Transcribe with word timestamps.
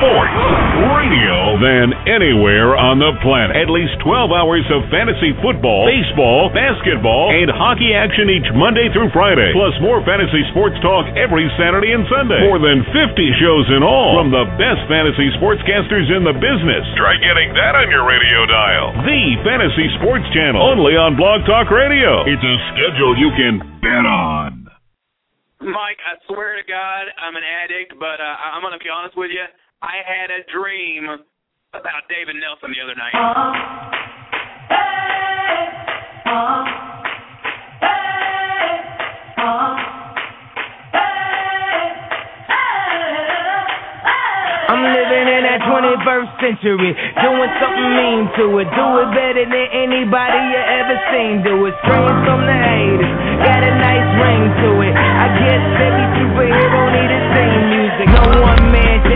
sports 0.00 0.32
radio 0.96 1.60
than 1.60 1.92
anywhere 2.08 2.72
on 2.72 2.96
the 2.96 3.12
planet. 3.20 3.52
At 3.52 3.68
least 3.68 4.00
12 4.00 4.32
hours 4.32 4.64
of 4.72 4.88
fantasy 4.88 5.36
football, 5.44 5.84
baseball, 5.84 6.48
basketball, 6.48 7.36
and 7.36 7.52
hockey 7.52 7.92
action 7.92 8.32
each 8.32 8.48
Monday 8.56 8.88
through 8.96 9.12
Friday. 9.12 9.52
Plus 9.52 9.76
more 9.84 10.00
fantasy 10.08 10.40
sports 10.56 10.80
talk 10.80 11.04
every 11.20 11.44
Saturday 11.60 11.92
and 11.92 12.08
Sunday. 12.08 12.48
More 12.48 12.56
than 12.56 12.80
50 12.88 13.40
shows 13.44 13.68
in 13.76 13.84
all 13.84 14.16
from 14.16 14.32
the 14.32 14.48
best 14.56 14.80
fantasy 14.88 15.28
sportscasters 15.36 16.08
in 16.08 16.24
the 16.24 16.32
business. 16.32 16.84
Try 16.96 17.20
getting 17.20 17.52
that 17.52 17.76
on 17.76 17.92
your 17.92 18.08
radio 18.08 18.48
dial. 18.48 18.96
The 19.04 19.24
Fantasy 19.44 19.92
Sports 20.00 20.24
Channel, 20.32 20.64
only 20.64 20.96
on 20.96 21.20
Blog 21.20 21.44
Talk 21.44 21.68
Radio. 21.68 22.24
It's 22.24 22.40
a 22.40 22.56
schedule 22.72 23.20
you 23.20 23.30
can 23.36 23.60
bet 23.84 24.08
on. 24.08 24.64
Mike, 25.60 26.00
I 26.00 26.16
swear 26.24 26.56
to 26.56 26.64
God, 26.64 27.12
I'm 27.20 27.36
an 27.36 27.44
addict, 27.44 27.92
but 28.00 28.16
uh, 28.16 28.36
I'm 28.48 28.64
going 28.64 28.72
to 28.72 28.80
be 28.80 28.88
honest 28.88 29.12
with 29.12 29.28
you. 29.28 29.44
I 29.82 30.04
had 30.04 30.28
a 30.28 30.44
dream 30.52 31.08
about 31.72 32.04
David 32.12 32.36
Nelson 32.36 32.68
the 32.68 32.84
other 32.84 32.92
night. 32.92 33.16
Uh-huh. 33.16 33.48
Uh-huh. 36.28 36.68
Uh-huh. 39.40 39.76
I'm 44.68 44.84
living 44.84 45.26
in 45.32 45.42
that 45.48 45.64
21st 45.64 46.30
century, 46.44 46.92
doing 46.92 47.52
something 47.56 47.90
mean 47.96 48.28
to 48.36 48.44
it. 48.60 48.68
Do 48.76 48.86
it 49.00 49.08
better 49.16 49.48
than 49.48 49.66
anybody 49.72 50.40
you 50.44 50.60
ever 50.60 50.96
seen. 51.08 51.40
Do 51.40 51.56
it 51.64 51.74
straight 51.88 52.16
from 52.28 52.44
the 52.44 52.52
haters, 52.52 53.16
got 53.48 53.64
a 53.64 53.72
nice 53.80 54.08
ring 54.20 54.44
to 54.44 54.70
it. 54.84 54.92
I 54.92 55.26
guess 55.40 55.64
every 55.88 56.06
superhero 56.20 56.80
need 56.92 57.08
the 57.08 57.22
same 57.32 57.64
music. 57.72 58.06
No 58.12 58.44
one 58.44 58.60
man 58.68 59.09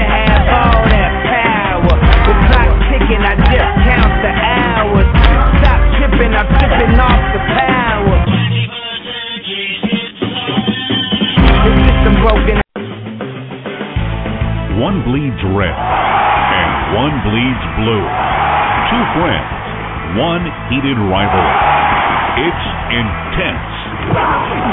I 3.05 3.37
just 3.37 3.75
count 3.85 4.17
the 4.25 4.33
hours. 4.33 5.05
Stop 5.61 5.81
tripping, 6.01 6.33
I'm 6.33 6.49
tripping 6.57 6.97
off 6.97 7.21
the 7.37 7.41
power. 7.53 8.17
One 14.81 15.05
bleeds 15.05 15.37
red, 15.53 15.77
and 15.77 16.73
one 16.97 17.15
bleeds 17.29 17.65
blue. 17.77 18.05
Two 18.89 19.05
friends, 19.21 19.53
one 20.17 20.45
heated 20.73 20.97
rivalry. 20.97 21.61
It's 22.41 22.67
intense. 22.89 23.75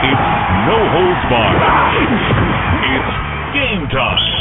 It's 0.07 0.27
no 0.71 0.79
holds 0.87 1.23
barred. 1.27 1.63
It's 2.95 3.11
game 3.59 3.87
time. 3.91 4.40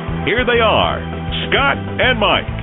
Here 0.25 0.45
they 0.45 0.61
are, 0.61 1.01
Scott 1.49 1.77
and 1.99 2.19
Mike. 2.19 2.60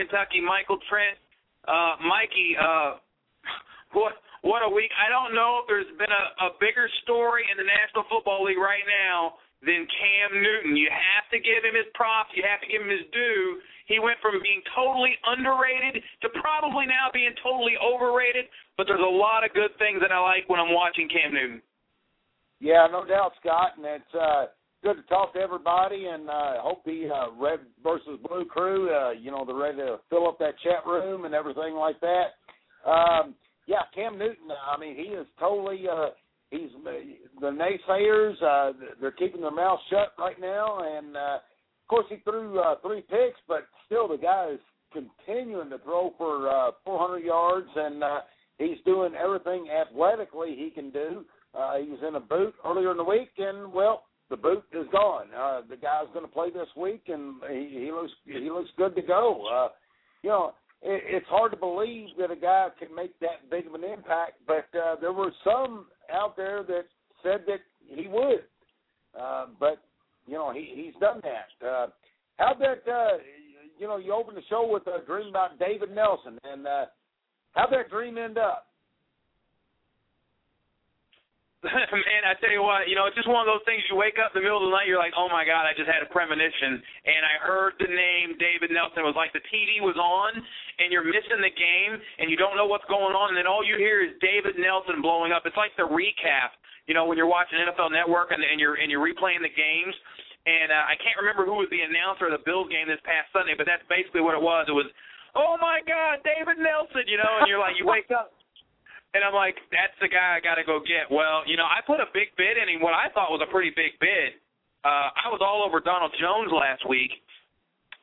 Kentucky, 0.00 0.40
Michael 0.40 0.80
Trent. 0.88 1.20
Uh, 1.68 2.00
Mikey, 2.00 2.56
uh, 2.56 2.96
what 3.92 4.16
what 4.40 4.64
a 4.64 4.70
week! 4.72 4.88
I 4.96 5.12
don't 5.12 5.36
know 5.36 5.60
if 5.60 5.68
there's 5.68 5.92
been 6.00 6.08
a, 6.08 6.24
a 6.48 6.56
bigger 6.56 6.88
story 7.04 7.44
in 7.52 7.60
the 7.60 7.68
National 7.68 8.08
Football 8.08 8.48
League 8.48 8.56
right 8.56 8.84
now 8.88 9.36
than 9.60 9.84
Cam 9.92 10.40
Newton. 10.40 10.72
You 10.72 10.88
have 10.88 11.28
to 11.28 11.36
give 11.36 11.60
him 11.60 11.76
his 11.76 11.84
props. 11.92 12.32
You 12.32 12.40
have 12.48 12.64
to 12.64 12.68
give 12.72 12.80
him 12.80 12.88
his 12.88 13.04
due. 13.12 13.60
He 13.92 14.00
went 14.00 14.16
from 14.24 14.40
being 14.40 14.64
totally 14.72 15.12
underrated 15.28 16.00
to 16.24 16.32
probably 16.40 16.88
now 16.88 17.12
being 17.12 17.36
totally 17.44 17.76
overrated. 17.76 18.48
But 18.80 18.88
there's 18.88 19.04
a 19.04 19.16
lot 19.20 19.44
of 19.44 19.52
good 19.52 19.76
things 19.76 20.00
that 20.00 20.08
I 20.08 20.20
like 20.24 20.48
when 20.48 20.56
I'm 20.56 20.72
watching 20.72 21.12
Cam 21.12 21.36
Newton. 21.36 21.60
Yeah, 22.64 22.88
no 22.88 23.04
doubt, 23.04 23.36
Scott, 23.40 23.76
and 23.76 23.84
it's 23.84 24.14
uh, 24.16 24.48
good 24.82 24.96
to 24.96 25.02
talk 25.02 25.34
to 25.34 25.40
everybody. 25.40 26.06
And 26.06 26.28
uh, 26.28 26.60
hope 26.60 26.84
the 26.84 27.08
uh, 27.08 27.40
Red 27.40 27.60
versus 27.82 28.18
Blue 28.28 28.44
crew, 28.44 28.94
uh, 28.94 29.12
you 29.12 29.30
know, 29.30 29.44
they're 29.44 29.56
ready 29.56 29.78
to 29.78 29.98
fill 30.08 30.28
up 30.28 30.38
that 30.38 30.54
chat 30.62 30.86
room 30.86 31.24
and 31.24 31.34
everything 31.34 31.74
like 31.74 32.00
that. 32.00 32.34
Um, 32.88 33.34
yeah, 33.66 33.82
Cam 33.94 34.18
Newton. 34.18 34.48
I 34.50 34.78
mean, 34.78 34.96
he 34.96 35.02
is 35.02 35.26
totally. 35.38 35.84
Uh, 35.90 36.08
he's 36.50 36.70
the 37.40 37.46
naysayers. 37.46 38.42
Uh, 38.42 38.72
they're 39.00 39.12
keeping 39.12 39.40
their 39.40 39.50
mouths 39.50 39.82
shut 39.90 40.12
right 40.18 40.40
now, 40.40 40.80
and 40.80 41.16
uh, 41.16 41.38
of 41.38 41.88
course, 41.88 42.06
he 42.08 42.16
threw 42.24 42.58
uh, 42.58 42.76
three 42.82 43.02
picks, 43.02 43.38
but 43.46 43.66
still, 43.86 44.08
the 44.08 44.16
guy 44.16 44.50
is 44.52 44.60
continuing 44.92 45.70
to 45.70 45.78
throw 45.78 46.12
for 46.18 46.48
uh, 46.48 46.70
400 46.84 47.18
yards, 47.18 47.68
and 47.76 48.02
uh, 48.02 48.20
he's 48.58 48.78
doing 48.84 49.12
everything 49.14 49.68
athletically 49.70 50.56
he 50.56 50.70
can 50.70 50.90
do. 50.90 51.24
Uh, 51.56 51.78
he 51.78 51.90
was 51.90 51.98
in 52.06 52.14
a 52.14 52.20
boot 52.20 52.54
earlier 52.64 52.92
in 52.92 52.96
the 52.96 53.04
week, 53.04 53.30
and 53.38 53.72
well, 53.72 54.04
the 54.30 54.36
boot 54.36 54.64
is 54.72 54.86
gone. 54.92 55.26
Uh, 55.36 55.60
the 55.68 55.76
guy's 55.76 56.06
going 56.14 56.24
to 56.24 56.32
play 56.32 56.50
this 56.50 56.68
week, 56.76 57.02
and 57.08 57.34
he, 57.50 57.86
he 57.86 57.92
looks 57.92 58.12
he 58.24 58.48
looks 58.48 58.70
good 58.78 58.94
to 58.94 59.02
go. 59.02 59.44
Uh, 59.52 59.68
you 60.22 60.30
know, 60.30 60.54
it, 60.82 61.02
it's 61.06 61.26
hard 61.28 61.50
to 61.50 61.56
believe 61.58 62.08
that 62.18 62.30
a 62.30 62.36
guy 62.36 62.68
can 62.78 62.94
make 62.94 63.18
that 63.20 63.50
big 63.50 63.66
of 63.66 63.74
an 63.74 63.84
impact, 63.84 64.34
but 64.46 64.66
uh, 64.78 64.94
there 65.00 65.12
were 65.12 65.32
some 65.44 65.86
out 66.12 66.36
there 66.36 66.62
that 66.62 66.84
said 67.22 67.40
that 67.46 67.60
he 67.86 68.06
would. 68.08 68.44
Uh, 69.20 69.46
but 69.58 69.82
you 70.26 70.34
know, 70.34 70.52
he 70.52 70.72
he's 70.74 71.00
done 71.00 71.20
that. 71.22 71.66
Uh, 71.66 71.86
how 72.36 72.54
that 72.54 72.90
uh, 72.90 73.18
you 73.78 73.88
know 73.88 73.96
you 73.96 74.14
opened 74.14 74.36
the 74.36 74.42
show 74.48 74.68
with 74.70 74.86
a 74.86 75.04
dream 75.04 75.28
about 75.28 75.58
David 75.58 75.94
Nelson, 75.94 76.38
and 76.44 76.66
uh, 76.66 76.84
how'd 77.52 77.72
that 77.72 77.90
dream 77.90 78.16
end 78.16 78.38
up? 78.38 78.66
Man, 81.68 82.24
I 82.24 82.32
tell 82.40 82.48
you 82.48 82.64
what, 82.64 82.88
you 82.88 82.96
know, 82.96 83.04
it's 83.04 83.12
just 83.12 83.28
one 83.28 83.44
of 83.44 83.50
those 83.50 83.60
things. 83.68 83.84
You 83.92 83.92
wake 83.92 84.16
up 84.16 84.32
in 84.32 84.40
the 84.40 84.44
middle 84.48 84.64
of 84.64 84.72
the 84.72 84.72
night, 84.72 84.88
you're 84.88 84.96
like, 84.96 85.12
oh 85.12 85.28
my 85.28 85.44
God, 85.44 85.68
I 85.68 85.76
just 85.76 85.92
had 85.92 86.00
a 86.00 86.08
premonition, 86.08 86.80
and 86.80 87.20
I 87.20 87.36
heard 87.36 87.76
the 87.76 87.92
name 87.92 88.40
David 88.40 88.72
Nelson. 88.72 89.04
It 89.04 89.08
was 89.12 89.18
like 89.18 89.36
the 89.36 89.44
TV 89.52 89.84
was 89.84 89.92
on, 90.00 90.40
and 90.80 90.88
you're 90.88 91.04
missing 91.04 91.36
the 91.36 91.52
game, 91.52 92.00
and 92.16 92.32
you 92.32 92.40
don't 92.40 92.56
know 92.56 92.64
what's 92.64 92.88
going 92.88 93.12
on, 93.12 93.36
and 93.36 93.36
then 93.36 93.44
all 93.44 93.60
you 93.60 93.76
hear 93.76 94.00
is 94.00 94.16
David 94.24 94.56
Nelson 94.56 95.04
blowing 95.04 95.36
up. 95.36 95.44
It's 95.44 95.58
like 95.60 95.76
the 95.76 95.84
recap, 95.84 96.56
you 96.88 96.96
know, 96.96 97.04
when 97.04 97.20
you're 97.20 97.28
watching 97.28 97.60
NFL 97.60 97.92
Network 97.92 98.32
and, 98.32 98.40
and 98.40 98.56
you're 98.56 98.80
and 98.80 98.88
you're 98.88 99.04
replaying 99.04 99.44
the 99.44 99.52
games. 99.52 99.92
And 100.48 100.72
uh, 100.72 100.88
I 100.88 100.96
can't 100.96 101.20
remember 101.20 101.44
who 101.44 101.60
was 101.60 101.68
the 101.68 101.84
announcer 101.84 102.32
of 102.32 102.32
the 102.32 102.40
Bills 102.48 102.72
game 102.72 102.88
this 102.88 103.04
past 103.04 103.28
Sunday, 103.36 103.52
but 103.52 103.68
that's 103.68 103.84
basically 103.92 104.24
what 104.24 104.32
it 104.32 104.40
was. 104.40 104.64
It 104.64 104.72
was, 104.72 104.88
oh 105.36 105.60
my 105.60 105.84
God, 105.84 106.24
David 106.24 106.56
Nelson, 106.56 107.04
you 107.04 107.20
know, 107.20 107.44
and 107.44 107.44
you're 107.44 107.60
like, 107.60 107.76
you 107.76 107.84
wake 107.84 108.08
up. 108.08 108.32
And 109.10 109.26
I'm 109.26 109.34
like, 109.34 109.58
that's 109.74 109.94
the 109.98 110.06
guy 110.06 110.38
I 110.38 110.40
got 110.40 110.54
to 110.54 110.64
go 110.64 110.78
get. 110.78 111.10
Well, 111.10 111.42
you 111.46 111.58
know, 111.58 111.66
I 111.66 111.82
put 111.82 111.98
a 111.98 112.06
big 112.14 112.30
bid 112.38 112.54
in 112.54 112.70
him, 112.70 112.78
what 112.78 112.94
I 112.94 113.10
thought 113.10 113.34
was 113.34 113.42
a 113.42 113.50
pretty 113.50 113.74
big 113.74 113.98
bid. 113.98 114.38
Uh, 114.86 115.10
I 115.12 115.28
was 115.28 115.42
all 115.42 115.66
over 115.66 115.82
Donald 115.82 116.14
Jones 116.16 116.54
last 116.54 116.86
week. 116.86 117.10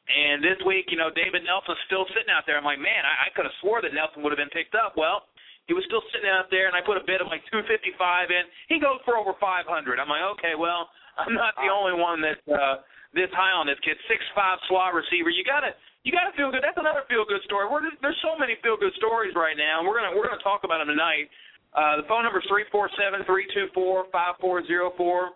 And 0.07 0.39
this 0.39 0.59
week, 0.63 0.87
you 0.87 0.95
know, 0.95 1.11
David 1.11 1.43
Nelson's 1.43 1.79
still 1.87 2.07
sitting 2.15 2.31
out 2.31 2.47
there. 2.47 2.55
I'm 2.55 2.67
like, 2.67 2.79
man, 2.79 3.03
I, 3.03 3.27
I 3.27 3.35
could 3.35 3.43
have 3.43 3.55
swore 3.59 3.83
that 3.83 3.91
Nelson 3.91 4.23
would 4.23 4.31
have 4.31 4.39
been 4.39 4.51
picked 4.55 4.75
up. 4.75 4.95
Well, 4.95 5.27
he 5.67 5.75
was 5.75 5.83
still 5.85 6.03
sitting 6.15 6.31
out 6.31 6.47
there, 6.47 6.71
and 6.71 6.75
I 6.75 6.81
put 6.81 6.95
a 6.95 7.03
bid 7.03 7.19
of 7.19 7.27
like 7.27 7.43
255 7.51 7.93
in. 8.31 8.43
He 8.71 8.79
goes 8.79 9.03
for 9.03 9.19
over 9.19 9.35
500. 9.35 9.67
I'm 9.99 10.07
like, 10.07 10.23
okay, 10.39 10.55
well, 10.55 10.87
I'm 11.19 11.35
not 11.35 11.53
the 11.59 11.67
only 11.67 11.99
one 11.99 12.23
that's 12.23 12.41
uh, 12.47 12.81
this 13.11 13.27
high 13.35 13.51
on 13.51 13.67
this 13.67 13.79
kid. 13.83 13.99
Six 14.07 14.23
five 14.31 14.57
slot 14.71 14.95
receiver. 14.95 15.29
You 15.29 15.43
gotta 15.43 15.75
you 16.07 16.15
got 16.15 16.23
to 16.23 16.33
feel 16.39 16.47
good. 16.55 16.63
That's 16.63 16.79
another 16.79 17.03
feel 17.11 17.27
good 17.27 17.43
story. 17.43 17.67
We're, 17.67 17.83
there's 17.99 18.19
so 18.23 18.39
many 18.39 18.55
feel 18.63 18.79
good 18.79 18.95
stories 18.95 19.35
right 19.35 19.59
now, 19.59 19.83
and 19.83 19.83
we're 19.83 19.99
gonna 19.99 20.15
we're 20.15 20.23
gonna 20.23 20.39
talk 20.39 20.63
about 20.63 20.79
them 20.79 20.87
tonight. 20.87 21.27
Uh, 21.75 21.99
the 21.99 22.07
phone 22.07 22.23
number 22.23 22.39
is 22.39 22.47
three 22.47 22.63
four 22.71 22.87
seven 22.95 23.27
three 23.27 23.43
two 23.51 23.67
four 23.75 24.07
five 24.15 24.39
four 24.39 24.63
zero 24.71 24.95
four. 24.95 25.35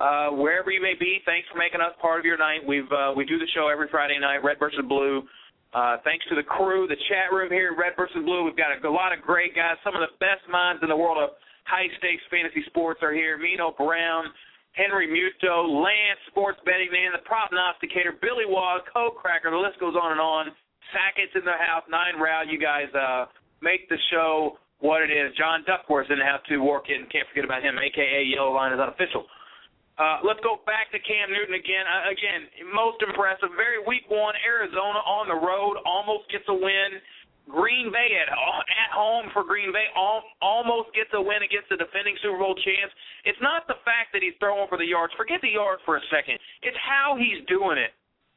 Uh, 0.00 0.32
wherever 0.34 0.72
you 0.72 0.80
may 0.82 0.98
be, 0.98 1.20
thanks 1.28 1.46
for 1.52 1.60
making 1.60 1.78
us 1.78 1.92
part 2.00 2.18
of 2.18 2.24
your 2.24 2.40
night. 2.40 2.64
We've 2.66 2.90
uh, 2.90 3.12
we 3.14 3.22
do 3.22 3.38
the 3.38 3.46
show 3.54 3.68
every 3.68 3.86
Friday 3.86 4.18
night, 4.18 4.42
Red 4.42 4.58
versus 4.58 4.82
Blue. 4.88 5.22
Uh, 5.70 6.02
thanks 6.02 6.26
to 6.26 6.34
the 6.34 6.42
crew, 6.42 6.90
the 6.90 6.98
chat 7.06 7.30
room 7.30 7.50
here, 7.50 7.74
Red 7.78 7.94
versus 7.94 8.18
Blue. 8.26 8.42
We've 8.42 8.58
got 8.58 8.74
a, 8.74 8.78
a 8.82 8.90
lot 8.90 9.14
of 9.14 9.22
great 9.22 9.54
guys. 9.54 9.78
Some 9.86 9.94
of 9.94 10.02
the 10.02 10.10
best 10.18 10.42
minds 10.50 10.82
in 10.82 10.90
the 10.90 10.98
world 10.98 11.22
of 11.22 11.38
high 11.62 11.86
stakes 12.02 12.26
fantasy 12.26 12.66
sports 12.66 12.98
are 13.06 13.14
here. 13.14 13.38
Mino 13.38 13.70
Brown, 13.78 14.26
Henry 14.74 15.06
Muto, 15.06 15.70
Lance, 15.70 16.18
Sports 16.26 16.58
Betting 16.66 16.90
Man, 16.90 17.14
the 17.14 17.22
Prognosticator, 17.22 18.18
Billy 18.18 18.50
Waz, 18.50 18.82
Code 18.90 19.14
Cracker, 19.14 19.50
the 19.50 19.62
list 19.62 19.78
goes 19.78 19.94
on 19.94 20.10
and 20.10 20.20
on. 20.20 20.50
Sackett's 20.90 21.38
in 21.38 21.46
the 21.46 21.54
house, 21.54 21.86
Nine 21.86 22.18
Round, 22.18 22.50
You 22.50 22.58
guys 22.58 22.90
uh, 22.90 23.30
make 23.62 23.86
the 23.86 23.98
show 24.10 24.58
what 24.82 25.02
it 25.02 25.14
is. 25.14 25.30
John 25.38 25.62
Duckworth's 25.66 26.10
in 26.10 26.18
the 26.18 26.26
house 26.26 26.42
too, 26.48 26.62
working. 26.62 27.06
Can't 27.12 27.28
forget 27.30 27.44
about 27.44 27.62
him, 27.62 27.78
aka 27.78 28.26
Yellow 28.26 28.50
Line 28.50 28.72
is 28.72 28.80
unofficial. 28.80 29.22
Uh, 30.00 30.24
let's 30.24 30.40
go 30.40 30.64
back 30.64 30.88
to 30.88 30.98
Cam 31.04 31.28
Newton 31.28 31.60
again. 31.60 31.84
Uh, 31.84 32.08
again, 32.08 32.48
most 32.72 33.04
impressive. 33.04 33.52
Very 33.52 33.84
week 33.84 34.08
one, 34.08 34.32
Arizona 34.40 35.04
on 35.04 35.28
the 35.28 35.36
road, 35.36 35.76
almost 35.84 36.24
gets 36.32 36.48
a 36.48 36.56
win. 36.56 36.96
Green 37.52 37.90
Bay 37.92 38.14
at 38.16 38.30
at 38.30 38.90
home 38.94 39.28
for 39.34 39.44
Green 39.44 39.74
Bay 39.74 39.90
al- 39.98 40.24
almost 40.40 40.94
gets 40.96 41.10
a 41.12 41.20
win 41.20 41.42
against 41.44 41.68
the 41.68 41.76
defending 41.76 42.16
Super 42.22 42.38
Bowl 42.40 42.54
champs. 42.64 42.94
It's 43.28 43.40
not 43.42 43.66
the 43.68 43.76
fact 43.84 44.14
that 44.16 44.22
he's 44.24 44.38
throwing 44.40 44.70
for 44.70 44.78
the 44.78 44.86
yards. 44.86 45.12
Forget 45.18 45.42
the 45.42 45.52
yards 45.52 45.82
for 45.84 45.98
a 45.98 46.04
second. 46.08 46.40
It's 46.62 46.78
how 46.80 47.18
he's 47.18 47.44
doing 47.50 47.76
it. 47.76 47.92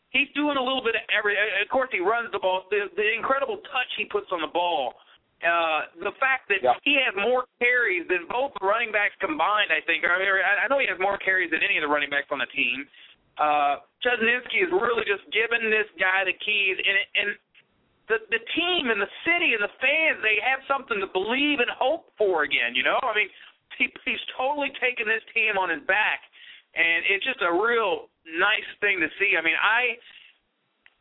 He's 0.10 0.30
doing 0.36 0.58
a 0.58 0.64
little 0.64 0.84
bit 0.84 0.98
of 0.98 1.06
every. 1.14 1.38
Of 1.38 1.70
course, 1.70 1.94
he 1.94 2.02
runs 2.02 2.28
the 2.34 2.42
ball. 2.42 2.66
The, 2.74 2.90
the 2.98 3.08
incredible 3.14 3.62
touch 3.72 3.90
he 3.96 4.06
puts 4.10 4.28
on 4.34 4.42
the 4.42 4.52
ball. 4.52 4.98
Uh, 5.44 5.92
the 6.00 6.16
fact 6.24 6.48
that 6.48 6.64
Yeah. 6.64 6.74
he 6.84 6.96
has 7.04 7.14
more 7.16 7.46
carries 7.60 8.08
than 8.08 8.26
both 8.28 8.54
running 8.62 8.92
backs 8.92 9.16
combined, 9.20 9.72
I 9.72 9.82
think. 9.82 10.06
I, 10.08 10.18
mean, 10.18 10.28
I 10.28 10.68
know 10.72 10.80
he 10.80 10.88
has 10.88 10.98
more 11.00 11.18
carries 11.20 11.52
than 11.52 11.62
any 11.62 11.76
of 11.78 11.84
the 11.84 11.92
running 11.92 12.10
backs 12.10 12.32
on 12.32 12.40
the 12.40 12.48
team. 12.48 12.88
Uh, 13.38 13.82
Chudzinski 14.06 14.64
is 14.64 14.72
really 14.72 15.04
just 15.06 15.26
giving 15.32 15.70
this 15.70 15.88
guy 16.00 16.24
the 16.24 16.34
keys, 16.34 16.78
and 16.80 16.98
and 17.16 17.28
the 18.08 18.18
the 18.30 18.40
team 18.56 18.92
and 18.92 19.02
the 19.02 19.10
city 19.26 19.54
and 19.54 19.64
the 19.64 19.74
fans 19.82 20.22
they 20.22 20.38
have 20.40 20.60
something 20.68 21.00
to 21.00 21.08
believe 21.08 21.60
and 21.60 21.70
hope 21.72 22.12
for 22.18 22.44
again. 22.44 22.76
You 22.76 22.84
know, 22.84 23.00
I 23.02 23.16
mean, 23.16 23.30
he, 23.80 23.90
he's 24.06 24.22
totally 24.38 24.72
taken 24.80 25.08
this 25.08 25.24
team 25.34 25.58
on 25.58 25.70
his 25.70 25.82
back, 25.90 26.22
and 26.76 27.04
it's 27.10 27.26
just 27.26 27.42
a 27.42 27.52
real 27.52 28.08
nice 28.38 28.70
thing 28.80 29.00
to 29.02 29.10
see. 29.20 29.36
I 29.36 29.42
mean, 29.42 29.58
I 29.60 29.98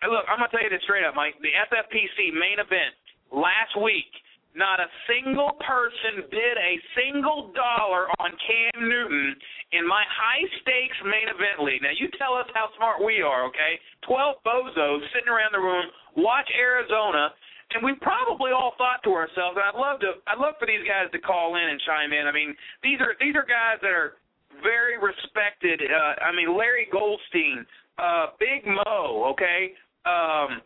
look, 0.08 0.24
I'm 0.26 0.38
gonna 0.40 0.48
tell 0.50 0.62
you 0.64 0.70
this 0.72 0.82
straight 0.88 1.04
up, 1.04 1.14
Mike. 1.14 1.36
The 1.44 1.52
FFPC 1.68 2.32
main 2.32 2.58
event 2.58 2.96
last 3.30 3.76
week. 3.76 4.08
Not 4.54 4.80
a 4.80 4.88
single 5.08 5.56
person 5.64 6.28
bid 6.28 6.56
a 6.60 6.72
single 6.92 7.52
dollar 7.56 8.12
on 8.20 8.36
Cam 8.36 8.84
Newton 8.84 9.34
in 9.72 9.88
my 9.88 10.04
high 10.04 10.44
stakes 10.60 10.98
main 11.08 11.24
event 11.32 11.64
league. 11.64 11.80
Now 11.80 11.96
you 11.96 12.12
tell 12.20 12.36
us 12.36 12.44
how 12.52 12.68
smart 12.76 13.00
we 13.00 13.24
are, 13.24 13.48
okay? 13.48 13.80
Twelve 14.04 14.36
bozos 14.44 15.00
sitting 15.16 15.32
around 15.32 15.56
the 15.56 15.64
room, 15.64 15.88
watch 16.20 16.44
Arizona, 16.52 17.32
and 17.72 17.80
we 17.80 17.96
probably 18.04 18.52
all 18.52 18.76
thought 18.76 19.00
to 19.08 19.16
ourselves, 19.16 19.56
and 19.56 19.64
I'd 19.64 19.80
love 19.80 20.00
to 20.04 20.20
I'd 20.28 20.36
love 20.36 20.60
for 20.60 20.68
these 20.68 20.84
guys 20.84 21.08
to 21.16 21.20
call 21.24 21.56
in 21.56 21.64
and 21.72 21.80
chime 21.88 22.12
in. 22.12 22.28
I 22.28 22.32
mean, 22.32 22.52
these 22.84 23.00
are 23.00 23.16
these 23.16 23.32
are 23.32 23.48
guys 23.48 23.80
that 23.80 23.88
are 23.88 24.20
very 24.60 25.00
respected. 25.00 25.80
Uh 25.80 26.20
I 26.20 26.36
mean 26.36 26.52
Larry 26.52 26.92
Goldstein, 26.92 27.64
uh 27.96 28.36
Big 28.36 28.68
Mo, 28.68 29.32
okay? 29.32 29.72
Um 30.04 30.60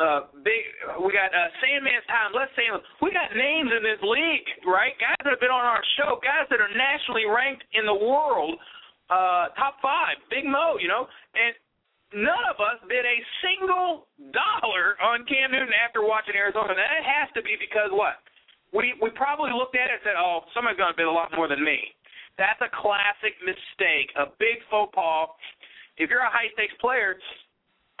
uh, 0.00 0.32
big. 0.42 0.64
We 1.04 1.12
got 1.12 1.28
uh, 1.30 1.52
Sandman's 1.60 2.08
time. 2.08 2.32
Let's 2.32 2.50
say 2.56 2.66
we 3.04 3.12
got 3.12 3.36
names 3.36 3.68
in 3.68 3.84
this 3.84 4.00
league, 4.00 4.48
right? 4.64 4.96
Guys 4.96 5.20
that 5.22 5.30
have 5.36 5.44
been 5.44 5.52
on 5.52 5.62
our 5.62 5.84
show, 6.00 6.16
guys 6.24 6.48
that 6.48 6.58
are 6.58 6.72
nationally 6.72 7.28
ranked 7.28 7.62
in 7.76 7.84
the 7.84 7.94
world, 7.94 8.56
uh, 9.12 9.52
top 9.60 9.76
five. 9.84 10.16
Big 10.32 10.48
Mo, 10.48 10.80
you 10.80 10.88
know, 10.88 11.04
and 11.36 11.52
none 12.16 12.44
of 12.48 12.56
us 12.58 12.80
bid 12.88 13.04
a 13.04 13.18
single 13.44 14.08
dollar 14.32 14.96
on 15.04 15.28
Cam 15.28 15.52
Newton 15.52 15.76
after 15.76 16.00
watching 16.00 16.34
Arizona. 16.34 16.72
Now, 16.72 16.88
that 16.88 17.04
has 17.04 17.28
to 17.36 17.44
be 17.44 17.60
because 17.60 17.92
what? 17.92 18.24
We 18.72 18.96
we 19.04 19.12
probably 19.12 19.52
looked 19.52 19.76
at 19.76 19.92
it 19.92 20.00
and 20.00 20.04
said, 20.06 20.16
oh, 20.16 20.48
somebody's 20.56 20.80
going 20.80 20.94
to 20.94 20.98
bid 20.98 21.10
a 21.10 21.12
lot 21.12 21.28
more 21.36 21.46
than 21.46 21.60
me. 21.60 21.92
That's 22.40 22.60
a 22.64 22.72
classic 22.72 23.36
mistake, 23.44 24.08
a 24.16 24.32
big 24.40 24.64
faux 24.72 24.88
pas. 24.96 25.28
If 26.00 26.08
you're 26.08 26.24
a 26.24 26.32
high 26.32 26.48
stakes 26.56 26.72
player, 26.80 27.20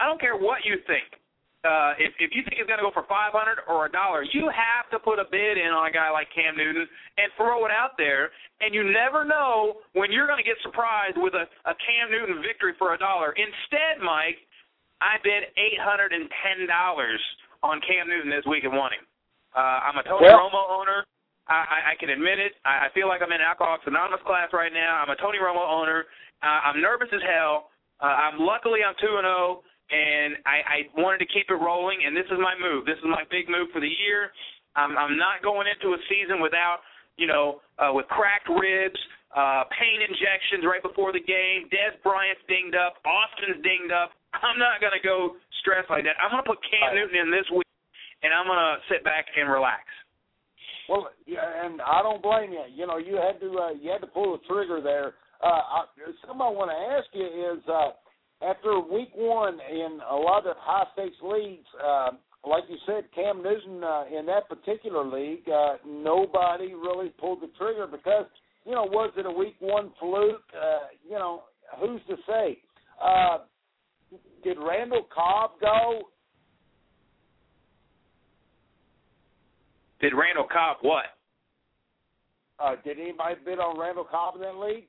I 0.00 0.08
don't 0.08 0.16
care 0.16 0.38
what 0.38 0.64
you 0.64 0.80
think 0.88 1.19
uh, 1.64 1.92
if 2.00 2.16
if 2.16 2.32
you 2.32 2.40
think 2.40 2.56
it's 2.56 2.68
going 2.68 2.80
to 2.80 2.86
go 2.86 2.94
for 2.94 3.04
five 3.04 3.36
hundred 3.36 3.60
or 3.68 3.84
a 3.84 3.92
dollar, 3.92 4.24
you 4.32 4.48
have 4.48 4.88
to 4.88 4.98
put 4.98 5.20
a 5.20 5.28
bid 5.28 5.60
in 5.60 5.68
on 5.76 5.84
a 5.84 5.92
guy 5.92 6.08
like 6.08 6.32
Cam 6.32 6.56
Newton 6.56 6.88
and 7.20 7.28
throw 7.36 7.68
it 7.68 7.72
out 7.72 8.00
there. 8.00 8.32
And 8.64 8.72
you 8.72 8.84
never 8.84 9.24
know 9.28 9.84
when 9.92 10.08
you're 10.12 10.26
going 10.26 10.40
to 10.40 10.46
get 10.46 10.56
surprised 10.64 11.20
with 11.20 11.36
a, 11.36 11.44
a 11.68 11.74
Cam 11.84 12.08
Newton 12.08 12.40
victory 12.40 12.72
for 12.80 12.96
a 12.96 12.98
dollar. 12.98 13.36
Instead, 13.36 14.00
Mike, 14.00 14.40
I 15.04 15.20
bid 15.20 15.52
eight 15.60 15.76
hundred 15.80 16.16
and 16.16 16.28
ten 16.40 16.64
dollars 16.64 17.20
on 17.60 17.80
Cam 17.84 18.08
Newton 18.08 18.32
this 18.32 18.44
week 18.48 18.64
and 18.64 18.72
won 18.72 18.96
him. 18.96 19.04
Uh, 19.52 19.84
I'm 19.84 20.00
a 20.00 20.04
Tony 20.04 20.32
Well- 20.32 20.48
Romo 20.48 20.64
owner. 20.80 21.04
I, 21.50 21.66
I, 21.66 21.78
I 21.92 21.94
can 21.98 22.10
admit 22.14 22.38
it. 22.38 22.52
I, 22.64 22.86
I 22.86 22.88
feel 22.94 23.08
like 23.08 23.20
I'm 23.26 23.32
in 23.34 23.42
Alcoholics 23.42 23.82
Anonymous 23.84 24.22
class 24.24 24.54
right 24.54 24.70
now. 24.72 25.02
I'm 25.02 25.10
a 25.10 25.18
Tony 25.18 25.36
Romo 25.42 25.66
owner. 25.66 26.06
Uh, 26.46 26.70
I'm 26.70 26.80
nervous 26.80 27.08
as 27.12 27.20
hell. 27.26 27.74
Uh, 27.98 28.06
I'm 28.06 28.38
luckily 28.38 28.80
I'm 28.86 28.94
two 29.02 29.18
and 29.18 29.26
zero 29.26 29.60
and 29.90 30.38
I, 30.46 30.58
I 30.62 30.78
wanted 30.94 31.18
to 31.26 31.28
keep 31.34 31.50
it 31.50 31.58
rolling, 31.58 32.06
and 32.06 32.14
this 32.14 32.26
is 32.30 32.38
my 32.38 32.54
move. 32.54 32.86
This 32.86 32.98
is 33.02 33.08
my 33.10 33.26
big 33.26 33.50
move 33.50 33.74
for 33.74 33.82
the 33.82 33.90
year. 33.90 34.30
I'm, 34.78 34.94
I'm 34.94 35.18
not 35.18 35.42
going 35.42 35.66
into 35.66 35.98
a 35.98 36.00
season 36.06 36.38
without, 36.38 36.86
you 37.18 37.26
know, 37.26 37.58
uh, 37.82 37.90
with 37.90 38.06
cracked 38.06 38.46
ribs, 38.46 38.98
uh, 39.34 39.66
pain 39.74 39.98
injections 39.98 40.62
right 40.62 40.82
before 40.82 41.10
the 41.10 41.22
game. 41.22 41.66
Dez 41.74 41.98
Bryant's 42.06 42.42
dinged 42.46 42.78
up. 42.78 43.02
Austin's 43.02 43.58
dinged 43.66 43.90
up. 43.90 44.14
I'm 44.30 44.62
not 44.62 44.78
going 44.78 44.94
to 44.94 45.02
go 45.02 45.34
stress 45.58 45.82
like 45.90 46.06
that. 46.06 46.14
I'm 46.22 46.30
going 46.30 46.42
to 46.46 46.50
put 46.54 46.62
Cam 46.62 46.94
Newton 46.94 47.18
in 47.18 47.30
this 47.34 47.46
week, 47.50 47.66
and 48.22 48.30
I'm 48.30 48.46
going 48.46 48.62
to 48.62 48.78
sit 48.86 49.02
back 49.02 49.26
and 49.34 49.50
relax. 49.50 49.82
Well, 50.86 51.10
yeah, 51.26 51.46
and 51.46 51.78
I 51.82 52.02
don't 52.02 52.22
blame 52.22 52.50
you. 52.50 52.66
You 52.74 52.86
know, 52.86 52.98
you 52.98 53.14
had 53.14 53.38
to 53.38 53.50
uh, 53.54 53.74
you 53.78 53.94
had 53.94 54.02
to 54.02 54.10
pull 54.10 54.34
the 54.34 54.42
trigger 54.50 54.82
there. 54.82 55.14
Uh, 55.38 55.86
I, 55.86 55.90
something 56.26 56.42
I 56.42 56.50
want 56.50 56.74
to 56.74 56.78
ask 56.98 57.06
you 57.14 57.26
is 57.26 57.62
uh, 57.70 57.94
after 58.42 58.80
week 58.80 59.10
one 59.14 59.58
in 59.70 60.00
a 60.10 60.16
lot 60.16 60.46
of 60.46 60.56
high 60.58 60.84
stakes 60.94 61.16
leagues, 61.22 61.66
uh, 61.84 62.10
like 62.46 62.64
you 62.68 62.76
said, 62.86 63.04
Cam 63.14 63.42
Newton 63.42 63.84
uh, 63.84 64.04
in 64.16 64.26
that 64.26 64.48
particular 64.48 65.04
league, 65.04 65.48
uh, 65.48 65.74
nobody 65.86 66.74
really 66.74 67.10
pulled 67.10 67.42
the 67.42 67.50
trigger 67.58 67.86
because 67.86 68.26
you 68.64 68.72
know 68.72 68.84
was 68.84 69.12
it 69.16 69.26
a 69.26 69.30
week 69.30 69.56
one 69.60 69.90
fluke? 70.00 70.42
Uh, 70.54 70.88
you 71.06 71.12
know, 71.12 71.42
who's 71.78 72.00
to 72.08 72.16
say? 72.26 72.58
Uh, 73.02 73.38
did 74.42 74.56
Randall 74.58 75.06
Cobb 75.14 75.52
go? 75.60 76.02
Did 80.00 80.12
Randall 80.14 80.48
Cobb 80.50 80.78
what? 80.80 81.04
Uh, 82.58 82.76
did 82.84 82.98
anybody 82.98 83.36
bid 83.44 83.58
on 83.58 83.78
Randall 83.78 84.04
Cobb 84.04 84.36
in 84.36 84.42
that 84.42 84.56
league? 84.56 84.86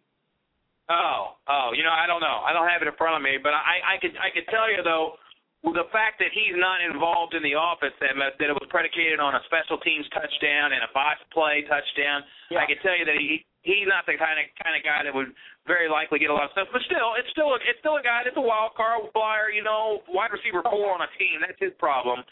Oh, 0.91 1.39
oh, 1.47 1.71
you 1.71 1.87
know, 1.87 1.95
I 1.95 2.03
don't 2.03 2.19
know. 2.19 2.43
I 2.43 2.51
don't 2.51 2.67
have 2.67 2.83
it 2.83 2.91
in 2.91 2.95
front 2.99 3.15
of 3.15 3.23
me, 3.23 3.39
but 3.39 3.55
I, 3.55 3.95
I 3.95 3.95
could, 4.03 4.11
I 4.19 4.27
could 4.27 4.43
tell 4.51 4.67
you 4.67 4.83
though, 4.83 5.15
the 5.63 5.85
fact 5.93 6.17
that 6.17 6.33
he's 6.33 6.57
not 6.57 6.81
involved 6.81 7.37
in 7.37 7.45
the 7.45 7.53
offense, 7.53 7.93
that 8.01 8.17
that 8.17 8.49
it 8.49 8.57
was 8.57 8.65
predicated 8.73 9.21
on 9.21 9.37
a 9.37 9.41
special 9.45 9.77
teams 9.85 10.09
touchdown 10.09 10.73
and 10.73 10.81
a 10.81 10.89
box 10.89 11.21
play 11.29 11.61
touchdown. 11.69 12.25
Yeah. 12.49 12.65
I 12.65 12.65
can 12.65 12.81
tell 12.81 12.97
you 12.97 13.05
that 13.05 13.13
he 13.21 13.45
he's 13.61 13.85
not 13.85 14.09
the 14.09 14.17
kind 14.17 14.41
of 14.41 14.49
kind 14.57 14.73
of 14.73 14.81
guy 14.81 15.05
that 15.05 15.13
would 15.13 15.29
very 15.69 15.85
likely 15.85 16.17
get 16.17 16.33
a 16.33 16.35
lot 16.35 16.49
of 16.49 16.53
stuff. 16.57 16.73
But 16.73 16.81
still, 16.89 17.13
it's 17.13 17.29
still 17.29 17.53
a, 17.53 17.61
it's 17.61 17.77
still 17.77 18.01
a 18.01 18.03
guy 18.03 18.25
that's 18.25 18.37
a 18.37 18.41
wild 18.41 18.73
card 18.73 19.05
flyer. 19.13 19.53
You 19.53 19.61
know, 19.61 20.01
wide 20.09 20.33
receiver 20.33 20.65
four 20.65 20.97
on 20.97 21.05
a 21.05 21.11
team. 21.21 21.45
That's 21.45 21.61
his 21.61 21.77
problem. 21.77 22.25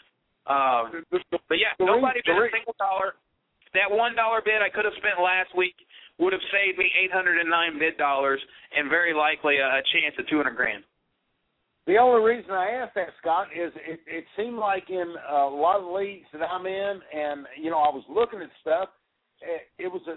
Um, 0.50 1.06
but 1.46 1.58
yeah, 1.62 1.78
nobody 1.78 2.26
bid 2.26 2.34
a 2.34 2.50
single 2.50 2.74
dollar. 2.82 3.14
That 3.78 3.86
one 3.86 4.18
dollar 4.18 4.42
bid 4.42 4.58
I 4.58 4.74
could 4.74 4.82
have 4.82 4.98
spent 4.98 5.22
last 5.22 5.54
week 5.54 5.78
would 6.20 6.32
have 6.32 6.44
saved 6.52 6.78
me 6.78 6.92
eight 7.02 7.10
hundred 7.10 7.40
and 7.40 7.48
nine 7.48 7.78
bid 7.78 7.96
dollars 7.96 8.40
and 8.76 8.88
very 8.88 9.14
likely 9.14 9.56
a, 9.56 9.82
chance 9.92 10.14
at 10.18 10.28
two 10.28 10.36
hundred 10.36 10.56
grand. 10.56 10.84
The 11.86 11.96
only 11.96 12.22
reason 12.22 12.52
I 12.52 12.70
asked 12.70 12.94
that, 12.94 13.08
Scott, 13.20 13.48
is 13.56 13.72
it, 13.88 14.00
it 14.06 14.24
seemed 14.36 14.58
like 14.58 14.90
in 14.90 15.14
a 15.28 15.46
lot 15.46 15.80
of 15.80 15.92
leagues 15.92 16.26
that 16.32 16.42
I'm 16.42 16.66
in, 16.66 17.00
and 17.12 17.46
you 17.60 17.70
know, 17.70 17.78
I 17.78 17.88
was 17.88 18.04
looking 18.08 18.40
at 18.40 18.50
stuff. 18.60 18.90
It, 19.40 19.84
it 19.84 19.88
was 19.88 20.02
a 20.06 20.16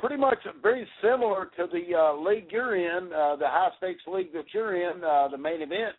pretty 0.00 0.16
much 0.16 0.38
very 0.60 0.86
similar 1.00 1.50
to 1.56 1.66
the 1.72 1.96
uh, 1.96 2.20
league 2.20 2.48
you're 2.50 2.76
in, 2.76 3.12
uh, 3.12 3.36
the 3.36 3.46
high 3.46 3.70
stakes 3.78 4.02
league 4.06 4.32
that 4.32 4.46
you're 4.52 4.74
in, 4.74 5.04
uh, 5.04 5.28
the 5.28 5.38
main 5.38 5.62
event. 5.62 5.94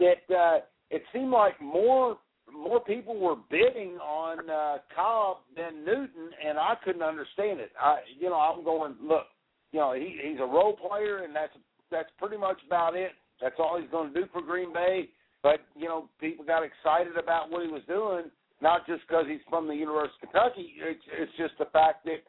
That 0.00 0.34
uh, 0.34 0.58
it 0.90 1.02
seemed 1.12 1.30
like 1.30 1.60
more 1.60 2.18
more 2.52 2.80
people 2.80 3.18
were 3.18 3.36
bidding 3.50 3.96
on 3.98 4.48
uh, 4.48 4.78
Cobb 4.94 5.38
than 5.56 5.84
Newton, 5.84 6.30
and 6.46 6.58
I 6.58 6.74
couldn't 6.84 7.02
understand 7.02 7.60
it. 7.60 7.72
I, 7.80 7.98
you 8.18 8.28
know, 8.28 8.36
I'm 8.36 8.64
going, 8.64 8.94
look, 9.02 9.26
you 9.72 9.80
know, 9.80 9.92
he, 9.94 10.18
he's 10.22 10.40
a 10.40 10.46
role 10.46 10.76
player, 10.76 11.24
and 11.24 11.34
that's 11.34 11.52
that's 11.90 12.10
pretty 12.18 12.36
much 12.36 12.58
about 12.66 12.96
it. 12.96 13.12
That's 13.40 13.56
all 13.58 13.78
he's 13.80 13.90
going 13.90 14.12
to 14.12 14.20
do 14.20 14.26
for 14.32 14.42
Green 14.42 14.72
Bay. 14.72 15.08
But 15.42 15.60
you 15.76 15.88
know, 15.88 16.08
people 16.20 16.44
got 16.44 16.62
excited 16.62 17.16
about 17.16 17.50
what 17.50 17.64
he 17.64 17.72
was 17.72 17.82
doing, 17.88 18.30
not 18.60 18.86
just 18.86 19.02
because 19.08 19.24
he's 19.28 19.40
from 19.48 19.66
the 19.66 19.74
University 19.74 20.14
of 20.22 20.32
Kentucky. 20.32 20.74
It's, 20.78 21.04
it's 21.18 21.32
just 21.38 21.54
the 21.58 21.70
fact 21.72 22.04
that 22.04 22.22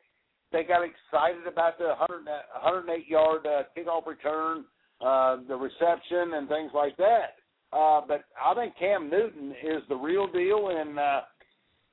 they 0.52 0.64
got 0.64 0.84
excited 0.84 1.48
about 1.48 1.78
the 1.78 1.96
100, 2.00 2.26
108 2.26 3.08
yard 3.08 3.46
uh, 3.46 3.64
kickoff 3.76 4.06
return, 4.06 4.66
uh, 5.02 5.38
the 5.48 5.56
reception, 5.56 6.36
and 6.36 6.48
things 6.48 6.72
like 6.74 6.96
that. 6.98 7.41
Uh, 7.74 8.02
but 8.06 8.26
I 8.44 8.54
think 8.54 8.78
Cam 8.78 9.10
Newton 9.10 9.54
is 9.64 9.82
the 9.88 9.96
real 9.96 10.28
deal, 10.28 10.70
and 10.70 11.00
uh, 11.00 11.22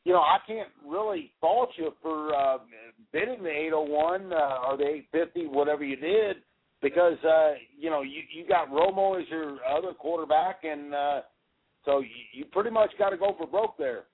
you 0.05 0.13
know 0.13 0.21
I 0.21 0.39
can't 0.47 0.71
really 0.85 1.33
fault 1.41 1.71
you 1.77 1.93
for 2.03 2.35
uh, 2.35 2.59
bidding 3.13 3.43
the 3.43 3.51
801 3.51 4.33
uh, 4.33 4.37
or 4.67 4.77
the 4.77 4.85
850, 5.13 5.47
whatever 5.47 5.85
you 5.85 5.97
did, 5.97 6.39
because 6.83 7.19
uh, 7.25 7.53
you 7.79 7.91
know 7.91 8.03
you 8.03 8.23
you 8.35 8.47
got 8.47 8.71
Romo 8.71 9.21
as 9.21 9.29
your 9.29 9.59
other 9.65 9.93
quarterback, 9.95 10.65
and 10.65 10.93
uh, 10.93 11.21
so 11.85 12.01
you, 12.01 12.09
you 12.33 12.45
pretty 12.47 12.71
much 12.71 12.91
got 12.99 13.11
to 13.11 13.17
go 13.17 13.35
for 13.39 13.47
broke 13.47 13.79
there. 13.79 14.05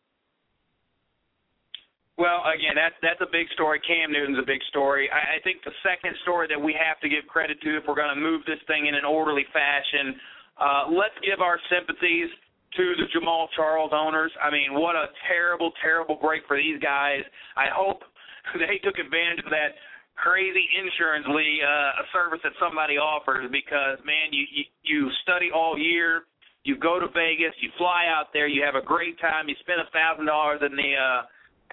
Well, 2.17 2.47
again, 2.47 2.79
that's 2.79 2.95
that's 3.03 3.21
a 3.25 3.31
big 3.33 3.49
story. 3.55 3.81
Cam 3.83 4.13
Newton's 4.13 4.39
a 4.39 4.47
big 4.47 4.63
story. 4.69 5.11
I, 5.11 5.37
I 5.37 5.43
think 5.43 5.65
the 5.65 5.75
second 5.83 6.15
story 6.23 6.47
that 6.47 6.61
we 6.61 6.77
have 6.79 7.01
to 7.01 7.09
give 7.09 7.27
credit 7.27 7.59
to, 7.63 7.77
if 7.77 7.85
we're 7.89 7.99
going 7.99 8.15
to 8.15 8.21
move 8.21 8.47
this 8.47 8.63
thing 8.69 8.87
in 8.87 8.95
an 8.95 9.05
orderly 9.05 9.43
fashion, 9.51 10.15
uh, 10.61 10.91
let's 10.91 11.17
give 11.25 11.41
our 11.41 11.59
sympathies 11.71 12.31
to 12.77 12.85
the 12.99 13.07
Jamal 13.13 13.49
Charles 13.55 13.93
owners. 13.95 14.33
I 14.43 14.51
mean, 14.51 14.75
what 14.75 14.97
a 14.97 15.07
terrible, 15.29 15.73
terrible 15.83 16.19
break 16.21 16.43
for 16.47 16.57
these 16.57 16.81
guys. 16.83 17.23
I 17.57 17.67
hope 17.71 18.03
they 18.55 18.79
took 18.83 18.99
advantage 18.99 19.45
of 19.45 19.51
that 19.51 19.79
crazy 20.15 20.63
insurance 20.79 21.27
league 21.27 21.63
uh, 21.63 22.03
a 22.03 22.07
service 22.15 22.39
that 22.47 22.55
somebody 22.63 22.99
offers 22.99 23.51
because 23.51 23.99
man, 24.07 24.31
you, 24.31 24.47
you 24.51 24.65
you 24.83 25.11
study 25.23 25.51
all 25.55 25.79
year. 25.79 26.23
You 26.63 26.79
go 26.79 26.99
to 26.99 27.09
Vegas, 27.13 27.53
you 27.61 27.69
fly 27.77 28.09
out 28.09 28.33
there, 28.33 28.49
you 28.49 28.65
have 28.65 28.75
a 28.75 28.81
great 28.81 29.21
time, 29.21 29.51
you 29.51 29.57
spend 29.61 29.85
a 29.85 29.91
thousand 29.93 30.27
dollars 30.27 30.63
in 30.65 30.75
the 30.77 30.91
uh 30.95 31.23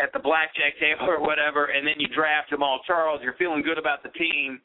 at 0.01 0.11
the 0.13 0.19
blackjack 0.19 0.79
table 0.81 1.05
or 1.13 1.21
whatever, 1.21 1.65
and 1.65 1.85
then 1.85 1.95
you 1.97 2.07
draft 2.09 2.50
Jamal 2.50 2.81
Charles. 2.85 3.21
You're 3.23 3.38
feeling 3.38 3.61
good 3.61 3.77
about 3.77 4.03
the 4.03 4.09
team, 4.17 4.59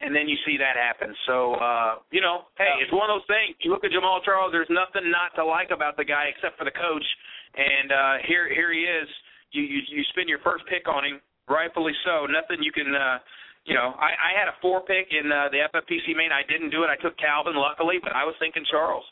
and 0.00 0.16
then 0.16 0.28
you 0.28 0.36
see 0.48 0.56
that 0.56 0.80
happen. 0.80 1.12
So, 1.28 1.54
uh, 1.60 2.00
you 2.10 2.20
know, 2.24 2.48
hey, 2.56 2.80
it's 2.80 2.92
one 2.92 3.08
of 3.08 3.20
those 3.20 3.28
things. 3.28 3.56
You 3.60 3.70
look 3.70 3.84
at 3.84 3.92
Jamal 3.92 4.24
Charles. 4.24 4.48
There's 4.48 4.70
nothing 4.72 5.12
not 5.12 5.36
to 5.36 5.44
like 5.44 5.70
about 5.70 6.00
the 6.00 6.08
guy 6.08 6.32
except 6.32 6.56
for 6.56 6.64
the 6.64 6.72
coach. 6.72 7.04
And 7.52 7.92
uh, 7.92 8.14
here, 8.24 8.48
here 8.48 8.72
he 8.72 8.88
is. 8.88 9.08
You, 9.52 9.62
you, 9.62 9.80
you 9.92 10.02
spend 10.16 10.28
your 10.28 10.40
first 10.40 10.64
pick 10.72 10.88
on 10.88 11.04
him, 11.04 11.20
rightfully 11.48 11.92
so. 12.04 12.24
Nothing 12.24 12.64
you 12.64 12.72
can. 12.72 12.94
Uh, 12.94 13.20
you 13.68 13.76
know, 13.76 13.92
I, 14.00 14.16
I 14.16 14.30
had 14.32 14.48
a 14.48 14.56
four 14.64 14.80
pick 14.88 15.12
in 15.12 15.28
uh, 15.28 15.52
the 15.52 15.68
FFPC 15.68 16.16
main. 16.16 16.32
I 16.32 16.48
didn't 16.48 16.72
do 16.72 16.80
it. 16.80 16.88
I 16.88 16.96
took 16.96 17.12
Calvin, 17.20 17.60
luckily, 17.60 18.00
but 18.00 18.16
I 18.16 18.24
was 18.24 18.32
thinking 18.40 18.64
Charles. 18.64 19.04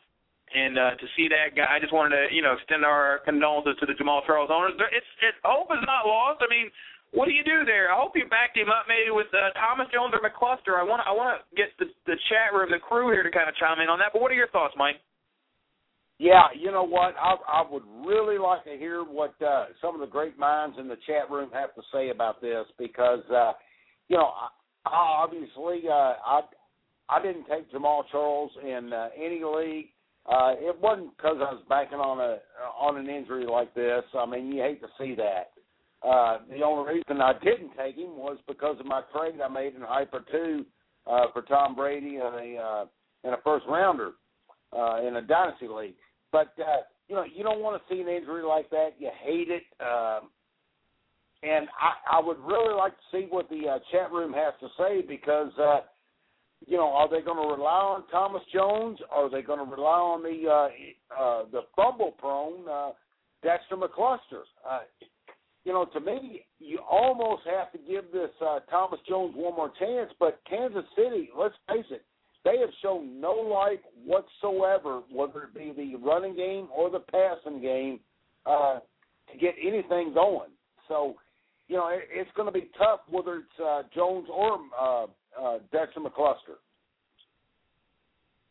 And 0.49 0.81
uh, 0.81 0.97
to 0.97 1.07
see 1.13 1.29
that 1.29 1.53
guy, 1.53 1.69
I 1.69 1.77
just 1.77 1.93
wanted 1.93 2.17
to, 2.17 2.23
you 2.33 2.41
know, 2.41 2.57
extend 2.57 2.81
our 2.81 3.21
condolences 3.29 3.77
to 3.81 3.85
the 3.85 3.93
Jamal 3.93 4.25
Charles 4.25 4.49
owners. 4.49 4.73
It's, 4.81 5.13
it, 5.21 5.37
hope 5.45 5.69
is 5.69 5.85
not 5.85 6.09
lost. 6.09 6.41
I 6.41 6.49
mean, 6.49 6.73
what 7.13 7.27
do 7.27 7.33
you 7.33 7.45
do 7.45 7.65
there? 7.65 7.91
I 7.91 7.97
hope 7.97 8.13
you 8.15 8.29
backed 8.29 8.57
him 8.57 8.69
up 8.69 8.85
maybe 8.89 9.11
with 9.11 9.29
uh, 9.33 9.53
Thomas 9.57 9.89
Jones 9.93 10.13
or 10.13 10.21
McCluster. 10.21 10.77
I 10.79 10.85
want, 10.85 11.01
I 11.07 11.13
want 11.13 11.41
to 11.41 11.57
get 11.57 11.73
the, 11.79 11.87
the 12.07 12.17
chat 12.29 12.53
room, 12.53 12.71
the 12.71 12.79
crew 12.79 13.11
here 13.11 13.23
to 13.23 13.31
kind 13.31 13.49
of 13.49 13.57
chime 13.57 13.81
in 13.81 13.89
on 13.89 13.99
that. 13.99 14.13
But 14.13 14.21
what 14.21 14.31
are 14.31 14.39
your 14.39 14.53
thoughts, 14.53 14.75
Mike? 14.77 15.01
Yeah, 16.19 16.51
you 16.59 16.73
know 16.73 16.83
what? 16.83 17.15
I 17.15 17.37
I 17.47 17.65
would 17.71 17.85
really 18.05 18.39
like 18.39 18.65
to 18.65 18.77
hear 18.77 19.05
what 19.05 19.41
uh, 19.41 19.67
some 19.81 19.95
of 19.95 20.01
the 20.01 20.11
great 20.11 20.37
minds 20.37 20.77
in 20.79 20.89
the 20.89 20.97
chat 21.07 21.31
room 21.31 21.49
have 21.53 21.75
to 21.77 21.83
say 21.93 22.11
about 22.11 22.41
this 22.41 22.67
because 22.77 23.23
uh, 23.31 23.53
you 24.09 24.17
know, 24.17 24.33
I, 24.35 24.49
I 24.91 25.23
obviously 25.23 25.89
uh, 25.89 26.15
I 26.27 26.41
I 27.09 27.23
didn't 27.23 27.45
take 27.45 27.71
Jamal 27.71 28.05
Charles 28.11 28.51
in 28.63 28.93
uh, 28.93 29.11
any 29.17 29.43
league. 29.45 29.87
Uh, 30.27 30.55
it 30.59 30.79
wasn't 30.81 31.17
because 31.17 31.37
I 31.39 31.55
was 31.55 31.63
banking 31.69 31.99
on 31.99 32.19
a 32.19 32.39
on 32.79 32.97
an 32.97 33.09
injury 33.09 33.47
like 33.47 33.73
this. 33.75 34.03
I 34.19 34.27
mean, 34.27 34.53
you 34.53 34.63
hate 34.63 34.81
to 34.81 34.89
see 34.99 35.15
that. 35.15 35.53
Uh, 36.07 36.39
the 36.49 36.63
only 36.63 36.95
reason 36.95 37.21
I 37.21 37.33
didn't 37.43 37.73
take 37.77 37.97
him 37.97 38.17
was 38.17 38.39
because 38.47 38.79
of 38.79 38.87
my 38.87 39.03
trade 39.13 39.41
I 39.41 39.49
made 39.49 39.75
in 39.75 39.83
Hyper 39.83 40.25
Two 40.31 40.65
uh, 41.07 41.27
for 41.33 41.43
Tom 41.43 41.75
Brady 41.75 42.17
and 42.17 42.35
a 42.35 42.57
uh, 42.57 42.85
and 43.25 43.35
a 43.35 43.39
first 43.43 43.67
rounder 43.69 44.13
uh, 44.77 45.03
in 45.07 45.17
a 45.17 45.23
dynasty 45.23 45.67
league. 45.69 45.95
But 46.31 46.53
uh, 46.59 46.83
you 47.09 47.17
know, 47.17 47.25
you 47.25 47.43
don't 47.43 47.63
want 47.63 47.81
to 47.81 47.95
see 47.95 48.01
an 48.01 48.09
injury 48.09 48.43
like 48.43 48.71
that. 48.71 48.91
You 48.99 49.11
hate 49.25 49.49
it. 49.49 49.65
Um, 49.81 50.29
and 51.43 51.69
I, 51.81 52.19
I 52.19 52.21
would 52.21 52.39
really 52.41 52.75
like 52.75 52.93
to 52.93 53.03
see 53.13 53.27
what 53.31 53.49
the 53.49 53.69
uh, 53.69 53.79
chat 53.93 54.11
room 54.11 54.33
has 54.33 54.55
to 54.61 54.69
say 54.77 55.03
because, 55.07 55.53
uh, 55.59 55.81
you 56.67 56.77
know, 56.77 56.89
are 56.89 57.09
they 57.09 57.25
going 57.25 57.41
to 57.41 57.55
rely 57.55 57.81
on 57.81 58.09
Thomas 58.09 58.43
Jones? 58.53 58.99
Or 59.15 59.27
are 59.27 59.31
they 59.31 59.43
going 59.43 59.65
to 59.65 59.73
rely 59.73 59.99
on 59.99 60.23
the 60.23 60.49
uh, 60.49 61.21
uh, 61.21 61.45
the 61.53 61.61
fumble 61.77 62.11
prone 62.19 62.69
uh, 62.69 62.91
Dexter 63.43 63.77
McCluster? 63.77 64.43
Uh, 64.69 64.81
you 65.69 65.75
know, 65.75 65.85
to 65.85 66.01
me, 66.01 66.47
you 66.61 66.79
almost 66.91 67.43
have 67.45 67.71
to 67.73 67.79
give 67.87 68.11
this 68.11 68.31
uh, 68.41 68.61
Thomas 68.71 69.01
Jones 69.07 69.35
one 69.37 69.55
more 69.55 69.71
chance. 69.79 70.11
But 70.19 70.41
Kansas 70.49 70.85
City, 70.97 71.29
let's 71.39 71.55
face 71.69 71.85
it, 71.91 72.07
they 72.43 72.57
have 72.61 72.71
shown 72.81 73.21
no 73.21 73.33
life 73.33 73.79
whatsoever, 74.03 75.03
whether 75.13 75.43
it 75.43 75.55
be 75.55 75.75
the 75.77 75.97
running 75.99 76.35
game 76.35 76.69
or 76.75 76.89
the 76.89 77.01
passing 77.01 77.61
game, 77.61 78.01
uh, 78.47 78.79
to 79.31 79.39
get 79.39 79.57
anything 79.63 80.15
going. 80.15 80.49
So, 80.89 81.17
you 81.69 81.77
know, 81.77 81.89
it, 81.89 82.05
it's 82.11 82.31
going 82.35 82.47
to 82.47 82.53
be 82.53 82.71
tough 82.79 83.01
whether 83.11 83.35
it's 83.35 83.61
uh, 83.63 83.83
Jones 83.95 84.27
or 84.33 84.61
uh, 84.81 85.05
uh, 85.39 85.59
Dexter 85.71 86.01
McCluster. 86.01 86.57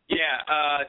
Yeah, 0.08 0.38
uh, 0.48 0.84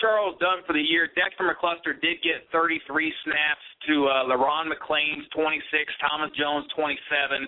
Charles 0.00 0.36
done 0.40 0.62
for 0.66 0.72
the 0.72 0.82
year. 0.82 1.08
Dexter 1.14 1.46
McCluster 1.46 1.98
did 2.00 2.22
get 2.22 2.46
33 2.52 2.82
snaps 3.24 3.66
to 3.88 4.06
uh, 4.06 4.24
Le'Ron 4.30 4.70
McClain's 4.70 5.26
26, 5.34 5.62
Thomas 6.00 6.30
Jones 6.38 6.66
27. 6.74 7.46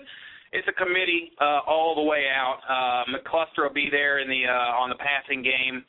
It's 0.51 0.67
a 0.67 0.75
committee 0.75 1.31
uh, 1.39 1.63
all 1.63 1.95
the 1.95 2.03
way 2.03 2.27
out. 2.27 2.59
Uh, 2.67 3.03
McCluster 3.07 3.63
will 3.63 3.73
be 3.73 3.87
there 3.89 4.19
in 4.19 4.27
the 4.27 4.43
uh, 4.47 4.81
on 4.83 4.89
the 4.89 4.99
passing 4.99 5.41
game. 5.41 5.83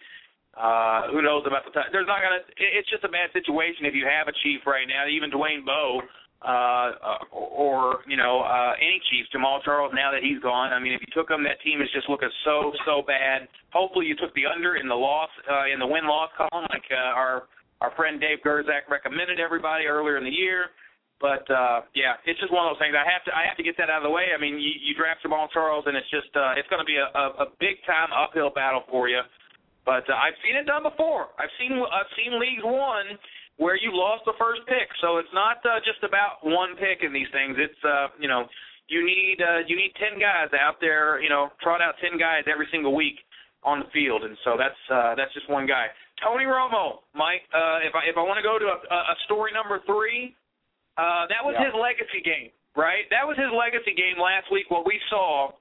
Uh, 0.55 1.09
who 1.11 1.23
knows 1.23 1.43
about 1.47 1.65
the 1.65 1.73
time? 1.73 1.91
There's 1.91 2.07
not 2.07 2.23
gonna. 2.23 2.47
It's 2.57 2.89
just 2.89 3.03
a 3.03 3.11
bad 3.11 3.33
situation 3.33 3.89
if 3.89 3.95
you 3.95 4.07
have 4.07 4.29
a 4.29 4.37
chief 4.45 4.63
right 4.67 4.87
now. 4.87 5.09
Even 5.11 5.33
Dwayne 5.33 5.67
Bowe, 5.67 6.05
uh, 6.43 6.91
or 7.31 8.03
you 8.07 8.17
know 8.17 8.43
uh, 8.43 8.75
any 8.79 9.01
chief, 9.11 9.27
Jamal 9.33 9.61
Charles. 9.65 9.93
Now 9.95 10.11
that 10.11 10.23
he's 10.23 10.39
gone, 10.43 10.73
I 10.73 10.79
mean, 10.79 10.93
if 10.93 11.01
you 11.01 11.11
took 11.15 11.31
him, 11.31 11.43
that 11.45 11.63
team 11.63 11.81
is 11.81 11.89
just 11.95 12.09
looking 12.09 12.31
so 12.45 12.73
so 12.87 13.03
bad. 13.07 13.49
Hopefully, 13.73 14.07
you 14.07 14.17
took 14.17 14.35
the 14.35 14.47
under 14.47 14.77
in 14.77 14.89
the 14.89 14.99
loss 14.99 15.31
uh, 15.51 15.73
in 15.73 15.79
the 15.79 15.87
win 15.87 16.07
loss 16.07 16.31
column, 16.37 16.67
like 16.71 16.87
uh, 16.91 17.15
our 17.15 17.49
our 17.81 17.91
friend 17.95 18.21
Dave 18.21 18.39
Gerzak 18.45 18.87
recommended 18.91 19.41
everybody 19.41 19.87
earlier 19.87 20.19
in 20.19 20.25
the 20.25 20.35
year. 20.35 20.71
But 21.23 21.47
uh, 21.47 21.87
yeah, 21.95 22.19
it's 22.27 22.39
just 22.43 22.51
one 22.51 22.67
of 22.67 22.75
those 22.75 22.83
things. 22.83 22.99
I 22.99 23.07
have 23.07 23.23
to 23.27 23.33
I 23.35 23.47
have 23.47 23.55
to 23.57 23.63
get 23.63 23.79
that 23.79 23.87
out 23.87 24.03
of 24.03 24.11
the 24.11 24.15
way. 24.15 24.35
I 24.35 24.39
mean, 24.43 24.59
you, 24.59 24.75
you 24.83 24.99
draft 24.99 25.23
Jamal 25.23 25.47
Charles, 25.55 25.87
and 25.87 25.95
it's 25.95 26.11
just 26.11 26.35
uh, 26.35 26.59
it's 26.59 26.67
going 26.67 26.83
to 26.83 26.89
be 26.89 26.99
a, 26.99 27.07
a, 27.15 27.47
a 27.47 27.55
big 27.63 27.79
time 27.87 28.11
uphill 28.11 28.51
battle 28.51 28.83
for 28.91 29.07
you. 29.07 29.23
But 29.87 30.03
uh, 30.11 30.19
I've 30.19 30.35
seen 30.43 30.59
it 30.59 30.67
done 30.67 30.83
before. 30.83 31.31
I've 31.39 31.55
seen 31.63 31.79
I've 31.79 32.11
seen 32.19 32.39
leagues 32.43 32.67
won 32.67 33.19
where 33.63 33.79
you 33.79 33.95
lost 33.95 34.27
the 34.27 34.35
first 34.43 34.61
pick. 34.67 34.91
So 35.01 35.19
it's 35.23 35.31
not 35.33 35.63
uh, 35.63 35.79
just 35.87 36.03
about 36.03 36.43
one 36.43 36.75
pick 36.77 37.07
in 37.07 37.13
these 37.15 37.31
things. 37.31 37.55
It's 37.59 37.79
uh, 37.87 38.11
you 38.19 38.27
know 38.27 38.51
you 38.91 39.07
need 39.07 39.39
uh, 39.41 39.63
you 39.71 39.77
need 39.79 39.93
ten 40.03 40.19
guys 40.19 40.51
out 40.59 40.77
there. 40.83 41.23
You 41.23 41.31
know, 41.31 41.49
trot 41.63 41.81
out 41.81 41.95
ten 42.03 42.19
guys 42.19 42.43
every 42.51 42.67
single 42.75 42.95
week 42.95 43.17
on 43.63 43.79
the 43.79 43.89
field, 43.95 44.27
and 44.27 44.35
so 44.45 44.59
that's 44.59 44.83
uh, 44.91 45.15
that's 45.15 45.33
just 45.33 45.47
one 45.49 45.67
guy. 45.71 45.87
Tony 46.19 46.45
Romo, 46.45 47.07
Mike. 47.15 47.47
Uh, 47.55 47.79
if 47.87 47.95
I 47.95 48.03
if 48.11 48.17
I 48.19 48.23
want 48.27 48.39
to 48.43 48.47
go 48.47 48.59
to 48.59 48.67
a, 48.67 48.79
a 49.15 49.17
story 49.25 49.51
number 49.55 49.79
three, 49.87 50.35
uh, 50.99 51.27
that 51.31 51.43
was 51.47 51.55
Yeah. 51.55 51.71
his 51.71 51.75
legacy 51.79 52.21
game. 52.23 52.51
right? 52.77 53.05
That 53.15 53.27
was 53.29 53.37
his 53.39 53.53
legacy 53.55 53.95
game 53.95 54.19
last 54.19 54.51
week. 54.51 54.67
What 54.71 54.87
we 54.87 54.99
saw 55.11 55.53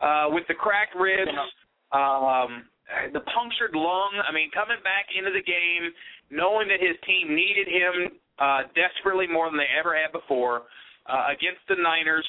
uh, 0.00 0.26
with 0.34 0.44
the 0.48 0.54
cracked 0.54 0.96
ribs, 0.96 1.30
um, 1.92 2.64
the 3.12 3.20
punctured 3.32 3.74
lung. 3.74 4.12
I 4.20 4.32
mean, 4.32 4.50
coming 4.52 4.80
back 4.84 5.08
into 5.16 5.32
the 5.32 5.44
game, 5.44 5.92
knowing 6.30 6.68
that 6.68 6.80
his 6.80 6.96
team 7.04 7.34
needed 7.34 7.68
him 7.68 8.20
uh, 8.38 8.68
desperately 8.74 9.26
more 9.26 9.48
than 9.48 9.58
they 9.58 9.70
ever 9.72 9.96
had 9.96 10.12
before 10.12 10.68
uh, 11.06 11.32
against 11.32 11.64
the 11.68 11.76
Niners. 11.80 12.26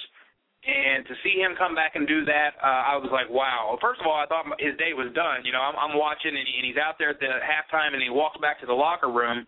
And 0.65 1.05
to 1.05 1.13
see 1.21 1.37
him 1.37 1.53
come 1.61 1.77
back 1.77 1.93
and 1.93 2.09
do 2.09 2.25
that, 2.25 2.57
uh, 2.57 2.89
I 2.89 2.97
was 2.97 3.13
like, 3.13 3.29
wow. 3.29 3.77
First 3.77 4.01
of 4.01 4.09
all, 4.09 4.17
I 4.17 4.25
thought 4.25 4.49
his 4.57 4.73
day 4.81 4.97
was 4.97 5.13
done. 5.13 5.45
You 5.45 5.53
know, 5.53 5.61
I'm, 5.61 5.77
I'm 5.77 5.93
watching, 5.93 6.33
and, 6.33 6.41
he, 6.41 6.57
and 6.57 6.65
he's 6.65 6.81
out 6.81 6.97
there 6.97 7.13
at 7.13 7.21
the 7.21 7.37
halftime, 7.37 7.93
and 7.93 8.01
he 8.01 8.09
walks 8.09 8.41
back 8.41 8.57
to 8.61 8.65
the 8.65 8.73
locker 8.73 9.13
room. 9.13 9.45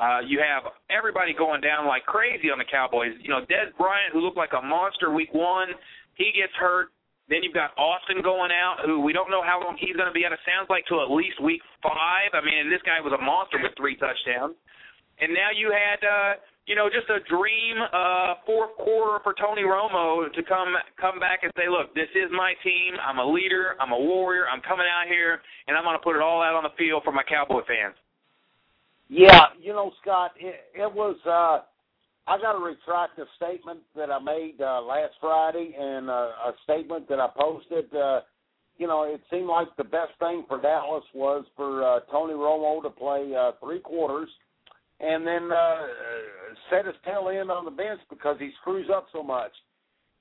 Uh, 0.00 0.24
you 0.24 0.40
have 0.40 0.72
everybody 0.88 1.36
going 1.36 1.60
down 1.60 1.84
like 1.84 2.08
crazy 2.08 2.48
on 2.48 2.56
the 2.56 2.64
Cowboys. 2.64 3.12
You 3.20 3.28
know, 3.28 3.44
Dez 3.52 3.68
Bryant, 3.76 4.16
who 4.16 4.24
looked 4.24 4.40
like 4.40 4.56
a 4.56 4.64
monster 4.64 5.12
week 5.12 5.34
one, 5.34 5.76
he 6.16 6.32
gets 6.32 6.56
hurt. 6.56 6.88
Then 7.30 7.46
you've 7.46 7.54
got 7.54 7.70
Austin 7.78 8.26
going 8.26 8.50
out, 8.50 8.82
who 8.82 8.98
we 9.00 9.14
don't 9.14 9.30
know 9.30 9.40
how 9.40 9.62
long 9.62 9.78
he's 9.78 9.94
going 9.94 10.10
to 10.10 10.16
be 10.16 10.26
out. 10.26 10.34
It 10.34 10.42
sounds 10.42 10.66
like 10.66 10.82
to 10.90 10.98
at 10.98 11.14
least 11.14 11.38
week 11.38 11.62
five. 11.78 12.34
I 12.34 12.42
mean, 12.42 12.66
this 12.66 12.82
guy 12.82 12.98
was 12.98 13.14
a 13.14 13.22
monster 13.22 13.62
with 13.62 13.70
three 13.78 13.94
touchdowns. 13.94 14.58
And 15.22 15.30
now 15.30 15.54
you 15.54 15.70
had 15.70 16.02
uh, 16.02 16.42
you 16.70 16.76
know, 16.76 16.88
just 16.88 17.10
a 17.10 17.18
dream 17.26 17.82
uh, 17.82 18.34
fourth 18.46 18.76
quarter 18.76 19.18
for 19.24 19.34
Tony 19.34 19.62
Romo 19.62 20.32
to 20.32 20.42
come 20.44 20.74
come 21.00 21.18
back 21.18 21.40
and 21.42 21.52
say, 21.56 21.66
look, 21.68 21.94
this 21.94 22.08
is 22.14 22.30
my 22.30 22.54
team. 22.62 22.94
I'm 23.04 23.18
a 23.18 23.26
leader. 23.26 23.74
I'm 23.80 23.92
a 23.92 23.98
warrior. 23.98 24.44
I'm 24.46 24.60
coming 24.60 24.86
out 24.86 25.08
here, 25.08 25.40
and 25.66 25.76
I'm 25.76 25.82
going 25.84 25.98
to 25.98 26.02
put 26.02 26.14
it 26.14 26.22
all 26.22 26.42
out 26.42 26.54
on 26.54 26.62
the 26.62 26.74
field 26.78 27.02
for 27.02 27.12
my 27.12 27.22
Cowboy 27.22 27.62
fans. 27.66 27.96
Yeah, 29.08 29.50
you 29.60 29.72
know, 29.72 29.90
Scott, 30.00 30.32
it, 30.38 30.54
it 30.74 30.92
was. 30.92 31.16
uh 31.26 31.66
I 32.30 32.38
got 32.38 32.52
to 32.52 32.60
retract 32.60 33.18
a 33.18 33.24
statement 33.36 33.80
that 33.96 34.08
I 34.08 34.20
made 34.20 34.60
uh, 34.60 34.82
last 34.82 35.14
Friday 35.20 35.74
and 35.76 36.08
uh, 36.08 36.12
a 36.12 36.52
statement 36.62 37.08
that 37.08 37.18
I 37.18 37.28
posted. 37.36 37.92
Uh, 37.92 38.20
you 38.78 38.86
know, 38.86 39.02
it 39.02 39.20
seemed 39.32 39.48
like 39.48 39.66
the 39.76 39.82
best 39.82 40.12
thing 40.20 40.44
for 40.46 40.62
Dallas 40.62 41.02
was 41.12 41.44
for 41.56 41.82
uh, 41.82 42.00
Tony 42.08 42.34
Romo 42.34 42.80
to 42.84 42.90
play 42.90 43.34
uh, 43.36 43.52
three 43.60 43.80
quarters 43.80 44.28
and 45.00 45.26
then 45.26 45.50
uh, 45.50 45.76
set 46.70 46.86
his 46.86 46.94
tail 47.04 47.28
end 47.28 47.50
on 47.50 47.64
the 47.64 47.70
bench 47.72 48.00
because 48.08 48.36
he 48.38 48.50
screws 48.60 48.88
up 48.94 49.06
so 49.12 49.24
much. 49.24 49.50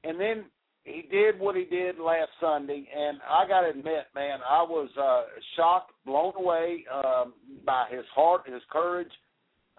And 0.03 0.19
then 0.19 0.45
he 0.85 1.05
did 1.11 1.39
what 1.39 1.55
he 1.55 1.65
did 1.65 1.99
last 1.99 2.31
Sunday, 2.41 2.87
and 2.97 3.19
I 3.29 3.47
got 3.47 3.61
to 3.61 3.69
admit, 3.69 4.07
man, 4.15 4.39
I 4.49 4.63
was 4.63 4.89
uh, 4.99 5.23
shocked, 5.55 5.91
blown 6.07 6.33
away 6.35 6.85
um, 6.91 7.33
by 7.65 7.85
his 7.91 8.05
heart, 8.15 8.49
his 8.51 8.63
courage. 8.71 9.11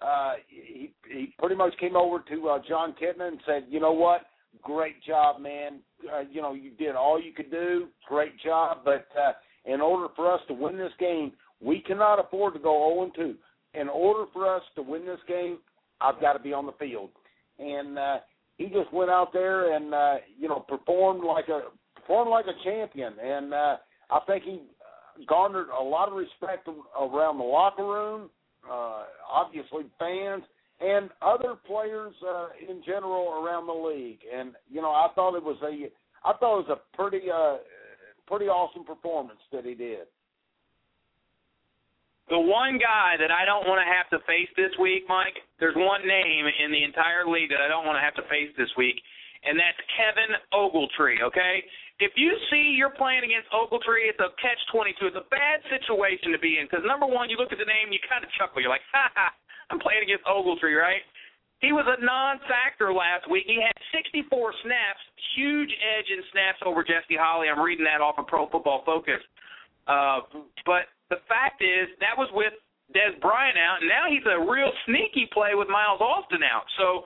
Uh, 0.01 0.33
he 0.47 0.93
he 1.09 1.33
pretty 1.37 1.55
much 1.55 1.73
came 1.79 1.95
over 1.95 2.23
to 2.29 2.49
uh, 2.49 2.59
Jon 2.67 2.95
Kitna 3.01 3.27
and 3.27 3.39
said, 3.45 3.65
"You 3.69 3.79
know 3.79 3.91
what? 3.91 4.21
Great 4.61 5.01
job, 5.03 5.39
man. 5.39 5.79
Uh, 6.11 6.21
you 6.31 6.41
know 6.41 6.53
you 6.53 6.71
did 6.71 6.95
all 6.95 7.21
you 7.21 7.33
could 7.33 7.51
do. 7.51 7.87
Great 8.07 8.39
job, 8.43 8.79
but 8.83 9.07
uh, 9.17 9.33
in 9.65 9.79
order 9.79 10.07
for 10.15 10.33
us 10.33 10.41
to 10.47 10.53
win 10.53 10.77
this 10.77 10.91
game, 10.99 11.31
we 11.61 11.79
cannot 11.81 12.19
afford 12.19 12.53
to 12.55 12.59
go 12.59 13.09
0 13.15 13.29
2 13.33 13.35
in 13.73 13.89
order 13.89 14.25
for 14.33 14.53
us 14.53 14.61
to 14.75 14.81
win 14.81 15.05
this 15.05 15.19
game, 15.27 15.57
I've 15.99 16.19
got 16.19 16.33
to 16.33 16.39
be 16.39 16.53
on 16.53 16.65
the 16.65 16.73
field. 16.73 17.09
And 17.59 17.97
uh, 17.97 18.17
he 18.57 18.65
just 18.65 18.91
went 18.93 19.09
out 19.09 19.31
there 19.33 19.75
and 19.75 19.93
uh, 19.93 20.15
you 20.37 20.47
know 20.47 20.59
performed 20.67 21.23
like 21.23 21.47
a 21.47 21.61
performed 21.99 22.31
like 22.31 22.45
a 22.45 22.63
champion. 22.63 23.13
And 23.23 23.53
uh, 23.53 23.77
I 24.09 24.19
think 24.27 24.43
he 24.43 24.61
garnered 25.27 25.67
a 25.69 25.83
lot 25.83 26.09
of 26.09 26.15
respect 26.15 26.67
around 26.99 27.37
the 27.37 27.43
locker 27.43 27.83
room, 27.83 28.29
uh, 28.69 29.03
obviously 29.31 29.83
fans, 29.99 30.43
and 30.79 31.09
other 31.21 31.55
players 31.65 32.13
uh, 32.27 32.47
in 32.67 32.81
general 32.85 33.43
around 33.43 33.67
the 33.67 33.73
league. 33.73 34.19
And 34.33 34.53
you 34.69 34.81
know, 34.81 34.91
I 34.91 35.07
thought 35.15 35.35
it 35.35 35.43
was 35.43 35.57
a 35.63 35.89
I 36.27 36.33
thought 36.37 36.59
it 36.59 36.67
was 36.67 36.77
a 36.77 36.97
pretty 36.97 37.29
uh, 37.29 37.57
pretty 38.27 38.45
awesome 38.45 38.83
performance 38.83 39.39
that 39.51 39.65
he 39.65 39.75
did. 39.75 40.07
The 42.29 42.39
one 42.39 42.79
guy 42.79 43.19
that 43.19 43.27
I 43.27 43.43
don't 43.43 43.67
want 43.67 43.83
to 43.83 43.89
have 43.91 44.07
to 44.15 44.23
face 44.23 44.47
this 44.55 44.71
week, 44.79 45.03
Mike, 45.11 45.35
there's 45.59 45.75
one 45.75 46.07
name 46.07 46.47
in 46.47 46.71
the 46.71 46.79
entire 46.87 47.27
league 47.27 47.51
that 47.51 47.59
I 47.59 47.67
don't 47.67 47.83
want 47.83 47.99
to 47.99 48.05
have 48.05 48.15
to 48.15 48.25
face 48.31 48.47
this 48.55 48.71
week, 48.79 48.95
and 49.43 49.59
that's 49.59 49.75
Kevin 49.99 50.39
Ogletree, 50.55 51.27
okay? 51.27 51.59
If 52.01 52.17
you 52.17 52.33
see 52.49 52.73
you're 52.73 52.93
playing 52.97 53.21
against 53.21 53.45
Ogletree, 53.53 54.09
it's 54.09 54.19
a 54.19 54.33
catch 54.41 54.57
22. 54.73 55.13
It's 55.13 55.21
a 55.21 55.29
bad 55.29 55.61
situation 55.69 56.33
to 56.33 56.41
be 56.41 56.57
in 56.57 56.65
because, 56.65 56.81
number 56.81 57.05
one, 57.05 57.29
you 57.29 57.37
look 57.37 57.53
at 57.53 57.61
the 57.61 57.69
name, 57.69 57.93
you 57.93 58.01
kind 58.09 58.25
of 58.25 58.29
chuckle. 58.41 58.57
You're 58.57 58.73
like, 58.73 58.85
ha 58.89 59.13
ha, 59.13 59.29
I'm 59.69 59.77
playing 59.77 60.01
against 60.01 60.25
Ogletree, 60.25 60.73
right? 60.73 61.05
He 61.61 61.69
was 61.69 61.85
a 61.85 62.01
non-factor 62.01 62.89
last 62.89 63.29
week. 63.29 63.45
He 63.45 63.61
had 63.61 63.77
64 63.93 64.25
snaps, 64.65 65.01
huge 65.37 65.69
edge 65.77 66.09
in 66.09 66.25
snaps 66.33 66.57
over 66.65 66.81
Jesse 66.81 67.13
Holley. 67.13 67.53
I'm 67.53 67.61
reading 67.61 67.85
that 67.85 68.01
off 68.01 68.17
of 68.17 68.25
Pro 68.25 68.49
Football 68.49 68.81
Focus. 68.81 69.21
Uh, 69.85 70.25
but 70.65 70.89
the 71.13 71.21
fact 71.29 71.61
is 71.61 71.85
that 72.01 72.17
was 72.17 72.33
with 72.33 72.57
Dez 72.97 73.13
Bryant 73.21 73.61
out, 73.61 73.85
and 73.85 73.87
now 73.87 74.09
he's 74.09 74.25
a 74.25 74.41
real 74.41 74.73
sneaky 74.89 75.29
play 75.29 75.53
with 75.53 75.69
Miles 75.69 76.01
Austin 76.01 76.41
out. 76.41 76.65
So 76.81 77.05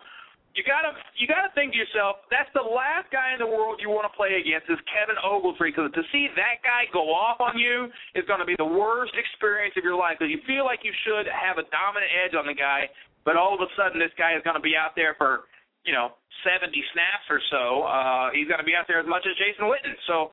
you 0.56 0.64
gotta 0.64 0.96
you 1.20 1.28
gotta 1.28 1.52
think 1.52 1.76
to 1.76 1.78
yourself, 1.78 2.24
that's 2.32 2.50
the 2.56 2.64
last 2.64 3.12
guy 3.12 3.36
in 3.36 3.44
the 3.44 3.48
world 3.48 3.84
you 3.84 3.92
want 3.92 4.08
to 4.08 4.16
play 4.16 4.40
against 4.40 4.72
is 4.72 4.80
Kevin 4.88 5.20
Ogletree, 5.20 5.76
because 5.76 5.92
to 5.92 6.04
see 6.16 6.32
that 6.40 6.64
guy 6.64 6.88
go 6.96 7.12
off 7.12 7.44
on 7.44 7.60
you 7.60 7.92
is 8.16 8.24
going 8.24 8.40
to 8.40 8.48
be 8.48 8.56
the 8.56 8.66
worst 8.66 9.12
experience 9.20 9.76
of 9.76 9.84
your 9.84 10.00
life. 10.00 10.16
Because 10.16 10.32
you 10.32 10.40
feel 10.48 10.64
like 10.64 10.88
you 10.88 10.96
should 11.04 11.28
have 11.28 11.60
a 11.60 11.68
dominant 11.76 12.12
edge 12.16 12.34
on 12.40 12.48
the 12.48 12.56
guy, 12.56 12.88
but 13.28 13.36
all 13.36 13.52
of 13.52 13.60
a 13.60 13.70
sudden 13.76 14.00
this 14.00 14.16
guy 14.16 14.32
is 14.32 14.42
going 14.48 14.56
to 14.56 14.64
be 14.64 14.80
out 14.80 14.96
there 14.96 15.20
for 15.20 15.52
you 15.84 15.92
know 15.92 16.16
70 16.48 16.72
snaps 16.96 17.28
or 17.28 17.44
so. 17.52 17.84
Uh, 17.84 18.32
he's 18.32 18.48
going 18.48 18.64
to 18.64 18.68
be 18.68 18.80
out 18.80 18.88
there 18.88 19.04
as 19.04 19.10
much 19.12 19.28
as 19.28 19.36
Jason 19.36 19.68
Witten. 19.68 19.92
So 20.08 20.32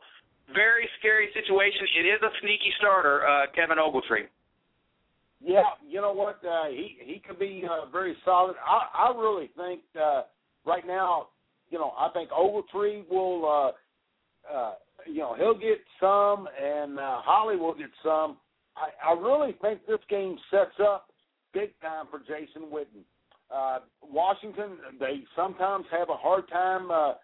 very 0.54 0.87
scary 1.02 1.35
situation. 1.35 1.82
It 1.98 2.06
is 2.06 2.22
a 2.22 2.30
sneaky 2.40 2.70
starter, 2.78 3.26
uh, 3.26 3.50
Kevin 3.58 3.82
Ogletree. 3.82 4.30
Yeah, 5.44 5.62
you 5.87 6.00
know 6.00 6.12
what? 6.12 6.40
Uh, 6.44 6.68
he 6.68 6.96
he 7.02 7.20
could 7.26 7.38
be 7.38 7.64
uh, 7.68 7.90
very 7.90 8.16
solid. 8.24 8.55
I 8.64 9.09
I 9.11 9.18
really 9.18 9.50
think 9.57 9.81
uh, 10.00 10.22
right 10.64 10.87
now, 10.87 11.28
you 11.70 11.78
know, 11.78 11.92
I 11.98 12.11
think 12.12 12.31
Ogletree 12.31 13.09
will, 13.11 13.44
uh, 14.50 14.52
uh, 14.55 14.74
you 15.07 15.18
know, 15.18 15.35
he'll 15.35 15.59
get 15.59 15.78
some, 15.98 16.48
and 16.62 16.98
uh, 16.98 17.20
Holley 17.22 17.57
will 17.57 17.74
get 17.74 17.90
some. 18.02 18.37
I 18.76 19.11
I 19.11 19.12
really 19.14 19.57
think 19.61 19.85
this 19.87 19.98
game 20.09 20.37
sets 20.50 20.78
up 20.81 21.09
big 21.52 21.70
time 21.81 22.07
for 22.11 22.20
Jason 22.20 22.70
Witten. 22.72 23.02
Uh, 23.52 23.81
Washington, 24.02 24.78
they 24.98 25.22
sometimes 25.37 25.85
have 25.90 26.09
a 26.09 26.16
hard 26.16 26.48
time. 26.48 26.90
Uh, 26.90 27.14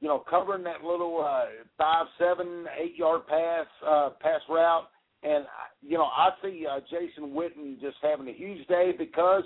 you 0.00 0.08
know, 0.08 0.22
covering 0.28 0.62
that 0.64 0.82
little 0.82 1.24
uh, 1.26 1.46
five, 1.78 2.06
seven, 2.18 2.66
eight 2.78 2.96
yard 2.96 3.26
pass 3.26 3.66
uh, 3.86 4.10
pass 4.20 4.40
route. 4.48 4.88
And 5.22 5.44
you 5.82 5.98
know, 5.98 6.04
I 6.04 6.30
see 6.42 6.66
uh, 6.70 6.80
Jason 6.90 7.30
Witten 7.30 7.80
just 7.80 7.96
having 8.02 8.28
a 8.28 8.32
huge 8.32 8.66
day 8.68 8.92
because, 8.96 9.44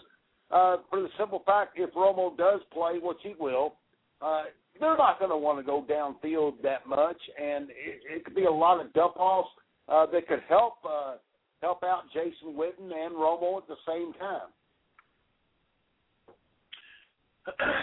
uh, 0.51 0.79
for 0.89 1.01
the 1.01 1.09
simple 1.19 1.43
fact, 1.47 1.73
if 1.77 1.93
Romo 1.95 2.37
does 2.37 2.61
play, 2.73 2.99
which 3.01 3.19
he 3.23 3.35
will, 3.39 3.75
uh, 4.21 4.45
they're 4.79 4.97
not 4.97 5.19
going 5.19 5.31
to 5.31 5.37
want 5.37 5.59
to 5.59 5.65
go 5.65 5.85
downfield 5.89 6.63
that 6.63 6.87
much, 6.87 7.17
and 7.41 7.71
it, 7.71 8.01
it 8.17 8.25
could 8.25 8.35
be 8.35 8.45
a 8.45 8.51
lot 8.51 8.85
of 8.85 8.93
dump 8.93 9.17
offs 9.17 9.51
uh, 9.89 10.07
that 10.07 10.27
could 10.29 10.43
help 10.49 10.75
uh, 10.89 11.17
help 11.63 11.83
out 11.85 12.03
Jason 12.13 12.55
Witten 12.55 12.93
and 12.93 13.15
Romo 13.15 13.59
at 13.59 13.69
the 13.69 13.77
same 13.87 14.13
time. 14.15 14.49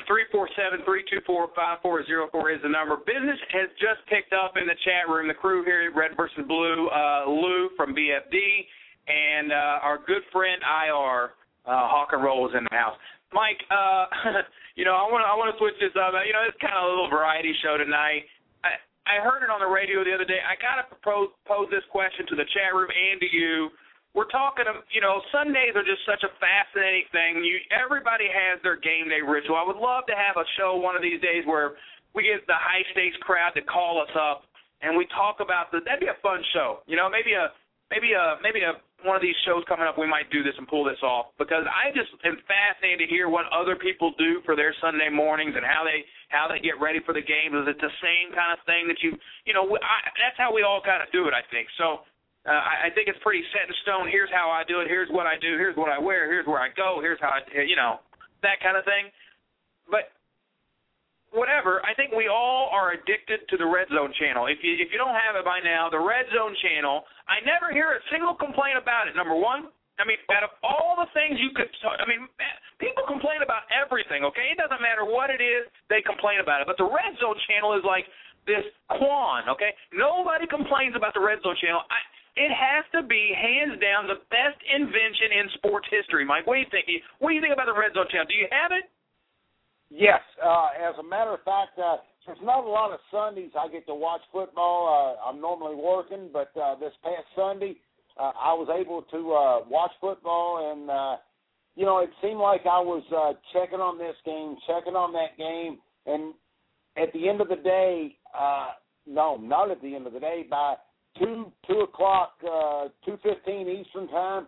Three 0.05 0.29
four 0.31 0.47
seven 0.53 0.85
three 0.85 1.03
two 1.09 1.19
four 1.25 1.49
five 1.55 1.81
four 1.81 2.05
zero 2.05 2.29
four 2.31 2.51
is 2.51 2.61
the 2.61 2.69
number. 2.69 2.97
Business 2.97 3.41
has 3.51 3.69
just 3.81 4.05
picked 4.05 4.31
up 4.31 4.53
in 4.53 4.69
the 4.69 4.77
chat 4.85 5.09
room. 5.09 5.27
The 5.27 5.33
crew 5.33 5.65
here 5.65 5.81
at 5.89 5.97
Red 5.97 6.13
versus 6.15 6.45
Blue, 6.47 6.87
uh, 6.93 7.25
Lou 7.25 7.73
from 7.75 7.97
BFD, 7.97 8.37
and 9.09 9.51
uh, 9.51 9.81
our 9.81 9.97
good 10.05 10.21
friend 10.31 10.61
IR 10.61 11.33
uh, 11.65 11.89
Hawk 11.89 12.13
and 12.13 12.21
Roll 12.23 12.45
is 12.47 12.53
in 12.53 12.69
the 12.69 12.75
house. 12.77 12.95
Mike, 13.33 13.59
uh, 13.73 14.05
you 14.77 14.85
know 14.85 14.93
I 14.93 15.09
want 15.09 15.25
I 15.25 15.33
want 15.33 15.49
to 15.49 15.57
switch 15.57 15.75
this 15.81 15.95
up. 15.97 16.13
You 16.21 16.37
know 16.37 16.45
it's 16.45 16.61
kind 16.61 16.77
of 16.77 16.85
a 16.85 16.89
little 16.93 17.09
variety 17.09 17.51
show 17.65 17.81
tonight. 17.81 18.29
I 18.61 18.77
I 19.09 19.25
heard 19.25 19.41
it 19.41 19.49
on 19.49 19.57
the 19.57 19.67
radio 19.67 20.05
the 20.05 20.13
other 20.13 20.27
day. 20.27 20.37
I 20.37 20.53
gotta 20.61 20.85
propose 20.85 21.33
pose 21.49 21.65
this 21.73 21.83
question 21.89 22.29
to 22.29 22.35
the 22.37 22.45
chat 22.53 22.77
room 22.77 22.93
and 22.93 23.17
to 23.25 23.29
you 23.33 23.73
we're 24.17 24.25
talking, 24.33 24.65
um, 24.65 24.81
you 24.89 24.97
know, 24.97 25.21
Sundays 25.29 25.77
are 25.77 25.85
just 25.85 26.01
such 26.09 26.25
a 26.25 26.33
fascinating 26.41 27.05
thing. 27.13 27.45
You 27.45 27.61
everybody 27.69 28.25
has 28.25 28.57
their 28.65 28.73
game 28.73 29.13
day 29.13 29.21
ritual. 29.21 29.53
I 29.53 29.61
would 29.61 29.77
love 29.77 30.09
to 30.09 30.17
have 30.17 30.41
a 30.41 30.47
show 30.57 30.73
one 30.81 30.97
of 30.97 31.05
these 31.05 31.21
days 31.21 31.45
where 31.45 31.77
we 32.17 32.25
get 32.25 32.41
the 32.49 32.57
high 32.57 32.81
stakes 32.97 33.15
crowd 33.21 33.53
to 33.53 33.61
call 33.61 34.01
us 34.01 34.09
up 34.17 34.49
and 34.81 34.97
we 34.97 35.05
talk 35.13 35.37
about 35.37 35.69
the. 35.69 35.85
That'd 35.85 36.01
be 36.01 36.09
a 36.09 36.17
fun 36.25 36.41
show. 36.49 36.81
You 36.89 36.97
know, 36.97 37.05
maybe 37.05 37.37
a 37.37 37.53
maybe 37.93 38.17
a 38.17 38.41
maybe 38.41 38.65
a 38.65 38.81
one 39.05 39.13
of 39.13 39.21
these 39.21 39.37
shows 39.45 39.61
coming 39.69 39.85
up 39.85 40.01
we 40.01 40.09
might 40.09 40.25
do 40.33 40.41
this 40.41 40.57
and 40.57 40.65
pull 40.65 40.81
this 40.81 40.97
off 41.05 41.29
because 41.37 41.69
I 41.69 41.93
just 41.93 42.09
am 42.25 42.41
fascinated 42.49 43.05
to 43.05 43.07
hear 43.13 43.29
what 43.29 43.45
other 43.53 43.77
people 43.77 44.17
do 44.17 44.41
for 44.41 44.57
their 44.57 44.73
Sunday 44.81 45.13
mornings 45.13 45.53
and 45.53 45.61
how 45.61 45.85
they 45.85 46.01
how 46.33 46.49
they 46.49 46.57
get 46.57 46.81
ready 46.81 47.05
for 47.05 47.13
the 47.13 47.21
games. 47.21 47.53
Is 47.53 47.69
it 47.69 47.77
the 47.77 47.93
same 48.01 48.33
kind 48.33 48.57
of 48.57 48.59
thing 48.65 48.89
that 48.89 48.97
you 49.05 49.13
you 49.45 49.53
know 49.53 49.69
I, 49.77 50.09
that's 50.17 50.41
how 50.41 50.49
we 50.49 50.65
all 50.65 50.81
kind 50.81 51.05
of 51.05 51.09
do 51.13 51.29
it 51.29 51.37
I 51.37 51.45
think. 51.53 51.69
So 51.77 52.01
uh, 52.47 52.55
I, 52.55 52.87
I 52.87 52.89
think 52.95 53.11
it's 53.11 53.19
pretty 53.19 53.43
set 53.51 53.67
in 53.67 53.75
stone. 53.83 54.07
Here's 54.07 54.31
how 54.31 54.47
I 54.47 54.63
do 54.63 54.79
it. 54.79 54.87
Here's 54.87 55.11
what 55.11 55.27
I 55.27 55.35
do. 55.35 55.59
Here's 55.59 55.75
what 55.75 55.91
I 55.91 55.99
wear. 55.99 56.31
Here's 56.31 56.47
where 56.47 56.63
I 56.63 56.71
go. 56.71 57.03
Here's 57.03 57.19
how 57.19 57.35
I, 57.35 57.43
you 57.67 57.75
know, 57.75 57.99
that 58.41 58.63
kind 58.63 58.79
of 58.79 58.87
thing. 58.87 59.11
But 59.91 60.15
whatever. 61.35 61.83
I 61.83 61.91
think 61.93 62.15
we 62.15 62.31
all 62.31 62.71
are 62.71 62.95
addicted 62.95 63.43
to 63.51 63.55
the 63.59 63.67
Red 63.67 63.91
Zone 63.91 64.15
channel. 64.15 64.47
If 64.47 64.63
you 64.63 64.79
if 64.79 64.89
you 64.95 64.97
don't 64.97 65.15
have 65.15 65.35
it 65.35 65.43
by 65.43 65.59
now, 65.59 65.91
the 65.91 65.99
Red 65.99 66.31
Zone 66.31 66.55
channel. 66.63 67.03
I 67.27 67.43
never 67.43 67.75
hear 67.75 67.99
a 67.99 68.01
single 68.11 68.35
complaint 68.35 68.79
about 68.79 69.11
it. 69.11 69.15
Number 69.15 69.35
one, 69.35 69.67
I 69.99 70.07
mean, 70.07 70.21
out 70.31 70.45
of 70.47 70.53
all 70.63 70.95
the 70.95 71.09
things 71.11 71.41
you 71.41 71.51
could, 71.51 71.67
I 71.83 72.05
mean, 72.07 72.29
people 72.79 73.03
complain 73.03 73.43
about 73.43 73.67
everything. 73.73 74.23
Okay, 74.29 74.53
it 74.53 74.57
doesn't 74.61 74.79
matter 74.79 75.03
what 75.03 75.33
it 75.33 75.41
is, 75.41 75.67
they 75.89 76.05
complain 76.05 76.39
about 76.39 76.61
it. 76.63 76.69
But 76.69 76.77
the 76.77 76.87
Red 76.87 77.17
Zone 77.19 77.35
channel 77.49 77.73
is 77.75 77.83
like 77.83 78.05
this 78.45 78.63
quan. 78.93 79.49
Okay, 79.51 79.73
nobody 79.91 80.45
complains 80.47 80.95
about 80.95 81.17
the 81.17 81.23
Red 81.23 81.41
Zone 81.41 81.57
channel. 81.59 81.81
I, 81.89 81.99
it 82.37 82.53
has 82.53 82.85
to 82.93 83.01
be 83.01 83.33
hands 83.33 83.81
down 83.81 84.05
the 84.05 84.21
best 84.29 84.61
invention 84.69 85.33
in 85.33 85.45
sports 85.57 85.89
history. 85.89 86.23
Mike, 86.23 86.45
what 86.45 86.55
do 86.55 86.61
you 86.61 86.71
think? 86.71 86.85
What 87.17 87.29
do 87.29 87.35
you 87.35 87.41
think 87.41 87.53
about 87.53 87.65
the 87.65 87.73
Red 87.73 87.97
Zone 87.97 88.05
channel? 88.13 88.29
Do 88.29 88.37
you 88.37 88.47
have 88.53 88.71
it? 88.71 88.85
Yes. 89.89 90.21
Uh, 90.37 90.69
as 90.77 90.93
a 90.99 91.03
matter 91.03 91.33
of 91.33 91.41
fact, 91.41 91.79
uh, 91.79 91.97
there's 92.25 92.37
not 92.43 92.63
a 92.63 92.69
lot 92.69 92.91
of 92.91 92.99
Sundays 93.09 93.51
I 93.57 93.71
get 93.71 93.87
to 93.87 93.95
watch 93.95 94.21
football. 94.31 94.85
Uh, 94.85 95.29
I'm 95.29 95.41
normally 95.41 95.75
working, 95.75 96.29
but 96.31 96.51
uh, 96.59 96.75
this 96.75 96.93
past 97.03 97.25
Sunday, 97.35 97.77
uh, 98.19 98.31
I 98.37 98.53
was 98.53 98.67
able 98.69 99.01
to 99.01 99.17
uh, 99.33 99.69
watch 99.69 99.91
football, 100.01 100.71
and 100.71 100.89
uh, 100.89 101.15
you 101.75 101.85
know, 101.85 101.99
it 101.99 102.09
seemed 102.21 102.39
like 102.39 102.61
I 102.65 102.81
was 102.81 103.03
uh, 103.15 103.33
checking 103.53 103.79
on 103.79 103.97
this 103.97 104.15
game, 104.25 104.57
checking 104.67 104.95
on 104.95 105.13
that 105.13 105.37
game, 105.37 105.77
and 106.05 106.33
at 106.97 107.13
the 107.13 107.29
end 107.29 107.39
of 107.39 107.47
the 107.47 107.55
day, 107.55 108.15
uh, 108.37 108.69
no, 109.05 109.37
not 109.37 109.71
at 109.71 109.81
the 109.81 109.95
end 109.95 110.05
of 110.07 110.13
the 110.13 110.19
day. 110.19 110.45
By 110.49 110.75
two 111.19 111.51
two 111.67 111.79
o'clock, 111.81 112.33
uh, 112.43 112.87
two 113.05 113.17
fifteen 113.23 113.67
Eastern 113.67 114.07
time, 114.09 114.47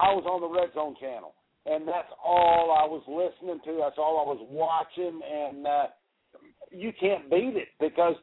I 0.00 0.12
was 0.12 0.24
on 0.26 0.40
the 0.40 0.48
Red 0.48 0.72
Zone 0.74 0.94
channel 1.00 1.34
and 1.70 1.86
that's 1.86 2.08
all 2.24 2.72
I 2.72 2.86
was 2.86 3.02
listening 3.06 3.60
to. 3.64 3.80
That's 3.80 3.98
all 3.98 4.24
I 4.24 4.26
was 4.26 4.46
watching, 4.50 5.20
and 5.22 5.66
uh, 5.66 5.86
you 6.70 6.92
can't 6.98 7.28
beat 7.30 7.56
it 7.56 7.68
because 7.80 8.14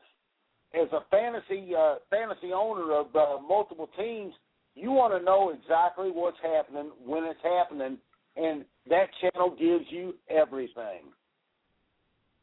as 0.74 0.88
a 0.91 1.02
fantasy 1.12 1.74
uh, 1.78 1.95
fantasy 2.10 2.52
owner 2.54 2.93
of 2.93 3.15
uh, 3.15 3.41
multiple 3.48 3.89
teams, 3.98 4.34
you 4.74 4.91
want 4.91 5.13
to 5.17 5.24
know 5.24 5.52
exactly 5.52 6.10
what's 6.12 6.38
happening 6.41 6.91
when 7.06 7.24
it's 7.24 7.39
happening, 7.43 7.98
and 8.36 8.65
that 8.89 9.08
channel 9.21 9.56
gives 9.58 9.86
you 9.89 10.15
everything. 10.30 11.12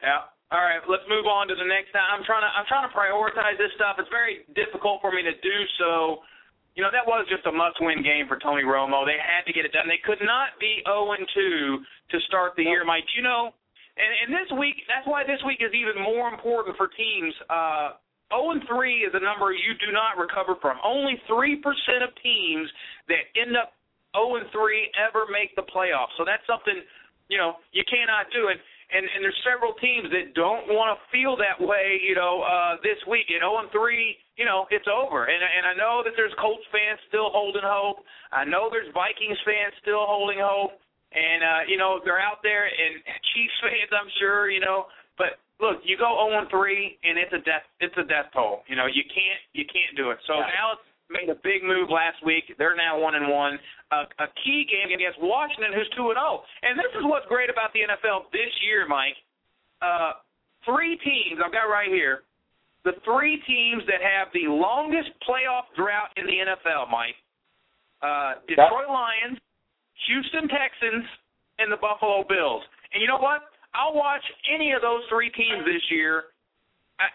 Yeah. 0.03 0.23
All 0.53 0.61
right, 0.61 0.85
let's 0.85 1.09
move 1.09 1.25
on 1.25 1.49
to 1.49 1.57
the 1.57 1.65
next. 1.65 1.97
I'm 1.97 2.21
trying 2.29 2.45
to 2.45 2.53
I'm 2.53 2.69
trying 2.69 2.85
to 2.85 2.93
prioritize 2.93 3.57
this 3.57 3.73
stuff. 3.81 3.97
It's 3.97 4.13
very 4.13 4.45
difficult 4.53 5.01
for 5.01 5.09
me 5.09 5.25
to 5.25 5.33
do 5.41 5.57
so 5.81 6.21
you 6.75 6.81
know, 6.81 6.89
that 6.89 7.05
was 7.05 7.29
just 7.29 7.45
a 7.45 7.53
must-win 7.53 8.01
game 8.01 8.25
for 8.25 8.41
Tony 8.41 8.65
Romo. 8.65 9.05
They 9.05 9.21
had 9.21 9.45
to 9.45 9.53
get 9.53 9.69
it 9.69 9.77
done. 9.77 9.85
They 9.89 10.01
could 10.01 10.25
not 10.25 10.57
be 10.57 10.81
0 10.89 11.13
and 11.13 11.29
2 11.29 11.85
to 11.85 12.17
start 12.29 12.57
the 12.57 12.65
year, 12.65 12.85
Mike. 12.85 13.05
You 13.13 13.23
know, 13.23 13.53
and, 14.01 14.11
and 14.25 14.29
this 14.33 14.49
week, 14.57 14.81
that's 14.89 15.05
why 15.05 15.21
this 15.21 15.41
week 15.45 15.61
is 15.61 15.73
even 15.77 16.01
more 16.01 16.33
important 16.33 16.77
for 16.81 16.89
teams. 16.89 17.35
Uh, 17.53 18.01
0 18.33 18.57
and 18.57 18.65
3 18.65 19.05
is 19.05 19.13
a 19.13 19.21
number 19.21 19.53
you 19.53 19.77
do 19.85 19.93
not 19.93 20.17
recover 20.17 20.57
from. 20.65 20.81
Only 20.81 21.21
3% 21.29 21.61
of 22.01 22.11
teams 22.25 22.69
that 23.13 23.29
end 23.37 23.53
up 23.53 23.77
0 24.17 24.41
and 24.41 24.49
3 24.49 24.57
ever 24.97 25.29
make 25.29 25.53
the 25.61 25.69
playoffs. 25.69 26.17
So 26.17 26.25
that's 26.25 26.45
something, 26.49 26.81
you 27.29 27.37
know, 27.37 27.61
you 27.77 27.85
cannot 27.85 28.33
do 28.33 28.49
it 28.49 28.57
and 28.93 29.09
and 29.09 29.25
there's 29.25 29.41
several 29.43 29.73
teams 29.81 30.13
that 30.13 30.37
don't 30.37 30.69
want 30.69 30.93
to 30.93 30.99
feel 31.09 31.35
that 31.41 31.57
way, 31.57 31.97
you 32.05 32.15
know, 32.15 32.45
uh, 32.45 32.77
this 32.85 33.01
week. 33.09 33.33
At 33.33 33.41
0 33.41 33.65
and 33.65 33.73
3, 33.73 33.81
you 34.37 34.45
know, 34.45 34.69
it's 34.69 34.87
over. 34.87 35.27
And 35.27 35.41
and 35.41 35.65
I 35.65 35.75
know 35.75 36.05
that 36.05 36.13
there's 36.15 36.33
Colts 36.37 36.65
fans 36.69 37.01
still 37.09 37.33
holding 37.33 37.65
hope. 37.65 38.05
I 38.31 38.45
know 38.45 38.69
there's 38.69 38.93
Vikings 38.93 39.41
fans 39.49 39.73
still 39.81 40.05
holding 40.05 40.39
hope. 40.39 40.77
And 41.13 41.41
uh, 41.41 41.63
you 41.69 41.81
know, 41.81 42.01
they're 42.05 42.21
out 42.21 42.45
there 42.45 42.69
and 42.69 43.01
Chiefs 43.33 43.59
fans, 43.65 43.91
I'm 43.93 44.13
sure, 44.21 44.53
you 44.53 44.61
know. 44.61 44.87
But 45.17 45.41
look, 45.57 45.81
you 45.85 45.97
go 45.97 46.13
0 46.29 46.45
and 46.45 46.49
3, 46.53 47.01
and 47.05 47.17
it's 47.17 47.33
a 47.33 47.41
death 47.49 47.65
it's 47.81 47.97
a 47.97 48.05
death 48.05 48.29
toll. 48.37 48.65
You 48.69 48.77
know, 48.77 48.87
you 48.87 49.05
can't 49.09 49.41
you 49.57 49.65
can't 49.65 49.97
do 49.97 50.13
it. 50.13 50.21
So 50.29 50.37
yeah. 50.37 50.53
now 50.53 50.77
it's 50.77 50.89
made 51.13 51.29
a 51.29 51.39
big 51.45 51.63
move 51.63 51.93
last 51.93 52.19
week. 52.25 52.49
They're 52.57 52.77
now 52.77 52.99
one 52.99 53.15
and 53.15 53.29
one. 53.29 53.61
A, 53.93 54.09
a 54.25 54.29
key 54.43 54.65
game 54.65 54.91
against 54.91 55.21
Washington, 55.21 55.77
who's 55.77 55.89
two 55.95 56.09
and 56.11 56.19
zero. 56.19 56.43
Oh. 56.43 56.65
And 56.65 56.75
this 56.81 56.91
is 56.97 57.05
what's 57.05 57.29
great 57.29 57.53
about 57.53 57.71
the 57.77 57.85
NFL 57.85 58.33
this 58.33 58.51
year, 58.65 58.89
Mike. 58.89 59.17
Uh, 59.85 60.19
three 60.65 60.97
teams 61.05 61.39
I've 61.45 61.53
got 61.53 61.69
right 61.69 61.93
here. 61.93 62.25
The 62.83 62.99
three 63.05 63.39
teams 63.47 63.85
that 63.87 64.03
have 64.03 64.33
the 64.35 64.51
longest 64.51 65.15
playoff 65.23 65.71
drought 65.77 66.11
in 66.17 66.27
the 66.27 66.39
NFL, 66.43 66.91
Mike. 66.91 67.15
Uh, 68.03 68.43
Detroit 68.49 68.91
Lions, 68.91 69.39
Houston 70.11 70.51
Texans, 70.51 71.07
and 71.63 71.71
the 71.71 71.79
Buffalo 71.79 72.27
Bills. 72.27 72.63
And 72.91 72.99
you 72.99 73.07
know 73.07 73.23
what? 73.23 73.47
I'll 73.75 73.95
watch 73.95 74.25
any 74.53 74.73
of 74.73 74.83
those 74.83 75.07
three 75.09 75.31
teams 75.31 75.65
this 75.65 75.83
year 75.91 76.32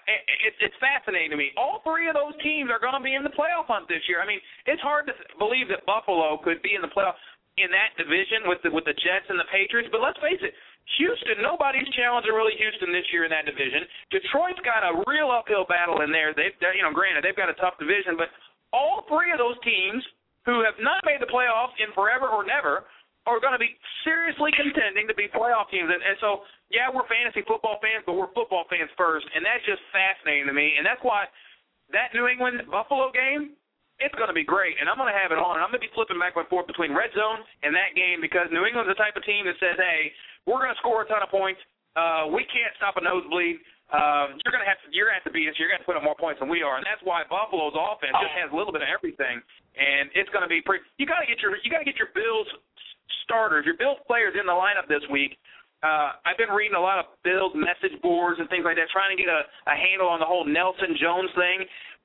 it, 0.08 0.54
it's 0.60 0.78
fascinating 0.82 1.32
to 1.32 1.40
me. 1.40 1.54
All 1.56 1.82
three 1.86 2.10
of 2.10 2.16
those 2.16 2.36
teams 2.42 2.72
are 2.74 2.82
going 2.82 2.98
to 2.98 3.04
be 3.04 3.16
in 3.16 3.24
the 3.24 3.34
playoff 3.34 3.70
hunt 3.70 3.88
this 3.88 4.04
year. 4.10 4.20
I 4.20 4.28
mean, 4.28 4.42
it's 4.66 4.82
hard 4.82 5.08
to 5.08 5.14
believe 5.38 5.68
that 5.70 5.86
Buffalo 5.86 6.40
could 6.42 6.62
be 6.66 6.74
in 6.76 6.82
the 6.82 6.92
playoff 6.92 7.18
in 7.58 7.74
that 7.74 7.98
division 7.98 8.46
with 8.46 8.62
the 8.62 8.70
with 8.70 8.86
the 8.86 8.94
Jets 8.94 9.28
and 9.30 9.38
the 9.38 9.50
Patriots. 9.50 9.90
But 9.90 10.06
let's 10.06 10.18
face 10.22 10.42
it, 10.42 10.54
Houston, 11.02 11.42
nobody's 11.44 11.90
challenging 11.98 12.32
really 12.32 12.56
Houston 12.56 12.94
this 12.94 13.06
year 13.12 13.26
in 13.28 13.32
that 13.34 13.50
division. 13.50 13.84
Detroit's 14.14 14.62
got 14.64 14.88
a 14.88 15.04
real 15.10 15.34
uphill 15.34 15.68
battle 15.68 16.06
in 16.06 16.14
there. 16.14 16.32
They've, 16.32 16.56
you 16.74 16.86
know, 16.86 16.94
granted 16.94 17.26
they've 17.26 17.36
got 17.36 17.52
a 17.52 17.58
tough 17.60 17.76
division, 17.82 18.16
but 18.16 18.32
all 18.72 19.04
three 19.10 19.36
of 19.36 19.42
those 19.42 19.60
teams 19.68 20.00
who 20.48 20.64
have 20.64 20.80
not 20.80 21.04
made 21.04 21.20
the 21.20 21.28
playoffs 21.28 21.76
in 21.84 21.92
forever 21.92 22.32
or 22.32 22.48
never 22.48 22.88
are 23.28 23.44
going 23.44 23.52
to 23.52 23.60
be 23.60 23.76
seriously 24.08 24.56
contending 24.56 25.04
to 25.12 25.14
be 25.14 25.28
playoff 25.28 25.68
teams. 25.68 25.92
And, 25.92 26.00
and 26.00 26.16
so, 26.24 26.48
yeah, 26.72 26.88
we're 26.88 27.04
fantasy 27.12 27.44
football 27.44 27.76
fans, 27.84 28.08
but 28.08 28.16
we're 28.16 28.32
football 28.32 28.64
fans 28.72 28.88
first, 28.96 29.28
and 29.36 29.44
that's 29.44 29.62
just 29.68 29.84
fascinating 29.92 30.48
to 30.48 30.56
me. 30.56 30.80
And 30.80 30.88
that's 30.88 31.04
why 31.04 31.28
that 31.92 32.16
New 32.16 32.32
England 32.32 32.64
Buffalo 32.72 33.12
game, 33.12 33.60
it's 34.00 34.16
going 34.16 34.32
to 34.32 34.38
be 34.38 34.48
great, 34.48 34.80
and 34.80 34.88
I'm 34.88 34.96
going 34.96 35.12
to 35.12 35.20
have 35.20 35.36
it 35.36 35.42
on, 35.42 35.60
and 35.60 35.62
I'm 35.62 35.76
going 35.76 35.84
to 35.84 35.88
be 35.88 35.92
flipping 35.92 36.22
back 36.22 36.40
and 36.40 36.48
forth 36.48 36.72
between 36.72 36.96
red 36.96 37.12
zone 37.12 37.44
and 37.68 37.76
that 37.76 37.98
game 38.00 38.24
because 38.24 38.48
New 38.50 38.64
England's 38.64 38.88
the 38.88 38.98
type 38.98 39.20
of 39.20 39.26
team 39.28 39.44
that 39.50 39.60
says, 39.60 39.76
hey, 39.76 40.16
we're 40.48 40.64
going 40.64 40.72
to 40.72 40.80
score 40.80 41.04
a 41.04 41.08
ton 41.10 41.20
of 41.20 41.34
points. 41.34 41.60
Uh, 41.98 42.30
we 42.32 42.48
can't 42.48 42.72
stop 42.80 42.96
a 42.96 43.04
nosebleed. 43.04 43.60
Um, 43.88 44.36
you're 44.44 44.52
gonna 44.52 44.68
have 44.68 44.84
to 44.84 44.92
you're 44.92 45.08
gonna 45.08 45.24
have 45.24 45.30
to 45.32 45.32
beat 45.32 45.48
us. 45.48 45.56
You're 45.56 45.72
gonna 45.72 45.88
put 45.88 45.96
up 45.96 46.04
more 46.04 46.20
points 46.20 46.44
than 46.44 46.52
we 46.52 46.60
are, 46.60 46.76
and 46.76 46.84
that's 46.84 47.00
why 47.08 47.24
Buffalo's 47.24 47.72
offense 47.72 48.12
just 48.20 48.36
has 48.36 48.52
a 48.52 48.56
little 48.56 48.76
bit 48.76 48.84
of 48.84 48.92
everything, 48.92 49.40
and 49.80 50.12
it's 50.12 50.28
gonna 50.36 50.52
be 50.52 50.60
pretty. 50.60 50.84
You 51.00 51.08
gotta 51.08 51.24
get 51.24 51.40
your 51.40 51.56
you 51.64 51.72
gotta 51.72 51.88
get 51.88 51.96
your 51.96 52.12
Bills 52.12 52.52
starters, 53.24 53.66
your 53.66 53.78
Bills 53.78 54.00
players 54.08 54.34
in 54.40 54.46
the 54.46 54.56
lineup 54.56 54.88
this 54.88 55.04
week. 55.12 55.38
Uh, 55.86 56.18
I've 56.26 56.42
been 56.42 56.50
reading 56.50 56.74
a 56.74 56.82
lot 56.82 56.98
of 56.98 57.06
Bills 57.22 57.54
message 57.54 57.94
boards 58.02 58.42
and 58.42 58.50
things 58.50 58.66
like 58.66 58.82
that, 58.82 58.90
trying 58.90 59.14
to 59.14 59.20
get 59.20 59.30
a, 59.30 59.46
a 59.70 59.76
handle 59.78 60.10
on 60.10 60.18
the 60.18 60.26
whole 60.26 60.42
Nelson 60.42 60.98
Jones 60.98 61.30
thing. 61.38 61.62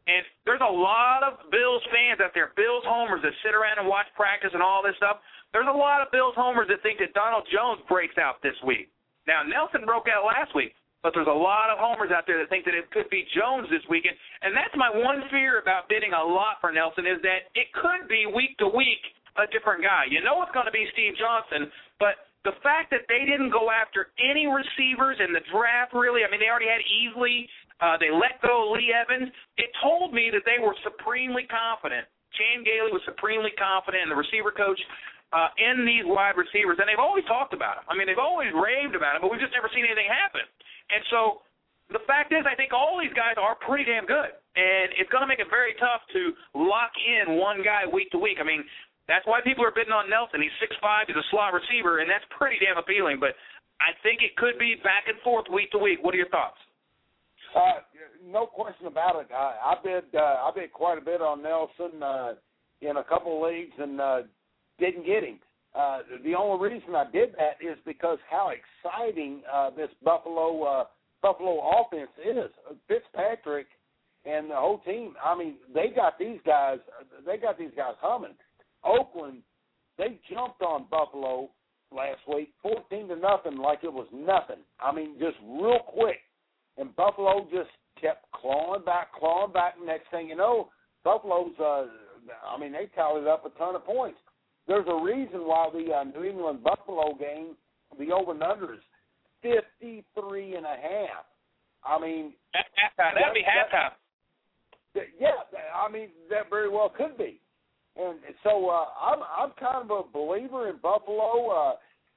And 0.06 0.26
there's 0.44 0.60
a 0.60 0.68
lot 0.68 1.22
of 1.22 1.46
Bills 1.48 1.80
fans 1.88 2.18
out 2.18 2.34
there, 2.34 2.50
Bills 2.58 2.82
homers 2.84 3.22
that 3.22 3.32
sit 3.46 3.54
around 3.54 3.78
and 3.78 3.86
watch 3.86 4.10
practice 4.18 4.50
and 4.52 4.60
all 4.60 4.82
this 4.82 4.98
stuff. 4.98 5.22
There's 5.54 5.70
a 5.70 5.72
lot 5.72 6.02
of 6.02 6.10
Bills 6.10 6.34
homers 6.34 6.66
that 6.68 6.82
think 6.82 6.98
that 6.98 7.14
Donald 7.14 7.46
Jones 7.54 7.80
breaks 7.86 8.18
out 8.18 8.42
this 8.42 8.56
week. 8.66 8.90
Now 9.30 9.46
Nelson 9.46 9.86
broke 9.86 10.10
out 10.10 10.26
last 10.26 10.52
week, 10.58 10.74
but 11.06 11.14
there's 11.14 11.30
a 11.30 11.32
lot 11.32 11.70
of 11.70 11.78
homers 11.78 12.10
out 12.10 12.26
there 12.26 12.42
that 12.42 12.50
think 12.50 12.66
that 12.66 12.74
it 12.74 12.90
could 12.90 13.06
be 13.14 13.24
Jones 13.30 13.70
this 13.70 13.84
weekend. 13.86 14.18
And 14.42 14.52
that's 14.52 14.74
my 14.74 14.90
one 14.90 15.22
fear 15.30 15.62
about 15.62 15.86
bidding 15.86 16.12
a 16.12 16.24
lot 16.24 16.58
for 16.58 16.74
Nelson 16.74 17.06
is 17.06 17.22
that 17.22 17.54
it 17.54 17.70
could 17.78 18.10
be 18.10 18.26
week 18.26 18.58
to 18.58 18.66
week 18.66 19.00
a 19.40 19.46
different 19.48 19.80
guy. 19.80 20.04
You 20.08 20.20
know 20.20 20.42
it's 20.42 20.52
going 20.52 20.68
to 20.68 20.74
be 20.74 20.84
Steve 20.92 21.16
Johnson, 21.16 21.70
but 22.00 22.28
the 22.44 22.58
fact 22.62 22.90
that 22.90 23.06
they 23.06 23.22
didn't 23.22 23.54
go 23.54 23.70
after 23.70 24.10
any 24.18 24.50
receivers 24.50 25.22
in 25.22 25.30
the 25.30 25.42
draft, 25.54 25.94
really, 25.94 26.26
I 26.26 26.28
mean, 26.30 26.42
they 26.42 26.50
already 26.50 26.66
had 26.66 26.82
Easley. 26.82 27.46
Uh, 27.78 27.94
they 27.98 28.10
let 28.10 28.42
go 28.42 28.70
of 28.70 28.74
Lee 28.74 28.90
Evans. 28.90 29.30
It 29.58 29.70
told 29.78 30.10
me 30.10 30.30
that 30.34 30.42
they 30.42 30.58
were 30.58 30.74
supremely 30.82 31.46
confident. 31.46 32.06
Chan 32.34 32.64
Gailey 32.66 32.90
was 32.90 33.04
supremely 33.06 33.54
confident, 33.54 34.08
and 34.08 34.10
the 34.10 34.18
receiver 34.18 34.50
coach 34.50 34.80
uh, 35.32 35.48
in 35.56 35.86
these 35.86 36.04
wide 36.04 36.36
receivers, 36.36 36.76
and 36.80 36.86
they've 36.88 37.00
always 37.00 37.24
talked 37.24 37.54
about 37.54 37.80
them. 37.80 37.86
I 37.88 37.94
mean, 37.96 38.10
they've 38.10 38.20
always 38.20 38.50
raved 38.52 38.96
about 38.98 39.16
them, 39.16 39.24
but 39.24 39.30
we've 39.30 39.40
just 39.40 39.54
never 39.54 39.70
seen 39.72 39.86
anything 39.86 40.08
happen. 40.08 40.44
And 40.92 41.02
so 41.08 41.46
the 41.88 42.04
fact 42.04 42.32
is, 42.32 42.44
I 42.44 42.56
think 42.56 42.72
all 42.76 43.00
these 43.00 43.12
guys 43.16 43.40
are 43.40 43.56
pretty 43.56 43.84
damn 43.88 44.04
good, 44.04 44.32
and 44.56 44.92
it's 44.96 45.08
going 45.08 45.24
to 45.24 45.30
make 45.30 45.40
it 45.40 45.48
very 45.48 45.76
tough 45.80 46.04
to 46.12 46.36
lock 46.56 46.92
in 47.00 47.40
one 47.40 47.64
guy 47.64 47.88
week 47.88 48.12
to 48.12 48.20
week. 48.20 48.40
I 48.40 48.44
mean, 48.44 48.64
that's 49.08 49.26
why 49.26 49.40
people 49.42 49.64
are 49.64 49.74
bidding 49.74 49.92
on 49.92 50.08
Nelson. 50.08 50.42
He's 50.42 50.54
six 50.60 50.74
five. 50.80 51.06
He's 51.06 51.18
a 51.18 51.26
slot 51.30 51.52
receiver, 51.52 52.00
and 52.00 52.08
that's 52.08 52.24
pretty 52.38 52.56
damn 52.62 52.78
appealing. 52.78 53.18
But 53.18 53.34
I 53.82 53.94
think 54.02 54.22
it 54.22 54.36
could 54.38 54.58
be 54.58 54.78
back 54.82 55.10
and 55.10 55.18
forth 55.26 55.46
week 55.52 55.70
to 55.72 55.78
week. 55.78 55.98
What 56.02 56.14
are 56.14 56.22
your 56.22 56.30
thoughts? 56.30 56.58
Uh, 57.54 57.84
no 58.24 58.46
question 58.46 58.86
about 58.86 59.20
it. 59.20 59.28
I, 59.34 59.74
I 59.74 59.74
bid 59.82 60.04
uh, 60.14 60.46
I 60.46 60.50
bid 60.54 60.72
quite 60.72 60.98
a 60.98 61.04
bit 61.04 61.20
on 61.20 61.42
Nelson 61.42 62.02
uh, 62.02 62.34
in 62.80 62.96
a 62.96 63.04
couple 63.04 63.36
of 63.36 63.50
leagues 63.50 63.74
and 63.78 64.00
uh, 64.00 64.22
didn't 64.78 65.06
get 65.06 65.24
him. 65.24 65.38
Uh, 65.74 66.00
the 66.24 66.34
only 66.34 66.70
reason 66.70 66.94
I 66.94 67.10
did 67.10 67.34
that 67.38 67.56
is 67.60 67.78
because 67.86 68.18
how 68.30 68.50
exciting 68.50 69.42
uh, 69.52 69.70
this 69.70 69.88
Buffalo 70.04 70.62
uh, 70.62 70.84
Buffalo 71.22 71.60
offense 71.80 72.10
is. 72.18 72.50
Fitzpatrick 72.88 73.66
and 74.24 74.50
the 74.50 74.54
whole 74.54 74.78
team. 74.86 75.14
I 75.22 75.36
mean, 75.36 75.56
they 75.74 75.88
got 75.94 76.18
these 76.18 76.38
guys. 76.46 76.78
They 77.26 77.36
got 77.36 77.58
these 77.58 77.70
guys 77.76 77.94
humming. 78.00 78.34
Oakland, 78.84 79.38
they 79.98 80.18
jumped 80.32 80.62
on 80.62 80.86
Buffalo 80.90 81.50
last 81.94 82.20
week, 82.32 82.52
fourteen 82.62 83.08
to 83.08 83.16
nothing, 83.16 83.56
like 83.58 83.80
it 83.84 83.92
was 83.92 84.06
nothing. 84.12 84.62
I 84.80 84.92
mean, 84.94 85.16
just 85.20 85.36
real 85.44 85.80
quick, 85.86 86.18
and 86.78 86.94
Buffalo 86.96 87.46
just 87.52 87.70
kept 88.00 88.24
clawing 88.32 88.84
back, 88.84 89.12
clawing 89.18 89.52
back. 89.52 89.74
Next 89.84 90.10
thing 90.10 90.28
you 90.28 90.36
know, 90.36 90.68
Buffalo's. 91.04 91.52
Uh, 91.60 91.86
I 92.48 92.58
mean, 92.58 92.72
they 92.72 92.86
tallied 92.94 93.26
up 93.26 93.44
a 93.44 93.50
ton 93.58 93.74
of 93.74 93.84
points. 93.84 94.18
There's 94.68 94.86
a 94.88 95.02
reason 95.04 95.40
why 95.40 95.68
the 95.72 95.92
uh, 95.92 96.04
New 96.04 96.24
England 96.24 96.62
Buffalo 96.62 97.14
game, 97.18 97.56
the 97.98 98.12
over 98.12 98.30
and 98.32 98.42
under 98.42 98.74
is 98.74 98.80
fifty 99.42 100.04
three 100.18 100.54
and 100.54 100.64
a 100.64 100.76
half. 100.80 101.26
I 101.84 102.00
mean, 102.00 102.32
At 102.54 102.66
halftime. 102.78 103.14
That'd 103.18 103.34
be 103.34 103.42
halftime. 103.42 103.90
that- 104.94 105.10
yeah, 105.18 105.42
I 105.74 105.90
mean 105.90 106.08
that 106.30 106.48
very 106.48 106.68
well 106.70 106.88
could 106.96 107.18
be. 107.18 107.40
And 107.96 108.18
so 108.42 108.70
uh, 108.70 108.86
I'm 109.00 109.20
I'm 109.22 109.50
kind 109.60 109.90
of 109.90 109.90
a 109.90 110.02
believer 110.10 110.68
in 110.70 110.76
Buffalo. 110.82 111.50
Uh, 111.50 111.74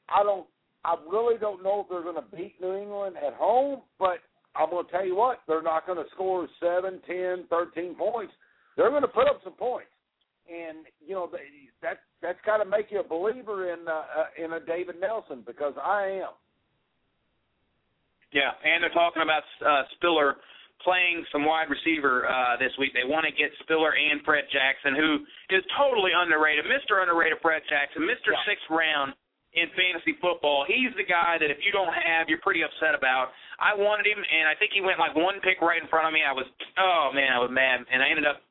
I 0.10 0.24
don't 0.24 0.48
I 0.86 0.96
really 1.10 1.38
don't 1.38 1.64
know 1.64 1.82
if 1.82 1.90
they're 1.90 2.04
going 2.04 2.16
to 2.16 2.36
beat 2.36 2.56
New 2.62 2.76
England 2.76 3.16
at 3.18 3.34
home, 3.34 3.82
but 4.00 4.20
I'm 4.56 4.70
going 4.70 4.86
to 4.86 4.92
tell 4.92 5.06
you 5.06 5.16
what, 5.16 5.40
they're 5.48 5.64
not 5.64 5.86
going 5.86 5.98
to 5.98 6.10
score 6.14 6.48
seven, 6.60 7.02
ten, 7.08 7.46
thirteen 7.50 7.96
points. 7.96 8.34
They're 8.78 8.90
going 8.90 9.02
to 9.02 9.08
put 9.08 9.28
up 9.28 9.42
some 9.44 9.54
points, 9.54 9.92
and 10.50 10.86
you 11.06 11.16
know 11.16 11.30
that 11.82 11.98
that's 12.22 12.40
got 12.46 12.58
to 12.58 12.66
make 12.66 12.88
you 12.90 13.00
a 13.00 13.08
believer 13.08 13.74
in 13.74 13.88
uh, 13.88 13.92
uh, 13.92 14.44
in 14.44 14.54
a 14.54 14.60
David 14.60 14.96
Nelson 15.02 15.44
because 15.46 15.74
I 15.84 16.22
am. 16.24 16.34
Yeah, 18.32 18.52
and 18.64 18.84
they're 18.84 18.90
talking 18.92 19.24
about 19.24 19.44
uh, 19.66 19.84
Spiller 19.96 20.36
playing 20.84 21.26
some 21.32 21.46
wide 21.46 21.70
receiver 21.72 22.28
uh, 22.28 22.58
this 22.58 22.72
week. 22.78 22.92
They 22.94 23.08
want 23.08 23.26
to 23.26 23.34
get 23.34 23.50
Spiller 23.64 23.96
and 23.96 24.22
Fred 24.24 24.46
Jackson, 24.52 24.96
who 24.96 25.24
is 25.54 25.64
totally 25.78 26.12
underrated, 26.12 26.66
Mr. 26.66 27.02
Underrated 27.02 27.40
Fred 27.42 27.64
Jackson, 27.70 28.04
Mr. 28.04 28.36
Yeah. 28.36 28.46
Sixth 28.46 28.68
Round 28.70 29.16
in 29.56 29.72
fantasy 29.74 30.20
football. 30.20 30.68
He's 30.68 30.92
the 31.00 31.08
guy 31.08 31.40
that 31.40 31.48
if 31.48 31.64
you 31.64 31.72
don't 31.72 31.92
have, 31.92 32.28
you're 32.28 32.44
pretty 32.44 32.62
upset 32.62 32.92
about. 32.92 33.32
I 33.56 33.72
wanted 33.72 34.04
him, 34.06 34.20
and 34.20 34.46
I 34.52 34.54
think 34.60 34.76
he 34.76 34.84
went 34.84 35.00
like 35.00 35.16
one 35.16 35.40
pick 35.40 35.64
right 35.64 35.80
in 35.80 35.88
front 35.88 36.06
of 36.06 36.12
me. 36.12 36.28
I 36.28 36.36
was, 36.36 36.46
oh 36.78 37.16
man, 37.16 37.32
I 37.32 37.40
was 37.40 37.50
mad, 37.50 37.88
and 37.88 38.04
I 38.04 38.08
ended 38.12 38.28
up. 38.28 38.44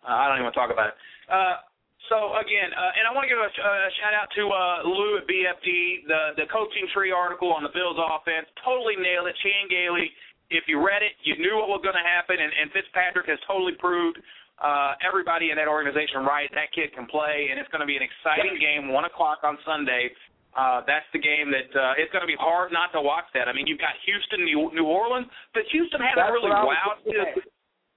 Uh, 0.00 0.16
I 0.16 0.24
don't 0.26 0.40
even 0.40 0.48
want 0.48 0.56
to 0.56 0.60
talk 0.60 0.72
about 0.72 0.96
it. 0.96 0.96
Uh, 1.28 1.60
so 2.08 2.32
again, 2.40 2.72
uh, 2.72 2.96
and 2.96 3.04
I 3.04 3.12
want 3.12 3.28
to 3.28 3.30
give 3.30 3.36
a, 3.36 3.52
a 3.52 3.90
shout 4.00 4.16
out 4.16 4.32
to 4.32 4.42
uh, 4.48 4.76
Lou 4.88 5.20
at 5.20 5.28
BFD, 5.28 6.08
the 6.08 6.40
the 6.40 6.46
coaching 6.48 6.88
tree 6.96 7.12
article 7.12 7.52
on 7.52 7.60
the 7.60 7.72
Bills 7.76 8.00
offense. 8.00 8.48
Totally 8.64 8.96
nailed 8.96 9.28
it. 9.28 9.36
Chan 9.44 9.68
Gailey. 9.68 10.08
If 10.48 10.64
you 10.64 10.80
read 10.80 11.04
it, 11.04 11.12
you 11.24 11.36
knew 11.36 11.60
what 11.60 11.68
was 11.68 11.84
going 11.84 11.96
to 11.96 12.06
happen, 12.06 12.40
and, 12.40 12.48
and 12.48 12.72
Fitzpatrick 12.72 13.28
has 13.28 13.36
totally 13.44 13.76
proved 13.76 14.16
uh, 14.58 14.98
everybody 15.04 15.50
in 15.52 15.56
that 15.60 15.68
organization 15.68 16.26
right. 16.26 16.50
That 16.56 16.72
kid 16.74 16.90
can 16.96 17.06
play, 17.06 17.52
and 17.52 17.60
it's 17.60 17.70
going 17.70 17.84
to 17.84 17.90
be 17.90 17.94
an 17.94 18.02
exciting 18.02 18.58
game. 18.58 18.90
One 18.90 19.04
o'clock 19.04 19.44
on 19.44 19.60
Sunday. 19.62 20.10
Uh, 20.56 20.82
that's 20.88 21.06
the 21.14 21.22
game 21.22 21.52
that 21.54 21.70
uh, 21.70 22.00
it's 22.00 22.10
going 22.10 22.24
to 22.24 22.30
be 22.30 22.34
hard 22.34 22.74
not 22.74 22.90
to 22.90 22.98
watch. 22.98 23.28
That 23.36 23.46
I 23.46 23.54
mean, 23.54 23.68
you've 23.70 23.78
got 23.78 23.94
Houston, 24.08 24.42
New, 24.42 24.72
New 24.74 24.88
Orleans, 24.88 25.28
but 25.54 25.62
Houston 25.70 26.00
hasn't 26.02 26.18
That's 26.18 26.34
really 26.34 26.50
what 26.50 26.58
I 26.58 26.66
was 26.66 26.98
wowed. 27.04 27.46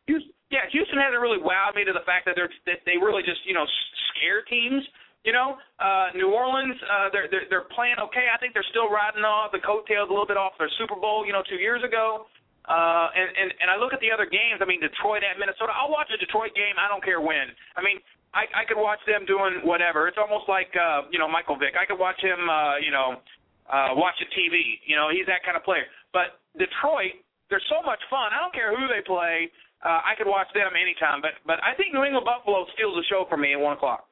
Houston, 0.05 0.35
yeah, 0.51 0.67
Houston 0.69 0.99
hasn't 0.99 1.23
really 1.23 1.39
wowed 1.39 1.79
me 1.79 1.87
to 1.87 1.95
the 1.95 2.03
fact 2.03 2.27
that 2.27 2.35
they're 2.35 2.51
that 2.67 2.83
they 2.83 2.99
really 2.99 3.23
just 3.23 3.41
you 3.47 3.55
know 3.55 3.65
scare 4.11 4.43
teams. 4.45 4.83
You 5.23 5.31
know, 5.31 5.53
uh, 5.77 6.09
New 6.17 6.33
Orleans, 6.33 6.73
uh, 6.81 7.07
they're, 7.13 7.29
they're 7.31 7.47
they're 7.49 7.69
playing 7.71 7.97
okay. 8.11 8.27
I 8.27 8.37
think 8.37 8.53
they're 8.53 8.67
still 8.73 8.91
riding 8.91 9.23
off 9.23 9.55
the 9.55 9.63
coattails 9.63 10.09
a 10.09 10.13
little 10.13 10.27
bit 10.27 10.37
off 10.37 10.53
their 10.59 10.69
Super 10.77 10.99
Bowl, 10.99 11.23
you 11.25 11.31
know, 11.31 11.41
two 11.47 11.61
years 11.61 11.81
ago. 11.87 12.27
Uh, 12.69 13.09
and, 13.17 13.29
and 13.33 13.49
and 13.57 13.67
I 13.73 13.75
look 13.75 13.89
at 13.89 14.01
the 14.05 14.13
other 14.13 14.29
games. 14.29 14.61
I 14.61 14.69
mean, 14.69 14.77
Detroit 14.77 15.25
at 15.25 15.41
Minnesota. 15.41 15.73
I'll 15.73 15.89
watch 15.89 16.13
a 16.13 16.17
Detroit 16.21 16.53
game. 16.53 16.77
I 16.77 16.85
don't 16.85 17.01
care 17.01 17.17
when. 17.17 17.49
I 17.73 17.81
mean, 17.81 17.97
I 18.37 18.45
I 18.53 18.63
could 18.69 18.77
watch 18.77 19.01
them 19.09 19.25
doing 19.25 19.65
whatever. 19.65 20.05
It's 20.05 20.21
almost 20.21 20.45
like 20.45 20.69
uh, 20.77 21.09
you 21.09 21.17
know 21.17 21.25
Michael 21.25 21.57
Vick. 21.57 21.73
I 21.73 21.89
could 21.89 21.97
watch 21.97 22.21
him, 22.21 22.37
uh, 22.45 22.77
you 22.77 22.93
know, 22.93 23.17
uh, 23.65 23.97
watching 23.97 24.29
TV. 24.37 24.77
You 24.85 24.93
know, 24.93 25.09
he's 25.09 25.25
that 25.25 25.41
kind 25.41 25.57
of 25.57 25.65
player. 25.65 25.89
But 26.13 26.37
Detroit, 26.53 27.17
they're 27.49 27.63
so 27.65 27.81
much 27.81 27.99
fun. 28.13 28.29
I 28.29 28.37
don't 28.37 28.53
care 28.53 28.69
who 28.77 28.85
they 28.85 29.01
play. 29.01 29.49
Uh, 29.81 30.05
I 30.05 30.13
could 30.13 30.29
watch 30.29 30.47
them 30.53 30.77
anytime. 30.77 31.25
But 31.25 31.41
but 31.49 31.57
I 31.65 31.73
think 31.73 31.97
New 31.97 32.05
England 32.05 32.29
Buffalo 32.29 32.69
steals 32.77 32.93
the 32.93 33.05
show 33.09 33.25
for 33.25 33.41
me 33.41 33.57
at 33.57 33.59
one 33.59 33.73
o'clock. 33.73 34.05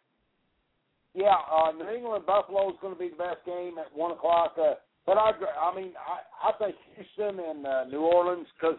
Yeah, 1.13 1.37
uh, 1.49 1.71
New 1.77 1.89
England 1.89 2.25
Buffalo 2.25 2.69
is 2.69 2.77
going 2.81 2.93
to 2.93 2.99
be 2.99 3.09
the 3.09 3.21
best 3.21 3.45
game 3.45 3.77
at 3.77 3.93
one 3.93 4.11
o'clock. 4.11 4.57
Uh, 4.57 4.77
but 5.09 5.17
I, 5.17 5.31
I 5.59 5.75
mean, 5.75 5.93
I, 5.97 6.49
I 6.49 6.51
think 6.59 6.75
Houston 6.95 7.43
and 7.43 7.65
uh, 7.65 7.85
New 7.85 8.01
Orleans, 8.01 8.45
because 8.53 8.77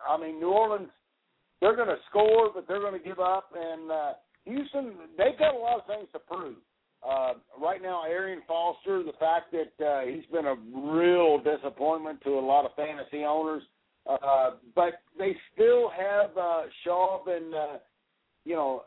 I 0.00 0.18
mean, 0.18 0.40
New 0.40 0.48
Orleans, 0.48 0.88
they're 1.60 1.76
going 1.76 1.88
to 1.88 1.98
score, 2.08 2.50
but 2.54 2.66
they're 2.66 2.80
going 2.80 2.98
to 2.98 3.06
give 3.06 3.20
up. 3.20 3.50
And 3.54 3.90
uh, 3.90 4.12
Houston, 4.46 4.94
they've 5.18 5.38
got 5.38 5.54
a 5.54 5.58
lot 5.58 5.78
of 5.78 5.86
things 5.86 6.08
to 6.14 6.18
prove. 6.18 6.56
Uh, 7.06 7.34
right 7.60 7.82
now, 7.82 8.04
Arian 8.08 8.40
Foster, 8.48 9.02
the 9.02 9.12
fact 9.20 9.52
that 9.52 9.84
uh, 9.86 10.06
he's 10.06 10.24
been 10.32 10.46
a 10.46 10.56
real 10.74 11.42
disappointment 11.44 12.22
to 12.22 12.38
a 12.38 12.40
lot 12.40 12.64
of 12.64 12.70
fantasy 12.74 13.24
owners, 13.24 13.62
uh, 14.08 14.52
but 14.74 15.02
they 15.18 15.36
still 15.52 15.90
have 15.90 16.30
uh, 16.38 16.62
Shaw 16.84 17.22
and 17.26 17.54
uh, 17.54 17.66
you 18.46 18.54
know. 18.54 18.84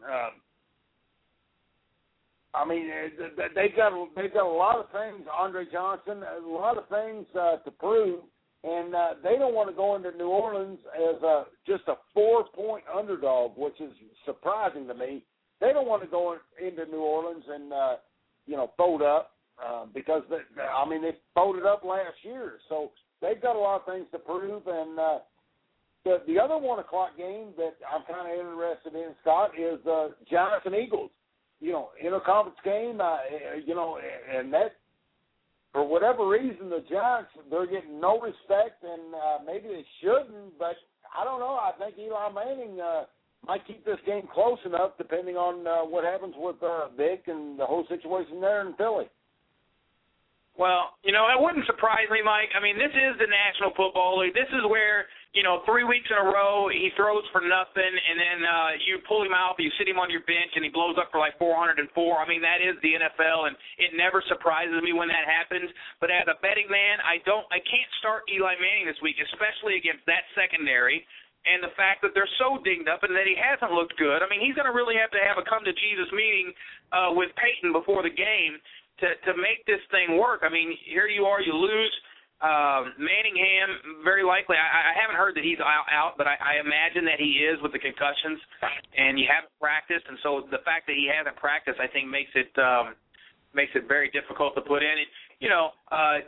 Uh, 0.00 0.28
I 2.54 2.64
mean, 2.64 2.88
uh, 2.88 3.26
they've 3.54 3.76
got 3.76 3.92
they've 4.14 4.32
got 4.32 4.46
a 4.46 4.48
lot 4.48 4.76
of 4.76 4.86
things. 4.90 5.26
Andre 5.36 5.64
Johnson, 5.70 6.22
a 6.22 6.46
lot 6.46 6.78
of 6.78 6.88
things 6.88 7.26
uh, 7.38 7.56
to 7.58 7.70
prove, 7.70 8.20
and 8.62 8.94
uh, 8.94 9.14
they 9.22 9.36
don't 9.36 9.54
want 9.54 9.68
to 9.68 9.74
go 9.74 9.96
into 9.96 10.16
New 10.16 10.28
Orleans 10.28 10.78
as 10.94 11.20
a 11.22 11.44
just 11.66 11.82
a 11.88 11.94
four 12.12 12.44
point 12.54 12.84
underdog, 12.94 13.52
which 13.56 13.80
is 13.80 13.92
surprising 14.24 14.86
to 14.86 14.94
me. 14.94 15.24
They 15.60 15.72
don't 15.72 15.88
want 15.88 16.02
to 16.02 16.08
go 16.08 16.34
in, 16.34 16.66
into 16.66 16.86
New 16.86 17.00
Orleans 17.00 17.44
and 17.48 17.72
uh, 17.72 17.96
you 18.46 18.56
know 18.56 18.70
fold 18.76 19.02
up 19.02 19.32
uh, 19.64 19.86
because 19.92 20.22
they, 20.30 20.38
I 20.62 20.88
mean 20.88 21.02
they 21.02 21.16
folded 21.34 21.66
up 21.66 21.82
last 21.84 22.16
year, 22.22 22.58
so 22.68 22.92
they've 23.20 23.42
got 23.42 23.56
a 23.56 23.58
lot 23.58 23.80
of 23.80 23.92
things 23.92 24.06
to 24.12 24.18
prove. 24.20 24.62
And 24.68 24.96
uh, 24.96 25.18
the 26.04 26.22
the 26.28 26.38
other 26.38 26.56
one 26.56 26.78
o'clock 26.78 27.16
game 27.18 27.48
that 27.56 27.74
I'm 27.92 28.04
kind 28.06 28.30
of 28.30 28.38
interested 28.38 28.94
in, 28.94 29.08
Scott, 29.22 29.50
is 29.58 29.84
uh, 29.86 30.10
Giants 30.30 30.66
and 30.66 30.76
Eagles 30.76 31.10
you 31.64 31.72
know, 31.72 31.88
interconference 32.04 32.60
game, 32.62 33.00
uh, 33.00 33.16
you 33.64 33.74
know, 33.74 33.98
and 34.36 34.52
that 34.52 34.76
for 35.72 35.82
whatever 35.88 36.28
reason 36.28 36.68
the 36.68 36.84
Giants 36.90 37.30
they're 37.50 37.66
getting 37.66 37.98
no 38.00 38.20
respect, 38.20 38.84
and 38.84 39.14
uh, 39.14 39.38
maybe 39.46 39.68
they 39.68 39.84
shouldn't, 40.02 40.58
but 40.58 40.76
I 41.08 41.24
don't 41.24 41.40
know. 41.40 41.56
I 41.56 41.72
think 41.78 41.96
Eli 41.98 42.28
Manning 42.32 42.80
uh, 42.80 43.04
might 43.46 43.66
keep 43.66 43.82
this 43.84 43.96
game 44.04 44.28
close 44.32 44.58
enough, 44.66 44.92
depending 44.98 45.36
on 45.36 45.66
uh, 45.66 45.88
what 45.88 46.04
happens 46.04 46.34
with 46.36 46.56
uh, 46.62 46.88
Vic 46.96 47.24
and 47.28 47.58
the 47.58 47.64
whole 47.64 47.86
situation 47.88 48.42
there 48.42 48.60
in 48.66 48.74
Philly. 48.74 49.08
Well, 50.56 50.94
you 51.02 51.12
know, 51.12 51.26
it 51.32 51.40
wouldn't 51.40 51.66
surprise 51.66 52.06
me, 52.12 52.20
Mike. 52.22 52.52
I 52.54 52.62
mean, 52.62 52.76
this 52.76 52.92
is 52.92 53.18
the 53.18 53.26
National 53.26 53.72
Football 53.74 54.20
League. 54.20 54.34
This 54.34 54.52
is 54.52 54.62
where, 54.68 55.06
you 55.34 55.42
know, 55.42 55.66
three 55.66 55.82
weeks 55.82 56.06
in 56.06 56.14
a 56.14 56.26
row 56.30 56.70
he 56.70 56.94
throws 56.94 57.26
for 57.34 57.42
nothing, 57.42 57.90
and 57.90 58.16
then 58.16 58.38
uh, 58.46 58.70
you 58.86 59.02
pull 59.02 59.26
him 59.26 59.34
out, 59.34 59.58
you 59.58 59.68
sit 59.74 59.90
him 59.90 59.98
on 59.98 60.06
your 60.06 60.22
bench, 60.30 60.54
and 60.54 60.62
he 60.62 60.70
blows 60.70 60.94
up 60.94 61.10
for 61.10 61.18
like 61.18 61.34
404. 61.42 61.82
I 61.82 62.26
mean, 62.30 62.38
that 62.46 62.62
is 62.62 62.78
the 62.86 62.94
NFL, 62.94 63.50
and 63.50 63.58
it 63.82 63.98
never 63.98 64.22
surprises 64.30 64.78
me 64.78 64.94
when 64.94 65.10
that 65.10 65.26
happens. 65.26 65.66
But 65.98 66.14
as 66.14 66.30
a 66.30 66.38
betting 66.38 66.70
man, 66.70 67.02
I 67.02 67.18
don't, 67.26 67.42
I 67.50 67.58
can't 67.66 67.90
start 67.98 68.30
Eli 68.30 68.54
Manning 68.62 68.86
this 68.86 68.98
week, 69.02 69.18
especially 69.18 69.74
against 69.74 70.06
that 70.06 70.22
secondary. 70.38 71.02
And 71.44 71.60
the 71.60 71.76
fact 71.76 72.00
that 72.00 72.16
they're 72.16 72.30
so 72.40 72.56
dinged 72.64 72.88
up 72.88 73.04
and 73.04 73.12
that 73.12 73.28
he 73.28 73.36
hasn't 73.36 73.68
looked 73.74 74.00
good. 74.00 74.24
I 74.24 74.30
mean, 74.32 74.40
he's 74.40 74.56
going 74.56 74.64
to 74.64 74.72
really 74.72 74.96
have 74.96 75.12
to 75.12 75.20
have 75.20 75.36
a 75.36 75.44
come 75.44 75.60
to 75.60 75.76
Jesus 75.76 76.08
meeting 76.14 76.56
uh, 76.88 77.12
with 77.12 77.36
Peyton 77.36 77.68
before 77.68 78.00
the 78.00 78.14
game 78.14 78.56
to 79.04 79.12
to 79.28 79.36
make 79.36 79.60
this 79.68 79.82
thing 79.90 80.16
work. 80.16 80.40
I 80.40 80.48
mean, 80.48 80.72
here 80.88 81.04
you 81.04 81.28
are, 81.28 81.44
you 81.44 81.52
lose. 81.52 81.92
Um, 82.42 82.92
Manningham, 82.98 84.02
very 84.02 84.26
likely. 84.26 84.58
I, 84.58 84.92
I 84.92 84.94
haven't 84.98 85.16
heard 85.16 85.32
that 85.38 85.46
he's 85.46 85.60
out, 85.62 85.88
out 85.88 86.18
but 86.18 86.26
I, 86.26 86.36
I 86.36 86.52
imagine 86.60 87.06
that 87.06 87.16
he 87.16 87.40
is 87.40 87.56
with 87.62 87.72
the 87.72 87.80
concussions, 87.80 88.36
and 88.98 89.16
you 89.16 89.24
haven't 89.30 89.54
practiced, 89.56 90.04
and 90.10 90.18
so 90.20 90.44
the 90.50 90.60
fact 90.66 90.84
that 90.90 90.98
he 90.98 91.08
hasn't 91.08 91.38
practiced, 91.40 91.80
I 91.80 91.88
think, 91.88 92.10
makes 92.10 92.34
it 92.34 92.52
um, 92.60 92.98
makes 93.54 93.72
it 93.78 93.86
very 93.88 94.10
difficult 94.10 94.52
to 94.58 94.62
put 94.66 94.82
in. 94.82 94.94
It, 94.98 95.08
you 95.40 95.48
know, 95.48 95.72
uh, 95.88 96.20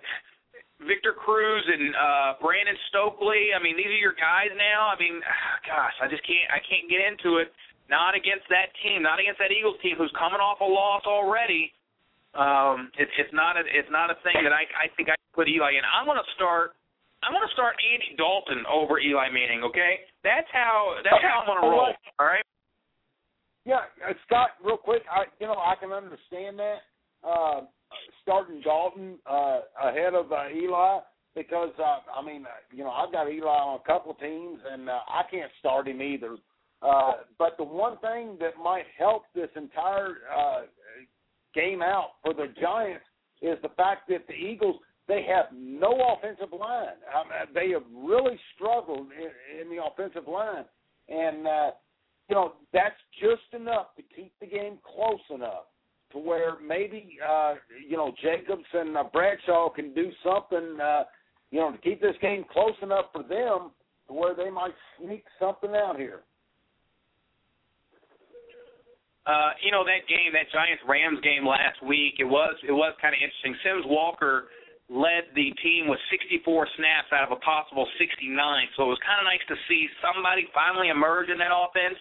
Victor 0.87 1.13
Cruz 1.13 1.67
and 1.67 1.93
uh, 1.93 2.31
Brandon 2.41 2.79
Stokley. 2.89 3.53
I 3.53 3.61
mean, 3.61 3.77
these 3.77 3.91
are 3.91 4.01
your 4.01 4.17
guys 4.17 4.55
now. 4.57 4.89
I 4.89 4.97
mean, 4.97 5.21
gosh, 5.69 5.97
I 6.01 6.09
just 6.09 6.25
can't. 6.25 6.49
I 6.49 6.63
can't 6.65 6.89
get 6.89 7.03
into 7.03 7.43
it. 7.43 7.53
Not 7.93 8.17
against 8.17 8.49
that 8.49 8.73
team. 8.81 9.05
Not 9.05 9.21
against 9.21 9.43
that 9.43 9.53
Eagles 9.53 9.77
team 9.85 10.01
who's 10.01 10.15
coming 10.17 10.41
off 10.41 10.65
a 10.65 10.69
loss 10.69 11.05
already 11.05 11.77
um, 12.37 12.93
it's 13.01 13.11
it's 13.17 13.33
not 13.33 13.57
a 13.57 13.65
it's 13.65 13.89
not 13.89 14.13
a 14.13 14.17
thing 14.21 14.45
that 14.45 14.53
I 14.53 14.69
I 14.77 14.87
think 14.97 15.09
I 15.09 15.16
put 15.37 15.49
Eli 15.49 15.77
in. 15.77 15.85
I'm 15.85 16.09
going 16.09 16.19
to 16.19 16.31
start. 16.35 16.73
I'm 17.23 17.33
going 17.33 17.45
to 17.45 17.53
start 17.53 17.77
Andy 17.85 18.17
Dalton 18.17 18.65
over 18.65 18.99
Eli 18.99 19.29
Manning. 19.29 19.63
Okay, 19.69 20.09
that's 20.25 20.49
how 20.53 20.97
that's 21.05 21.21
how 21.21 21.45
I'm 21.45 21.47
going 21.47 21.61
to 21.61 21.69
roll. 21.69 21.93
All 22.19 22.27
right. 22.27 22.45
Yeah, 23.67 23.85
uh, 24.01 24.15
Scott, 24.27 24.57
real 24.65 24.77
quick, 24.77 25.03
I 25.11 25.29
you 25.39 25.47
know 25.47 25.61
I 25.61 25.75
can 25.79 25.93
understand 25.93 26.59
that 26.59 26.81
uh, 27.21 27.61
starting 28.23 28.61
Dalton 28.63 29.19
uh, 29.29 29.61
ahead 29.85 30.15
of 30.15 30.33
uh, 30.33 30.49
Eli 30.55 31.01
because 31.35 31.73
uh, 31.79 31.99
I 32.15 32.25
mean 32.25 32.47
uh, 32.47 32.63
you 32.73 32.85
know 32.85 32.91
I've 32.91 33.13
got 33.13 33.31
Eli 33.31 33.47
on 33.47 33.81
a 33.81 33.87
couple 33.87 34.15
teams 34.15 34.59
and 34.71 34.89
uh, 34.89 35.01
I 35.09 35.23
can't 35.31 35.51
start 35.61 35.89
him 35.89 36.01
either. 36.01 36.37
Uh, 36.83 37.13
but 37.39 37.57
the 37.57 37.65
one 37.65 37.99
thing 37.99 38.37
that 38.39 38.53
might 38.63 38.85
help 38.99 39.23
this 39.35 39.49
entire 39.57 40.17
uh, 40.37 40.61
game 41.55 41.83
out 41.83 42.11
for 42.23 42.35
the 42.35 42.47
Giants 42.61 43.05
is 43.43 43.59
the 43.63 43.71
fact 43.77 44.09
that 44.09 44.27
the 44.29 44.35
Eagles 44.35 44.77
they 45.09 45.25
have 45.29 45.47
no 45.55 46.17
offensive 46.17 46.53
line. 46.59 46.99
Um, 47.15 47.29
they 47.55 47.71
have 47.71 47.85
really 47.95 48.39
struggled 48.55 49.07
in, 49.13 49.61
in 49.61 49.75
the 49.77 49.83
offensive 49.83 50.29
line, 50.29 50.65
and 51.09 51.47
uh, 51.47 51.71
you 52.29 52.35
know 52.35 52.55
that's 52.73 52.97
just 53.21 53.55
enough 53.55 53.95
to 53.97 54.03
keep 54.15 54.33
the 54.41 54.47
game 54.47 54.79
close 54.85 55.21
enough 55.35 55.67
to 56.13 56.19
where 56.19 56.55
maybe 56.67 57.19
uh, 57.27 57.55
you 57.89 57.97
know 57.97 58.13
Jacobs 58.23 58.67
and 58.73 58.97
uh, 58.97 59.05
Bradshaw 59.13 59.71
can 59.71 59.95
do 59.95 60.11
something, 60.25 60.79
uh, 60.81 61.05
you 61.51 61.61
know, 61.61 61.73
to 61.73 61.79
keep 61.79 62.01
this 62.01 62.17
game 62.21 62.45
close 62.53 62.77
enough 62.83 63.07
for 63.13 63.23
them 63.23 63.71
to 64.09 64.13
where 64.13 64.35
they 64.35 64.51
might 64.51 64.75
sneak 64.99 65.25
something 65.39 65.71
out 65.71 65.97
here. 65.97 66.21
Uh, 69.27 69.51
you 69.63 69.71
know 69.71 69.83
that 69.83 70.07
game, 70.09 70.33
that 70.33 70.47
Giants 70.53 70.83
Rams 70.89 71.19
game 71.23 71.47
last 71.47 71.83
week. 71.83 72.15
It 72.19 72.25
was 72.25 72.55
it 72.67 72.73
was 72.73 72.95
kind 73.03 73.15
of 73.15 73.19
interesting. 73.23 73.55
Sims 73.63 73.85
Walker 73.87 74.47
led 74.89 75.27
the 75.35 75.51
team 75.63 75.91
with 75.91 75.99
64 76.15 76.47
snaps 76.79 77.11
out 77.11 77.27
of 77.27 77.35
a 77.35 77.41
possible 77.43 77.87
69, 77.99 78.31
so 78.79 78.87
it 78.87 78.93
was 78.95 79.03
kind 79.03 79.19
of 79.19 79.27
nice 79.27 79.43
to 79.51 79.59
see 79.67 79.91
somebody 79.99 80.47
finally 80.55 80.95
emerge 80.95 81.27
in 81.27 81.39
that 81.43 81.51
offense. 81.51 81.99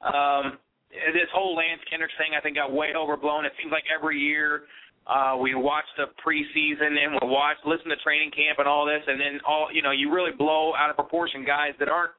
Um, 0.00 0.44
this 0.90 1.30
whole 1.34 1.54
Lance 1.58 1.82
Kendricks 1.90 2.14
thing, 2.18 2.34
I 2.38 2.40
think, 2.42 2.54
got 2.54 2.70
way 2.70 2.94
overblown. 2.94 3.46
It 3.46 3.54
seems 3.58 3.70
like 3.74 3.86
every 3.90 4.18
year 4.18 4.66
uh, 5.06 5.34
we 5.38 5.54
watch 5.54 5.86
the 5.98 6.06
preseason 6.22 6.94
and 6.98 7.18
we 7.18 7.26
watch, 7.26 7.58
listen 7.66 7.90
to 7.90 7.98
training 8.02 8.30
camp 8.30 8.58
and 8.58 8.68
all 8.68 8.86
this, 8.86 9.02
and 9.06 9.18
then 9.18 9.42
all 9.46 9.66
you 9.72 9.82
know, 9.82 9.90
you 9.90 10.12
really 10.12 10.34
blow 10.34 10.72
out 10.78 10.90
of 10.90 10.96
proportion 10.96 11.44
guys 11.44 11.74
that 11.78 11.88
aren't 11.88 12.14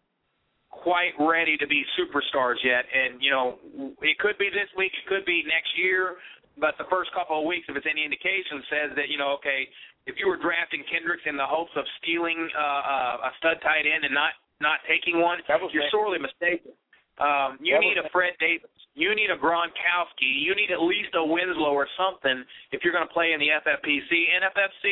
quite 0.71 1.11
ready 1.19 1.55
to 1.55 1.67
be 1.67 1.83
superstars 1.99 2.59
yet. 2.63 2.83
And 2.91 3.21
you 3.23 3.31
know, 3.31 3.59
it 4.03 4.19
could 4.19 4.37
be 4.39 4.51
this 4.51 4.71
week, 4.75 4.91
it 4.91 5.07
could 5.07 5.25
be 5.25 5.43
next 5.47 5.71
year, 5.79 6.19
but 6.59 6.75
the 6.77 6.87
first 6.89 7.11
couple 7.15 7.39
of 7.39 7.45
weeks, 7.45 7.67
if 7.69 7.75
it's 7.75 7.87
any 7.87 8.03
indication, 8.03 8.63
says 8.67 8.89
that 8.95 9.07
you 9.07 9.17
know, 9.17 9.35
okay, 9.39 9.67
if 10.09 10.17
you 10.17 10.25
were 10.27 10.37
drafting 10.37 10.81
Kendricks 10.89 11.23
in 11.29 11.37
the 11.37 11.45
hopes 11.45 11.71
of 11.77 11.85
stealing 12.01 12.49
uh, 12.57 13.21
uh, 13.21 13.29
a 13.29 13.31
stud 13.37 13.61
tight 13.61 13.85
end 13.85 14.05
and 14.05 14.13
not 14.13 14.33
not 14.61 14.77
taking 14.85 15.17
one, 15.21 15.41
you're 15.73 15.89
sorely 15.89 16.21
mistaken. 16.21 16.73
Um, 17.17 17.57
you 17.61 17.77
need 17.81 17.97
a 17.97 18.05
Fred 18.13 18.33
Davis. 18.37 18.69
You 18.93 19.13
need 19.15 19.29
a 19.29 19.37
Gronkowski. 19.37 20.29
You 20.41 20.53
need 20.53 20.69
at 20.69 20.81
least 20.81 21.13
a 21.13 21.23
Winslow 21.23 21.73
or 21.73 21.87
something 21.97 22.45
if 22.73 22.83
you're 22.83 22.93
going 22.93 23.07
to 23.07 23.13
play 23.13 23.33
in 23.33 23.39
the 23.39 23.49
FFPC. 23.61 24.09
NFFC, 24.41 24.85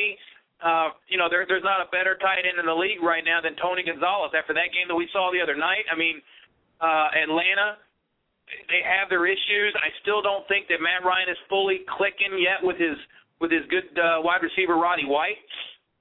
uh, 0.61 0.89
you 1.09 1.17
know, 1.17 1.29
there, 1.29 1.45
there's 1.49 1.65
not 1.65 1.81
a 1.81 1.89
better 1.91 2.17
tight 2.17 2.45
end 2.45 2.57
in 2.57 2.65
the 2.65 2.73
league 2.73 3.01
right 3.01 3.25
now 3.25 3.41
than 3.41 3.57
Tony 3.57 3.83
Gonzalez. 3.83 4.31
After 4.37 4.53
that 4.53 4.73
game 4.73 4.87
that 4.87 4.97
we 4.97 5.09
saw 5.11 5.29
the 5.33 5.41
other 5.41 5.57
night, 5.57 5.85
I 5.91 5.97
mean, 5.97 6.21
uh, 6.79 7.11
Atlanta, 7.13 7.77
they 8.71 8.81
have 8.85 9.09
their 9.09 9.27
issues. 9.27 9.73
I 9.77 9.89
still 10.01 10.21
don't 10.21 10.47
think 10.47 10.69
that 10.69 10.81
Matt 10.81 11.03
Ryan 11.05 11.29
is 11.29 11.39
fully 11.49 11.85
clicking 11.97 12.39
yet 12.39 12.61
with 12.61 12.77
his 12.77 12.97
with 13.39 13.51
his 13.51 13.63
good 13.71 13.87
uh, 13.97 14.19
wide 14.21 14.43
receiver 14.43 14.75
Roddy 14.75 15.07
White. 15.07 15.39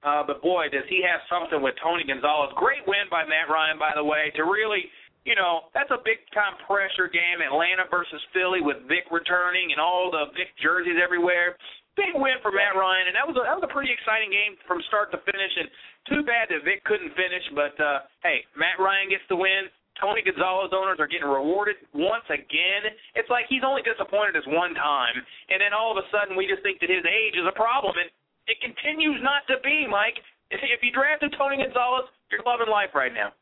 Uh, 0.02 0.22
but 0.22 0.38
boy, 0.42 0.70
does 0.70 0.86
he 0.86 1.02
have 1.02 1.18
something 1.26 1.58
with 1.58 1.74
Tony 1.82 2.06
Gonzalez. 2.06 2.54
Great 2.54 2.86
win 2.86 3.10
by 3.10 3.26
Matt 3.26 3.50
Ryan, 3.50 3.82
by 3.82 3.90
the 3.98 4.04
way, 4.04 4.30
to 4.38 4.46
really, 4.46 4.86
you 5.26 5.34
know, 5.34 5.66
that's 5.74 5.90
a 5.90 5.98
big 6.06 6.22
time 6.30 6.54
pressure 6.70 7.10
game. 7.10 7.42
Atlanta 7.42 7.82
versus 7.90 8.22
Philly 8.30 8.62
with 8.62 8.78
Vic 8.86 9.10
returning 9.10 9.74
and 9.74 9.82
all 9.82 10.14
the 10.14 10.30
Vic 10.38 10.54
jerseys 10.62 11.02
everywhere 11.02 11.58
big 11.98 12.14
win 12.14 12.38
for 12.46 12.54
Matt 12.54 12.78
Ryan, 12.78 13.10
and 13.10 13.14
that 13.18 13.26
was 13.26 13.34
a, 13.34 13.42
that 13.42 13.58
was 13.58 13.66
a 13.66 13.74
pretty 13.74 13.90
exciting 13.90 14.30
game 14.30 14.54
from 14.70 14.78
start 14.86 15.10
to 15.10 15.18
finish. 15.26 15.50
And 15.58 15.66
too 16.06 16.22
bad 16.22 16.46
that 16.54 16.62
Vic 16.62 16.86
couldn't 16.86 17.10
finish, 17.18 17.42
but 17.58 17.74
uh, 17.82 18.06
hey, 18.22 18.46
Matt 18.54 18.78
Ryan 18.78 19.10
gets 19.10 19.26
the 19.26 19.34
win. 19.34 19.66
Tony 20.00 20.22
Gonzalez 20.22 20.70
owners 20.70 20.98
are 21.02 21.10
getting 21.10 21.26
rewarded 21.26 21.76
once 21.92 22.26
again. 22.30 22.86
It's 23.18 23.28
like 23.28 23.50
he's 23.50 23.66
only 23.66 23.82
disappointed 23.82 24.38
us 24.38 24.46
one 24.46 24.74
time, 24.74 25.18
and 25.50 25.58
then 25.58 25.74
all 25.74 25.90
of 25.90 25.98
a 25.98 26.06
sudden 26.14 26.38
we 26.38 26.46
just 26.46 26.62
think 26.62 26.78
that 26.80 26.90
his 26.90 27.02
age 27.02 27.34
is 27.34 27.46
a 27.46 27.54
problem, 27.54 27.98
and 27.98 28.08
it 28.46 28.62
continues 28.62 29.18
not 29.22 29.42
to 29.50 29.58
be, 29.62 29.86
Mike. 29.90 30.16
If, 30.50 30.80
you 30.80 30.92
drafted 30.92 31.34
Tony 31.36 31.58
Gonzalez, 31.58 32.08
you're 32.30 32.40
loving 32.46 32.70
life 32.70 32.94
right 32.94 33.12
now. 33.12 33.36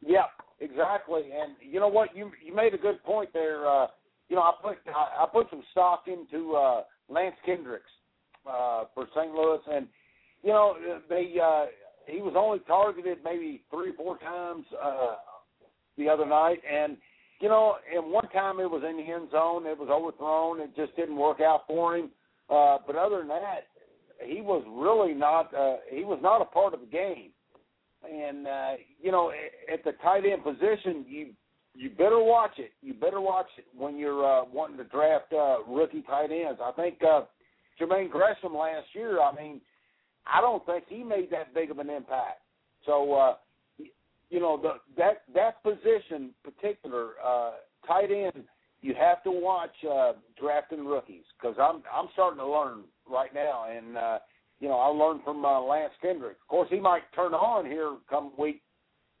Yeah, 0.00 0.30
exactly. 0.60 1.28
And 1.34 1.58
you 1.60 1.80
know 1.80 1.88
what? 1.88 2.16
You 2.16 2.30
you 2.40 2.54
made 2.54 2.72
a 2.72 2.78
good 2.78 3.02
point 3.04 3.30
there. 3.34 3.68
Uh, 3.68 3.88
you 4.28 4.36
know, 4.36 4.42
I 4.42 4.52
put 4.62 4.78
I, 4.88 5.24
I 5.24 5.26
put 5.30 5.50
some 5.50 5.62
stock 5.72 6.04
into 6.06 6.54
uh, 6.54 6.82
Lance 7.08 7.36
Kendricks 7.44 7.90
uh, 8.48 8.84
for 8.94 9.06
St. 9.14 9.32
Louis, 9.34 9.60
and 9.70 9.86
you 10.42 10.50
know 10.50 10.76
they 11.08 11.34
uh, 11.42 11.66
he 12.06 12.22
was 12.22 12.34
only 12.36 12.60
targeted 12.60 13.18
maybe 13.24 13.62
three 13.70 13.90
or 13.90 13.94
four 13.94 14.18
times 14.18 14.64
uh, 14.82 15.16
the 15.96 16.08
other 16.08 16.26
night, 16.26 16.58
and 16.70 16.96
you 17.40 17.48
know, 17.48 17.76
and 17.94 18.10
one 18.10 18.28
time 18.28 18.60
it 18.60 18.70
was 18.70 18.82
in 18.88 18.96
the 18.96 19.12
end 19.12 19.30
zone, 19.30 19.66
it 19.66 19.78
was 19.78 19.88
overthrown, 19.90 20.60
it 20.60 20.74
just 20.76 20.96
didn't 20.96 21.16
work 21.16 21.40
out 21.40 21.62
for 21.66 21.96
him. 21.96 22.10
Uh, 22.48 22.78
but 22.86 22.96
other 22.96 23.18
than 23.18 23.28
that, 23.28 23.66
he 24.24 24.40
was 24.40 24.64
really 24.68 25.14
not 25.14 25.52
uh, 25.54 25.76
he 25.90 26.04
was 26.04 26.18
not 26.22 26.40
a 26.40 26.46
part 26.46 26.74
of 26.74 26.80
the 26.80 26.86
game. 26.86 27.30
And 28.10 28.46
uh, 28.46 28.72
you 29.02 29.10
know, 29.10 29.32
at 29.72 29.82
the 29.84 29.92
tight 30.02 30.24
end 30.24 30.44
position, 30.44 31.04
you 31.08 31.28
you 31.74 31.90
better 31.90 32.20
watch 32.20 32.52
it. 32.58 32.72
You 32.82 32.94
better 32.94 33.20
watch 33.20 33.48
it 33.58 33.66
when 33.76 33.98
you're 33.98 34.24
uh, 34.24 34.44
wanting 34.52 34.76
to 34.78 34.84
draft 34.84 35.32
uh, 35.32 35.64
rookie 35.66 36.02
tight 36.02 36.30
ends. 36.30 36.60
I 36.62 36.70
think 36.72 36.98
uh, 37.02 37.22
Jermaine 37.80 38.10
Gresham 38.10 38.54
last 38.54 38.86
year. 38.94 39.20
I 39.20 39.34
mean, 39.34 39.60
I 40.26 40.40
don't 40.40 40.64
think 40.66 40.84
he 40.88 41.02
made 41.02 41.30
that 41.30 41.54
big 41.54 41.70
of 41.70 41.78
an 41.78 41.90
impact. 41.90 42.40
So, 42.86 43.14
uh, 43.14 43.34
you 44.30 44.40
know, 44.40 44.60
the, 44.60 44.74
that 44.96 45.22
that 45.34 45.62
position, 45.62 46.30
particular 46.42 47.10
uh, 47.24 47.52
tight 47.86 48.10
end, 48.10 48.44
you 48.80 48.94
have 48.98 49.22
to 49.24 49.30
watch 49.30 49.74
uh, 49.90 50.12
drafting 50.40 50.84
rookies 50.84 51.24
because 51.38 51.56
I'm 51.60 51.82
I'm 51.92 52.08
starting 52.12 52.38
to 52.38 52.46
learn 52.46 52.84
right 53.08 53.32
now, 53.34 53.66
and 53.70 53.96
uh, 53.96 54.18
you 54.60 54.68
know 54.68 54.78
I 54.78 54.86
learned 54.88 55.22
from 55.24 55.44
uh, 55.44 55.60
Lance 55.60 55.92
Kendrick. 56.02 56.36
Of 56.42 56.48
course, 56.48 56.68
he 56.70 56.80
might 56.80 57.02
turn 57.14 57.34
on 57.34 57.66
here 57.66 57.96
come 58.08 58.32
week 58.38 58.62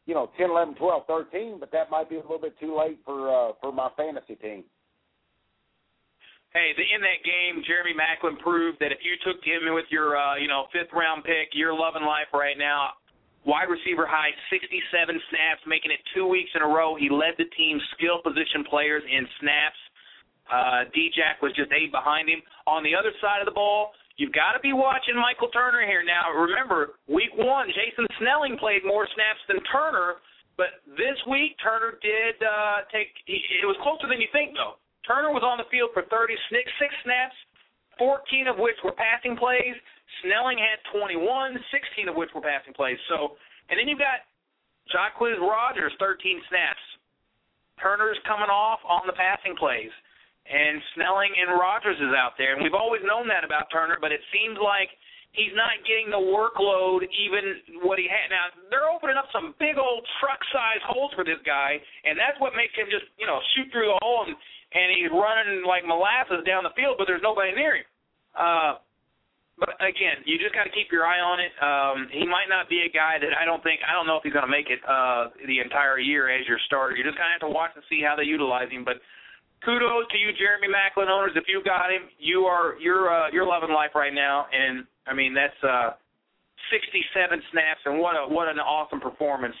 you 0.06 0.14
know, 0.14 0.30
10, 0.36 0.50
11, 0.50 0.74
12, 0.74 1.02
13, 1.06 1.56
but 1.58 1.72
that 1.72 1.90
might 1.90 2.10
be 2.10 2.16
a 2.16 2.20
little 2.20 2.38
bit 2.38 2.58
too 2.60 2.76
late 2.76 2.98
for 3.04 3.32
uh, 3.32 3.52
for 3.60 3.72
my 3.72 3.88
fantasy 3.96 4.34
team. 4.36 4.64
Hey, 6.52 6.70
the, 6.76 6.84
in 6.86 7.00
that 7.02 7.24
game, 7.26 7.64
Jeremy 7.66 7.98
Maclin 7.98 8.38
proved 8.38 8.78
that 8.78 8.92
if 8.92 8.98
you 9.02 9.18
took 9.26 9.42
him 9.42 9.74
with 9.74 9.86
your, 9.90 10.16
uh, 10.16 10.36
you 10.36 10.46
know, 10.46 10.70
fifth 10.70 10.92
round 10.94 11.24
pick, 11.24 11.50
you're 11.50 11.74
loving 11.74 12.06
life 12.06 12.30
right 12.32 12.56
now. 12.56 12.94
Wide 13.44 13.68
receiver 13.68 14.08
high, 14.08 14.32
67 14.48 14.80
snaps, 15.28 15.60
making 15.68 15.92
it 15.92 16.00
two 16.16 16.26
weeks 16.26 16.50
in 16.56 16.62
a 16.62 16.68
row. 16.68 16.96
He 16.96 17.12
led 17.12 17.36
the 17.36 17.44
team's 17.56 17.82
skill 17.96 18.24
position 18.24 18.64
players 18.64 19.04
in 19.04 19.28
snaps. 19.40 19.80
Uh, 20.48 20.88
D-Jack 20.92 21.40
was 21.44 21.52
just 21.52 21.72
eight 21.72 21.92
behind 21.92 22.28
him. 22.28 22.40
On 22.66 22.80
the 22.84 22.96
other 22.96 23.12
side 23.20 23.40
of 23.40 23.46
the 23.46 23.56
ball, 23.56 23.92
You've 24.14 24.32
got 24.34 24.54
to 24.54 24.62
be 24.62 24.70
watching 24.70 25.18
Michael 25.18 25.50
Turner 25.50 25.82
here. 25.82 26.06
Now, 26.06 26.30
remember, 26.30 27.02
week 27.10 27.34
one, 27.34 27.66
Jason 27.74 28.06
Snelling 28.22 28.54
played 28.62 28.86
more 28.86 29.10
snaps 29.10 29.42
than 29.50 29.58
Turner, 29.66 30.22
but 30.54 30.86
this 30.94 31.18
week, 31.26 31.58
Turner 31.58 31.98
did 31.98 32.38
uh, 32.38 32.86
take, 32.94 33.10
it 33.26 33.66
was 33.66 33.74
closer 33.82 34.06
than 34.06 34.22
you 34.22 34.30
think, 34.30 34.54
though. 34.54 34.78
Turner 35.02 35.34
was 35.34 35.42
on 35.42 35.58
the 35.58 35.66
field 35.66 35.90
for 35.90 36.06
36 36.06 36.30
snaps, 37.02 37.34
14 37.98 38.54
of 38.54 38.56
which 38.62 38.78
were 38.86 38.94
passing 38.94 39.34
plays. 39.34 39.74
Snelling 40.22 40.58
had 40.58 40.80
21, 40.92 41.20
16 41.70 42.08
of 42.08 42.16
which 42.16 42.30
were 42.34 42.44
passing 42.44 42.72
plays. 42.72 42.98
So, 43.08 43.36
and 43.68 43.78
then 43.78 43.88
you've 43.88 44.02
got 44.02 44.24
Jacquizz 44.92 45.40
Rodgers, 45.40 45.92
13 46.00 46.40
snaps. 46.48 46.84
Turner's 47.82 48.20
coming 48.24 48.52
off 48.52 48.78
on 48.86 49.04
the 49.06 49.16
passing 49.16 49.56
plays 49.58 49.90
and 50.44 50.80
Snelling 50.94 51.32
and 51.40 51.56
Rodgers 51.56 51.96
is 51.96 52.12
out 52.12 52.36
there. 52.36 52.52
And 52.52 52.60
we've 52.60 52.76
always 52.76 53.00
known 53.04 53.28
that 53.32 53.44
about 53.44 53.72
Turner, 53.72 53.96
but 53.96 54.12
it 54.12 54.20
seems 54.28 54.60
like 54.60 54.92
he's 55.32 55.52
not 55.56 55.80
getting 55.88 56.12
the 56.12 56.20
workload 56.20 57.08
even 57.08 57.80
what 57.80 57.96
he 57.96 58.04
had. 58.04 58.28
Now 58.28 58.52
they're 58.68 58.92
opening 58.92 59.16
up 59.16 59.32
some 59.32 59.56
big 59.56 59.80
old 59.80 60.04
truck 60.20 60.40
size 60.52 60.84
holes 60.84 61.16
for 61.16 61.24
this 61.24 61.40
guy, 61.48 61.80
and 62.04 62.20
that's 62.20 62.36
what 62.44 62.52
makes 62.52 62.76
him 62.76 62.92
just 62.92 63.08
you 63.16 63.24
know 63.24 63.40
shoot 63.56 63.72
through 63.72 63.88
the 63.88 64.00
hole 64.04 64.28
and 64.28 64.36
and 64.74 64.86
he's 64.92 65.08
running 65.08 65.64
like 65.64 65.88
molasses 65.88 66.44
down 66.44 66.66
the 66.66 66.74
field, 66.76 67.00
but 67.00 67.08
there's 67.08 67.24
nobody 67.24 67.56
near 67.56 67.80
him. 67.80 67.88
Uh, 68.34 68.82
but 69.58 69.78
again, 69.78 70.26
you 70.26 70.38
just 70.38 70.54
got 70.54 70.64
to 70.66 70.74
keep 70.74 70.90
your 70.90 71.06
eye 71.06 71.22
on 71.22 71.38
it. 71.38 71.54
Um, 71.62 72.10
he 72.10 72.26
might 72.26 72.50
not 72.50 72.66
be 72.66 72.82
a 72.82 72.90
guy 72.90 73.22
that 73.22 73.30
I 73.38 73.46
don't 73.46 73.62
think 73.62 73.80
I 73.86 73.94
don't 73.94 74.06
know 74.06 74.18
if 74.18 74.26
he's 74.26 74.34
going 74.34 74.46
to 74.46 74.50
make 74.50 74.66
it 74.66 74.82
uh, 74.82 75.30
the 75.46 75.62
entire 75.62 75.98
year 75.98 76.26
as 76.26 76.42
your 76.50 76.58
starter. 76.66 76.98
You 76.98 77.06
just 77.06 77.14
kind 77.14 77.30
of 77.30 77.38
have 77.38 77.46
to 77.46 77.54
watch 77.54 77.70
and 77.78 77.84
see 77.86 78.02
how 78.02 78.18
they 78.18 78.26
utilize 78.26 78.66
him, 78.70 78.82
but 78.82 78.98
kudos 79.64 80.10
to 80.12 80.18
you, 80.18 80.34
Jeremy 80.36 80.68
Maclin 80.68 81.08
owners. 81.08 81.32
If 81.34 81.48
you 81.48 81.62
got 81.64 81.90
him, 81.90 82.10
you 82.18 82.44
are 82.50 82.74
you're 82.78 83.08
uh, 83.08 83.30
you're 83.32 83.46
loving 83.46 83.70
life 83.70 83.94
right 83.94 84.12
now. 84.12 84.46
And 84.52 84.84
I 85.06 85.14
mean 85.14 85.34
that's 85.34 85.56
uh, 85.64 85.96
67 86.70 87.42
snaps, 87.52 87.82
and 87.86 87.98
what 87.98 88.14
a 88.14 88.28
what 88.28 88.48
an 88.48 88.58
awesome 88.58 89.00
performance. 89.00 89.56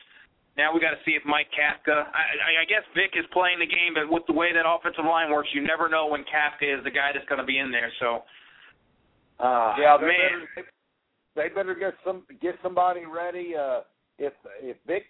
Now 0.56 0.70
we 0.70 0.78
got 0.78 0.94
to 0.94 1.02
see 1.02 1.18
if 1.18 1.24
Mike 1.26 1.50
Kafka. 1.50 2.06
I, 2.14 2.62
I 2.62 2.64
guess 2.70 2.86
Vic 2.94 3.18
is 3.18 3.26
playing 3.34 3.58
the 3.58 3.66
game, 3.66 3.98
but 3.98 4.06
with 4.06 4.22
the 4.30 4.36
way 4.36 4.54
that 4.54 4.62
offensive 4.62 5.04
line 5.04 5.30
works, 5.34 5.50
you 5.50 5.66
never 5.66 5.88
know 5.88 6.06
when 6.06 6.22
Kafka 6.30 6.62
is 6.66 6.84
the 6.86 6.94
guy 6.94 7.10
that's 7.10 7.26
going 7.26 7.42
to 7.42 7.48
be 7.48 7.58
in 7.58 7.74
there. 7.74 7.90
So, 7.98 8.22
uh, 9.40 9.74
yeah, 9.78 9.96
they 10.00 10.06
man, 10.06 10.46
better, 10.54 10.68
they 11.34 11.48
better 11.54 11.74
get 11.74 11.94
some 12.04 12.24
get 12.40 12.54
somebody 12.62 13.02
ready. 13.04 13.54
Uh, 13.56 13.80
if 14.18 14.32
if 14.62 14.76
Vic 14.86 15.04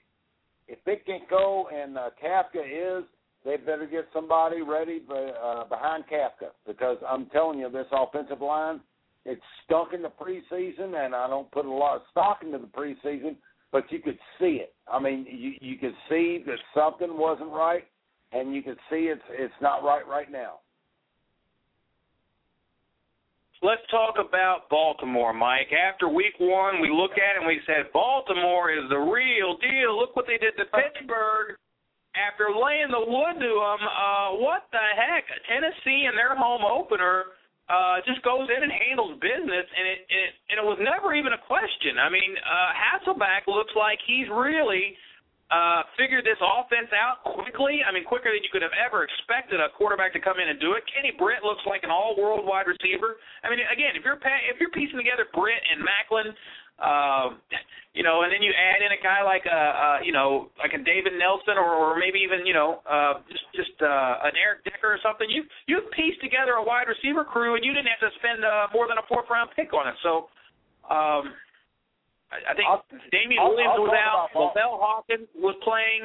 if 0.68 0.78
Vic 0.84 1.04
can 1.06 1.20
go 1.28 1.68
and 1.74 1.98
uh, 1.98 2.10
Kafka 2.22 2.64
is, 2.64 3.04
they 3.44 3.56
better 3.56 3.86
get 3.90 4.06
somebody 4.12 4.62
ready 4.62 5.02
uh, 5.10 5.64
behind 5.64 6.04
Kafka 6.10 6.50
because 6.66 6.96
I'm 7.06 7.26
telling 7.26 7.58
you, 7.58 7.70
this 7.70 7.86
offensive 7.92 8.40
line, 8.40 8.80
it 9.26 9.38
stunk 9.64 9.92
in 9.92 10.02
the 10.02 10.08
preseason, 10.08 11.04
and 11.04 11.14
I 11.14 11.28
don't 11.28 11.50
put 11.50 11.66
a 11.66 11.70
lot 11.70 11.96
of 11.96 12.02
stock 12.10 12.40
into 12.42 12.58
the 12.58 12.66
preseason, 12.66 13.36
but 13.72 13.84
you 13.90 13.98
could 13.98 14.18
see 14.38 14.60
it. 14.62 14.74
I 14.90 14.98
mean, 14.98 15.26
you 15.30 15.54
you 15.60 15.76
could 15.76 15.94
see 16.08 16.42
that 16.46 16.58
something 16.74 17.16
wasn't 17.16 17.50
right, 17.50 17.84
and 18.32 18.54
you 18.54 18.62
could 18.62 18.78
see 18.90 19.08
it's 19.12 19.22
it's 19.30 19.54
not 19.60 19.82
right 19.84 20.06
right 20.06 20.30
now. 20.30 20.60
Let's 23.64 23.80
talk 23.88 24.20
about 24.20 24.68
Baltimore, 24.68 25.32
Mike. 25.32 25.72
After 25.72 26.04
week 26.04 26.36
one, 26.36 26.84
we 26.84 26.92
look 26.92 27.16
at 27.16 27.32
it 27.32 27.40
and 27.40 27.48
we 27.48 27.64
said 27.64 27.88
Baltimore 27.96 28.68
is 28.68 28.84
the 28.92 29.00
real 29.00 29.56
deal. 29.56 29.96
Look 29.96 30.12
what 30.12 30.28
they 30.28 30.36
did 30.36 30.52
to 30.60 30.68
Pittsburgh 30.68 31.56
after 32.12 32.52
laying 32.52 32.92
the 32.92 33.00
wood 33.00 33.40
to 33.40 33.52
them. 33.56 33.80
Uh, 33.88 34.36
what 34.36 34.68
the 34.68 34.84
heck? 35.00 35.24
Tennessee 35.48 36.04
in 36.04 36.12
their 36.12 36.36
home 36.36 36.60
opener 36.60 37.32
uh, 37.72 38.04
just 38.04 38.20
goes 38.20 38.52
in 38.52 38.68
and 38.68 38.68
handles 38.68 39.16
business, 39.24 39.64
and 39.64 39.84
it, 39.88 40.00
it 40.12 40.28
and 40.52 40.56
it 40.60 40.66
was 40.68 40.76
never 40.84 41.16
even 41.16 41.32
a 41.32 41.40
question. 41.48 41.96
I 41.96 42.12
mean, 42.12 42.36
uh, 42.36 42.70
Hasselbeck 42.76 43.48
looks 43.48 43.72
like 43.72 43.96
he's 44.04 44.28
really 44.28 44.92
uh, 45.54 45.86
figured 45.94 46.26
this 46.26 46.40
offense 46.42 46.90
out 46.90 47.22
quickly. 47.22 47.86
I 47.86 47.94
mean, 47.94 48.02
quicker 48.02 48.34
than 48.34 48.42
you 48.42 48.50
could 48.50 48.66
have 48.66 48.74
ever 48.74 49.06
expected 49.06 49.62
a 49.62 49.70
quarterback 49.78 50.10
to 50.18 50.20
come 50.20 50.42
in 50.42 50.50
and 50.50 50.58
do 50.58 50.74
it. 50.74 50.82
Kenny 50.90 51.14
Britt 51.14 51.46
looks 51.46 51.62
like 51.62 51.86
an 51.86 51.94
all-world 51.94 52.42
wide 52.42 52.66
receiver. 52.66 53.22
I 53.46 53.54
mean, 53.54 53.62
again, 53.70 53.94
if 53.94 54.02
you're 54.02 54.18
if 54.18 54.58
you're 54.58 54.74
piecing 54.74 54.98
together 54.98 55.30
Britt 55.30 55.62
and 55.62 55.78
Maclin, 55.86 56.34
uh, 56.82 57.38
you 57.94 58.02
know, 58.02 58.26
and 58.26 58.34
then 58.34 58.42
you 58.42 58.50
add 58.50 58.82
in 58.82 58.90
a 58.90 58.98
guy 58.98 59.22
like 59.22 59.46
a, 59.46 59.54
uh, 59.54 59.54
uh, 59.54 59.98
you 60.02 60.10
know, 60.10 60.50
like 60.58 60.74
a 60.74 60.82
David 60.82 61.14
Nelson, 61.14 61.54
or, 61.54 61.70
or 61.70 61.94
maybe 62.02 62.18
even 62.18 62.42
you 62.42 62.54
know, 62.56 62.82
uh, 62.82 63.22
just 63.30 63.46
just 63.54 63.76
uh, 63.78 64.26
an 64.26 64.34
Eric 64.34 64.66
Decker 64.66 64.90
or 64.90 64.98
something. 65.06 65.30
You 65.30 65.46
you 65.70 65.86
pieced 65.94 66.18
together 66.18 66.58
a 66.58 66.64
wide 66.66 66.90
receiver 66.90 67.22
crew, 67.22 67.54
and 67.54 67.62
you 67.62 67.70
didn't 67.70 67.94
have 67.94 68.02
to 68.02 68.10
spend 68.18 68.42
uh, 68.42 68.66
more 68.74 68.90
than 68.90 68.98
a 68.98 69.06
fourth 69.06 69.30
round 69.30 69.54
pick 69.54 69.70
on 69.70 69.86
it. 69.86 69.94
So. 70.02 70.26
Um, 70.84 71.32
I 72.32 72.54
think 72.54 72.68
I'll- 72.68 72.84
Damian 73.12 73.40
I'll- 73.42 73.50
Williams 73.50 73.74
I'll 73.76 73.82
was 73.84 73.94
out, 73.94 74.34
Lavelle 74.34 74.78
Hawkins 74.78 75.28
was 75.34 75.54
playing, 75.62 76.02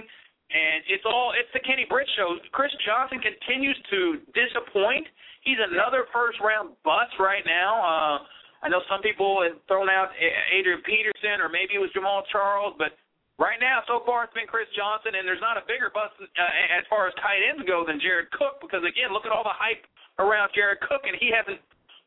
and 0.51 0.84
it's 0.88 1.05
all 1.05 1.32
it's 1.34 1.51
the 1.53 1.59
Kenny 1.61 1.86
Britt 1.86 2.09
show. 2.15 2.38
Chris 2.51 2.72
Johnson 2.86 3.20
continues 3.20 3.78
to 3.89 4.22
disappoint. 4.34 5.07
He's 5.41 5.57
another 5.59 6.05
first 6.13 6.39
round 6.39 6.76
bust 6.84 7.17
right 7.20 7.45
now. 7.45 7.80
Uh, 7.82 8.17
I 8.61 8.67
know 8.67 8.84
some 8.91 9.01
people 9.01 9.41
have 9.41 9.55
thrown 9.72 9.89
out 9.89 10.11
Adrian 10.51 10.82
Peterson 10.84 11.39
or 11.39 11.47
maybe 11.47 11.76
it 11.76 11.82
was 11.82 11.89
Jamaal 11.95 12.28
Charles, 12.28 12.76
but 12.78 12.97
right 13.39 13.57
now 13.59 13.82
so 13.88 14.03
far 14.05 14.26
it's 14.28 14.34
been 14.36 14.47
Chris 14.51 14.67
Johnson, 14.76 15.15
and 15.15 15.24
there's 15.26 15.39
not 15.41 15.55
a 15.55 15.63
bigger 15.65 15.89
bust 15.89 16.13
uh, 16.20 16.78
as 16.78 16.84
far 16.91 17.07
as 17.07 17.15
tight 17.24 17.39
ends 17.41 17.63
go 17.65 17.86
than 17.88 17.99
Jared 18.03 18.30
Cook 18.36 18.59
because 18.61 18.84
again, 18.84 19.13
look 19.15 19.26
at 19.26 19.32
all 19.32 19.43
the 19.47 19.55
hype 19.55 19.88
around 20.20 20.51
Jared 20.53 20.82
Cook, 20.84 21.07
and 21.07 21.15
he 21.17 21.32
hasn't 21.32 21.61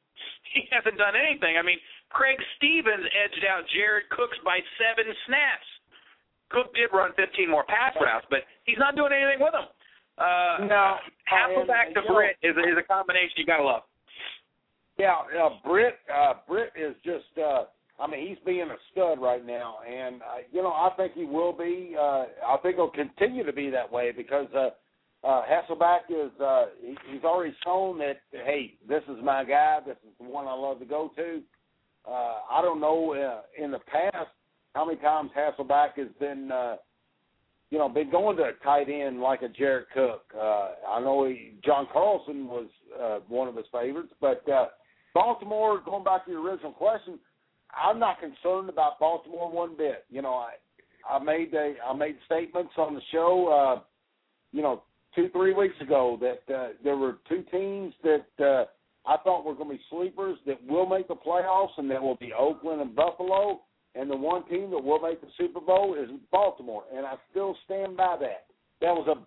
he 0.52 0.68
hasn't 0.70 0.98
done 1.00 1.16
anything. 1.16 1.56
I 1.56 1.62
mean, 1.64 1.80
Craig 2.12 2.38
Stevens 2.56 3.04
edged 3.16 3.44
out 3.48 3.64
Jared 3.74 4.08
Cooks 4.10 4.36
by 4.44 4.60
seven 4.78 5.12
snaps. 5.26 5.68
Cook 6.50 6.74
did 6.74 6.92
run 6.92 7.12
15 7.16 7.48
more 7.48 7.64
pass 7.64 7.96
routes, 8.00 8.26
but 8.28 8.40
he's 8.64 8.78
not 8.78 8.94
doing 8.96 9.12
anything 9.12 9.40
with 9.40 9.52
them. 9.52 9.64
Uh, 10.18 10.68
No, 10.68 10.96
Hasselbeck 11.24 11.94
to 11.94 12.02
Britt 12.12 12.36
is 12.42 12.54
a, 12.56 12.60
is 12.60 12.76
a 12.78 12.84
combination 12.84 13.32
you 13.36 13.46
gotta 13.46 13.64
love. 13.64 13.82
Yeah, 14.98 15.16
uh, 15.40 15.50
Britt. 15.64 15.98
Uh, 16.12 16.34
Britt 16.46 16.72
is 16.76 16.94
just. 17.04 17.32
Uh, 17.38 17.64
I 17.98 18.06
mean, 18.06 18.28
he's 18.28 18.38
being 18.44 18.68
a 18.68 18.76
stud 18.90 19.20
right 19.20 19.44
now, 19.44 19.76
and 19.88 20.20
uh, 20.22 20.44
you 20.50 20.62
know, 20.62 20.72
I 20.72 20.90
think 20.96 21.14
he 21.14 21.24
will 21.24 21.52
be. 21.52 21.94
Uh, 21.98 22.24
I 22.46 22.56
think 22.62 22.76
he'll 22.76 22.90
continue 22.90 23.44
to 23.44 23.52
be 23.52 23.70
that 23.70 23.90
way 23.90 24.12
because 24.14 24.48
uh, 24.54 24.70
uh, 25.26 25.42
Hasselbeck 25.46 26.10
is. 26.10 26.30
Uh, 26.38 26.66
he, 26.80 26.94
he's 27.10 27.24
already 27.24 27.54
shown 27.64 27.98
that. 27.98 28.20
Hey, 28.32 28.74
this 28.86 29.02
is 29.08 29.16
my 29.24 29.44
guy. 29.44 29.78
This 29.86 29.96
is 30.04 30.12
the 30.20 30.28
one 30.28 30.46
I 30.46 30.54
love 30.54 30.78
to 30.80 30.84
go 30.84 31.10
to. 31.16 31.40
Uh, 32.08 32.38
I 32.50 32.60
don't 32.62 32.80
know 32.80 33.14
uh, 33.14 33.62
in 33.62 33.70
the 33.70 33.78
past 33.80 34.28
how 34.74 34.84
many 34.84 34.98
times 34.98 35.30
Hasselbeck 35.36 35.96
has 35.96 36.08
been. 36.18 36.50
Uh, 36.50 36.76
you 37.70 37.78
know, 37.78 37.88
been 37.88 38.10
going 38.10 38.36
to 38.36 38.42
a 38.42 38.52
tight 38.62 38.90
end 38.90 39.22
like 39.22 39.40
a 39.40 39.48
Jared 39.48 39.86
Cook. 39.94 40.24
Uh, 40.38 40.72
I 40.86 41.00
know 41.00 41.24
he, 41.26 41.54
John 41.64 41.88
Carlson 41.90 42.46
was 42.46 42.66
uh, 43.02 43.20
one 43.28 43.48
of 43.48 43.56
his 43.56 43.64
favorites, 43.72 44.12
but 44.20 44.46
uh, 44.46 44.66
Baltimore. 45.14 45.80
Going 45.82 46.04
back 46.04 46.26
to 46.26 46.32
your 46.32 46.46
original 46.46 46.72
question, 46.72 47.18
I'm 47.74 47.98
not 47.98 48.20
concerned 48.20 48.68
about 48.68 49.00
Baltimore 49.00 49.50
one 49.50 49.74
bit. 49.74 50.04
You 50.10 50.20
know, 50.20 50.34
I 50.34 50.50
I 51.10 51.18
made 51.18 51.54
a, 51.54 51.76
I 51.82 51.94
made 51.94 52.16
statements 52.26 52.72
on 52.76 52.94
the 52.94 53.00
show. 53.10 53.48
Uh, 53.48 53.82
you 54.52 54.60
know, 54.60 54.82
two 55.14 55.30
three 55.30 55.54
weeks 55.54 55.80
ago 55.80 56.18
that 56.20 56.54
uh, 56.54 56.68
there 56.84 56.98
were 56.98 57.20
two 57.26 57.42
teams 57.50 57.94
that 58.02 58.44
uh, 58.44 58.64
I 59.04 59.16
thought 59.24 59.44
we 59.44 59.50
were 59.50 59.56
going 59.56 59.70
to 59.70 59.76
be 59.76 59.82
sleepers 59.90 60.38
that 60.46 60.58
will 60.66 60.86
make 60.86 61.08
the 61.08 61.14
playoffs, 61.14 61.76
and 61.76 61.90
that 61.90 62.00
will 62.00 62.16
be 62.16 62.32
Oakland 62.32 62.80
and 62.80 62.94
Buffalo. 62.94 63.62
And 63.94 64.10
the 64.10 64.16
one 64.16 64.48
team 64.48 64.70
that 64.70 64.82
will 64.82 65.00
make 65.00 65.20
the 65.20 65.26
Super 65.36 65.60
Bowl 65.60 65.94
is 65.94 66.08
Baltimore, 66.30 66.84
and 66.94 67.04
I 67.04 67.14
still 67.30 67.54
stand 67.66 67.96
by 67.96 68.16
that. 68.20 68.46
That 68.80 68.94
was 68.94 69.06
a, 69.06 69.20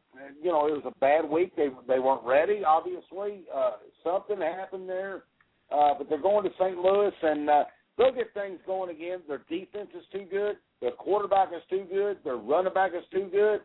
you 0.43 0.51
know, 0.51 0.67
it 0.67 0.71
was 0.71 0.83
a 0.85 0.99
bad 0.99 1.29
week. 1.29 1.55
They 1.55 1.67
they 1.87 1.99
weren't 1.99 2.25
ready. 2.25 2.63
Obviously, 2.65 3.43
uh, 3.53 3.73
something 4.03 4.41
happened 4.41 4.89
there, 4.89 5.23
uh, 5.71 5.93
but 5.97 6.09
they're 6.09 6.21
going 6.21 6.43
to 6.45 6.49
St. 6.59 6.77
Louis, 6.77 7.13
and 7.21 7.49
uh, 7.49 7.63
they'll 7.97 8.11
get 8.11 8.33
things 8.33 8.59
going 8.65 8.89
again. 8.89 9.19
Their 9.27 9.43
defense 9.47 9.89
is 9.95 10.03
too 10.11 10.25
good. 10.29 10.57
Their 10.81 10.91
quarterback 10.91 11.49
is 11.55 11.61
too 11.69 11.85
good. 11.91 12.17
Their 12.23 12.37
running 12.37 12.73
back 12.73 12.91
is 12.97 13.05
too 13.11 13.29
good. 13.31 13.61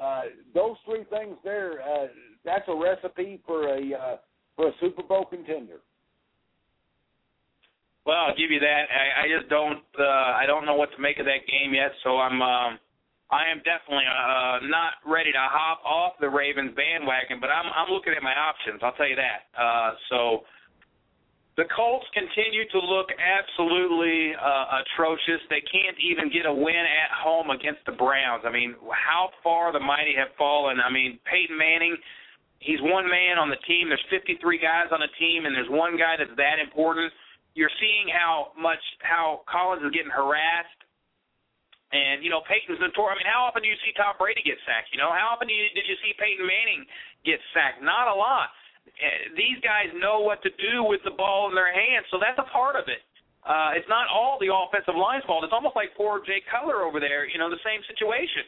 Uh, 0.00 0.22
those 0.54 0.76
three 0.84 1.04
things 1.10 1.36
there, 1.42 1.80
uh, 1.82 2.06
that's 2.44 2.68
a 2.68 2.74
recipe 2.74 3.40
for 3.44 3.74
a 3.74 3.94
uh, 3.94 4.16
for 4.58 4.68
a 4.68 4.74
Super 4.82 5.06
Bowl 5.06 5.24
contender. 5.24 5.78
Well, 8.02 8.18
I'll 8.26 8.34
give 8.34 8.50
you 8.50 8.58
that. 8.58 8.84
I, 8.90 9.22
I 9.22 9.24
just 9.30 9.48
don't 9.48 9.86
uh 9.94 10.34
I 10.34 10.44
don't 10.50 10.66
know 10.66 10.74
what 10.74 10.90
to 10.96 11.00
make 11.00 11.22
of 11.22 11.26
that 11.30 11.46
game 11.46 11.72
yet, 11.72 11.94
so 12.02 12.18
I'm 12.18 12.42
um 12.42 12.82
I 13.30 13.46
am 13.46 13.62
definitely 13.62 14.08
uh 14.10 14.66
not 14.66 14.98
ready 15.06 15.30
to 15.30 15.38
hop 15.38 15.78
off 15.86 16.18
the 16.18 16.26
Ravens 16.26 16.74
bandwagon, 16.74 17.38
but 17.38 17.54
I'm 17.54 17.70
I'm 17.70 17.94
looking 17.94 18.12
at 18.18 18.22
my 18.26 18.34
options, 18.34 18.82
I'll 18.82 18.98
tell 18.98 19.06
you 19.06 19.16
that. 19.16 19.46
Uh 19.54 19.94
so 20.10 20.42
the 21.54 21.66
Colts 21.74 22.06
continue 22.14 22.66
to 22.70 22.78
look 22.78 23.10
absolutely 23.18 24.30
uh, 24.38 24.78
atrocious. 24.78 25.42
They 25.50 25.58
can't 25.66 25.98
even 25.98 26.30
get 26.30 26.46
a 26.46 26.54
win 26.54 26.86
at 26.86 27.10
home 27.10 27.50
against 27.50 27.82
the 27.84 27.98
Browns. 27.98 28.46
I 28.46 28.52
mean, 28.54 28.78
how 28.94 29.30
far 29.42 29.72
the 29.74 29.82
mighty 29.82 30.14
have 30.14 30.30
fallen. 30.38 30.78
I 30.78 30.88
mean, 30.88 31.18
Peyton 31.26 31.58
Manning, 31.58 31.98
he's 32.58 32.80
one 32.82 33.08
man 33.08 33.38
on 33.38 33.50
the 33.50 33.60
team. 33.66 33.88
There's 33.88 34.04
53 34.10 34.38
guys 34.58 34.90
on 34.90 35.00
the 35.00 35.12
team, 35.18 35.46
and 35.46 35.54
there's 35.54 35.70
one 35.70 35.96
guy 35.96 36.18
that's 36.18 36.34
that 36.36 36.58
important 36.58 37.12
you're 37.58 37.74
seeing 37.82 38.06
how 38.06 38.54
much 38.54 38.78
how 39.02 39.42
Collins 39.50 39.82
is 39.82 39.90
getting 39.90 40.14
harassed. 40.14 40.78
And 41.90 42.22
you 42.22 42.30
know 42.30 42.44
Peyton's 42.46 42.78
notorious. 42.78 43.18
I 43.18 43.26
mean, 43.26 43.30
how 43.32 43.50
often 43.50 43.66
do 43.66 43.68
you 43.68 43.78
see 43.82 43.90
Tom 43.98 44.14
Brady 44.14 44.44
get 44.46 44.62
sacked? 44.62 44.94
You 44.94 45.02
know, 45.02 45.10
how 45.10 45.34
often 45.34 45.50
do 45.50 45.56
you, 45.56 45.66
did 45.74 45.88
you 45.90 45.98
see 46.04 46.14
Peyton 46.14 46.46
Manning 46.46 46.86
get 47.26 47.42
sacked? 47.50 47.82
Not 47.82 48.06
a 48.06 48.14
lot. 48.14 48.54
Uh, 48.86 49.32
These 49.34 49.58
guys 49.64 49.90
know 49.98 50.20
what 50.20 50.38
to 50.46 50.52
do 50.60 50.84
with 50.84 51.00
the 51.02 51.16
ball 51.16 51.48
in 51.50 51.56
their 51.56 51.72
hands, 51.72 52.06
so 52.12 52.20
that's 52.20 52.38
a 52.38 52.46
part 52.52 52.76
of 52.76 52.86
it. 52.86 53.02
Uh, 53.40 53.72
it's 53.72 53.88
not 53.88 54.04
all 54.12 54.36
the 54.36 54.52
offensive 54.52 54.92
line's 54.92 55.24
fault. 55.24 55.40
It's 55.42 55.56
almost 55.56 55.72
like 55.72 55.96
poor 55.96 56.20
Jay 56.28 56.44
Cutler 56.44 56.84
over 56.84 57.00
there. 57.00 57.24
You 57.24 57.40
know, 57.40 57.48
the 57.48 57.62
same 57.64 57.80
situation. 57.88 58.44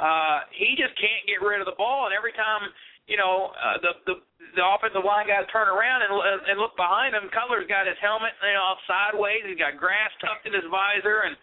Uh, 0.00 0.48
he 0.56 0.72
just 0.72 0.96
can't 0.96 1.28
get 1.28 1.44
rid 1.44 1.60
of 1.60 1.68
the 1.68 1.76
ball, 1.76 2.08
and 2.08 2.16
every 2.16 2.32
time 2.32 2.64
you 3.08 3.16
know 3.16 3.50
uh, 3.56 3.80
the 3.80 3.92
the 4.06 4.14
the 4.54 4.64
offensive 4.64 5.02
line 5.02 5.26
guys 5.26 5.48
turn 5.50 5.66
around 5.66 6.04
and 6.04 6.12
and 6.46 6.56
look 6.60 6.76
behind 6.76 7.16
him. 7.16 7.26
Cutler's 7.32 7.66
got 7.66 7.88
his 7.88 7.98
helmet 7.98 8.36
you 8.44 8.54
know 8.54 8.76
off 8.76 8.80
sideways. 8.84 9.42
He's 9.48 9.58
got 9.58 9.80
grass 9.80 10.12
tucked 10.20 10.46
in 10.46 10.54
his 10.54 10.68
visor, 10.70 11.26
and 11.26 11.34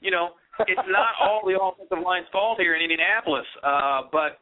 you 0.00 0.10
know 0.10 0.34
it's 0.64 0.88
not 0.88 1.14
all 1.22 1.44
the 1.44 1.54
offensive 1.54 2.00
line's 2.00 2.26
fault 2.32 2.58
here 2.58 2.74
in 2.74 2.82
Indianapolis. 2.82 3.46
Uh, 3.60 4.08
but 4.10 4.40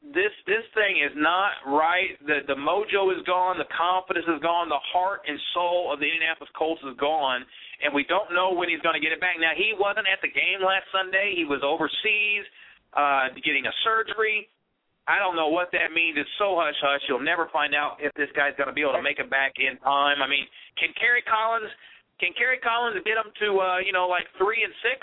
this 0.00 0.32
this 0.48 0.64
thing 0.72 1.00
is 1.00 1.12
not 1.16 1.60
right. 1.68 2.16
The 2.24 2.44
the 2.48 2.56
mojo 2.56 3.12
is 3.12 3.20
gone. 3.28 3.60
The 3.60 3.68
confidence 3.68 4.28
is 4.28 4.40
gone. 4.40 4.68
The 4.68 4.80
heart 4.92 5.24
and 5.28 5.36
soul 5.52 5.92
of 5.92 6.00
the 6.00 6.08
Indianapolis 6.08 6.48
Colts 6.56 6.80
is 6.88 6.96
gone, 6.96 7.44
and 7.84 7.92
we 7.92 8.04
don't 8.08 8.32
know 8.32 8.52
when 8.52 8.72
he's 8.72 8.80
going 8.80 8.96
to 8.96 9.04
get 9.04 9.12
it 9.12 9.20
back. 9.20 9.36
Now 9.36 9.52
he 9.52 9.76
wasn't 9.76 10.08
at 10.08 10.20
the 10.24 10.32
game 10.32 10.64
last 10.64 10.88
Sunday. 10.88 11.36
He 11.36 11.44
was 11.44 11.60
overseas, 11.60 12.44
uh, 12.96 13.28
getting 13.44 13.68
a 13.68 13.74
surgery. 13.84 14.48
I 15.08 15.18
don't 15.18 15.34
know 15.34 15.48
what 15.48 15.72
that 15.72 15.90
means. 15.94 16.18
It's 16.20 16.30
so 16.38 16.54
hush 16.60 16.76
hush. 16.80 17.02
You'll 17.08 17.24
never 17.24 17.48
find 17.52 17.74
out 17.74 17.98
if 17.98 18.12
this 18.14 18.28
guy's 18.36 18.54
going 18.56 18.68
to 18.68 18.76
be 18.76 18.82
able 18.84 18.94
to 18.94 19.02
make 19.02 19.18
it 19.18 19.30
back 19.30 19.56
in 19.58 19.78
time. 19.80 20.22
I 20.22 20.28
mean, 20.28 20.44
can 20.78 20.92
Kerry 21.00 21.22
Collins 21.22 21.72
can 22.20 22.36
Kerry 22.36 22.60
Collins 22.60 23.00
get 23.08 23.16
him 23.16 23.32
to 23.42 23.48
uh, 23.58 23.78
you 23.80 23.92
know 23.96 24.06
like 24.06 24.28
three 24.36 24.62
and 24.62 24.72
six 24.84 25.00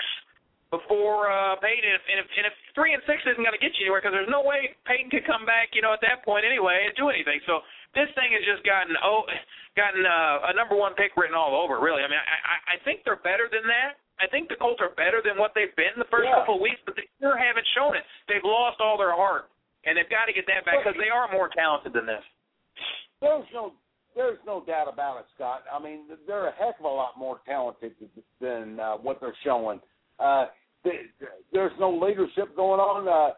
before 0.70 1.26
uh, 1.32 1.56
Peyton? 1.60 1.82
And 1.84 1.96
if, 1.98 2.04
and 2.08 2.18
if 2.22 2.26
and 2.38 2.44
if 2.48 2.54
three 2.72 2.94
and 2.94 3.02
six 3.04 3.20
isn't 3.26 3.42
going 3.42 3.56
to 3.56 3.60
get 3.60 3.74
you 3.76 3.88
anywhere, 3.90 4.00
because 4.00 4.14
there's 4.14 4.30
no 4.32 4.40
way 4.44 4.72
Peyton 4.86 5.10
could 5.10 5.26
come 5.26 5.44
back, 5.44 5.74
you 5.74 5.82
know, 5.82 5.92
at 5.92 6.00
that 6.06 6.22
point 6.24 6.44
anyway 6.46 6.86
and 6.88 6.94
do 6.96 7.10
anything. 7.10 7.42
So 7.44 7.60
this 7.92 8.08
thing 8.14 8.32
has 8.32 8.44
just 8.46 8.62
gotten 8.64 8.94
oh 9.04 9.26
gotten 9.76 10.06
uh, 10.06 10.48
a 10.48 10.54
number 10.54 10.78
one 10.78 10.94
pick 10.94 11.12
written 11.18 11.34
all 11.36 11.52
over. 11.58 11.82
Really, 11.82 12.00
I 12.00 12.08
mean, 12.08 12.22
I 12.22 12.36
I 12.38 12.56
I 12.74 12.76
think 12.86 13.02
they're 13.04 13.20
better 13.20 13.50
than 13.50 13.66
that. 13.68 13.98
I 14.18 14.26
think 14.26 14.50
the 14.50 14.58
Colts 14.58 14.82
are 14.82 14.90
better 14.98 15.22
than 15.22 15.38
what 15.38 15.54
they've 15.54 15.74
been 15.78 15.94
the 15.94 16.08
first 16.10 16.26
Yeah. 16.26 16.42
couple 16.42 16.58
of 16.58 16.62
weeks, 16.64 16.82
but 16.82 16.98
they 16.98 17.06
sure 17.22 17.38
haven't 17.38 17.66
shown 17.78 17.94
it. 17.94 18.02
They've 18.26 18.42
lost 18.42 18.82
all 18.82 18.98
their 18.98 19.14
heart, 19.14 19.46
and 19.84 19.96
they've 19.96 20.10
got 20.10 20.26
to 20.26 20.32
get 20.32 20.46
that 20.46 20.64
back 20.64 20.84
because 20.84 20.98
they 20.98 21.10
are 21.10 21.30
more 21.32 21.48
talented 21.54 21.92
than 21.92 22.06
this. 22.06 22.24
There's 23.20 23.46
no 23.52 23.72
there's 24.16 24.38
no 24.44 24.64
doubt 24.64 24.88
about 24.92 25.20
it, 25.20 25.26
Scott. 25.34 25.62
I 25.72 25.82
mean, 25.82 26.06
they're 26.26 26.48
a 26.48 26.52
heck 26.52 26.78
of 26.80 26.84
a 26.84 26.88
lot 26.88 27.12
more 27.16 27.40
talented 27.46 27.92
than 28.40 28.80
uh, 28.80 28.94
what 28.94 29.20
they're 29.20 29.36
showing. 29.44 29.80
Uh, 30.18 30.46
they, 30.84 31.02
there's 31.52 31.72
no 31.78 31.90
leadership 31.90 32.56
going 32.56 32.80
on. 32.80 33.06
Uh, 33.06 33.34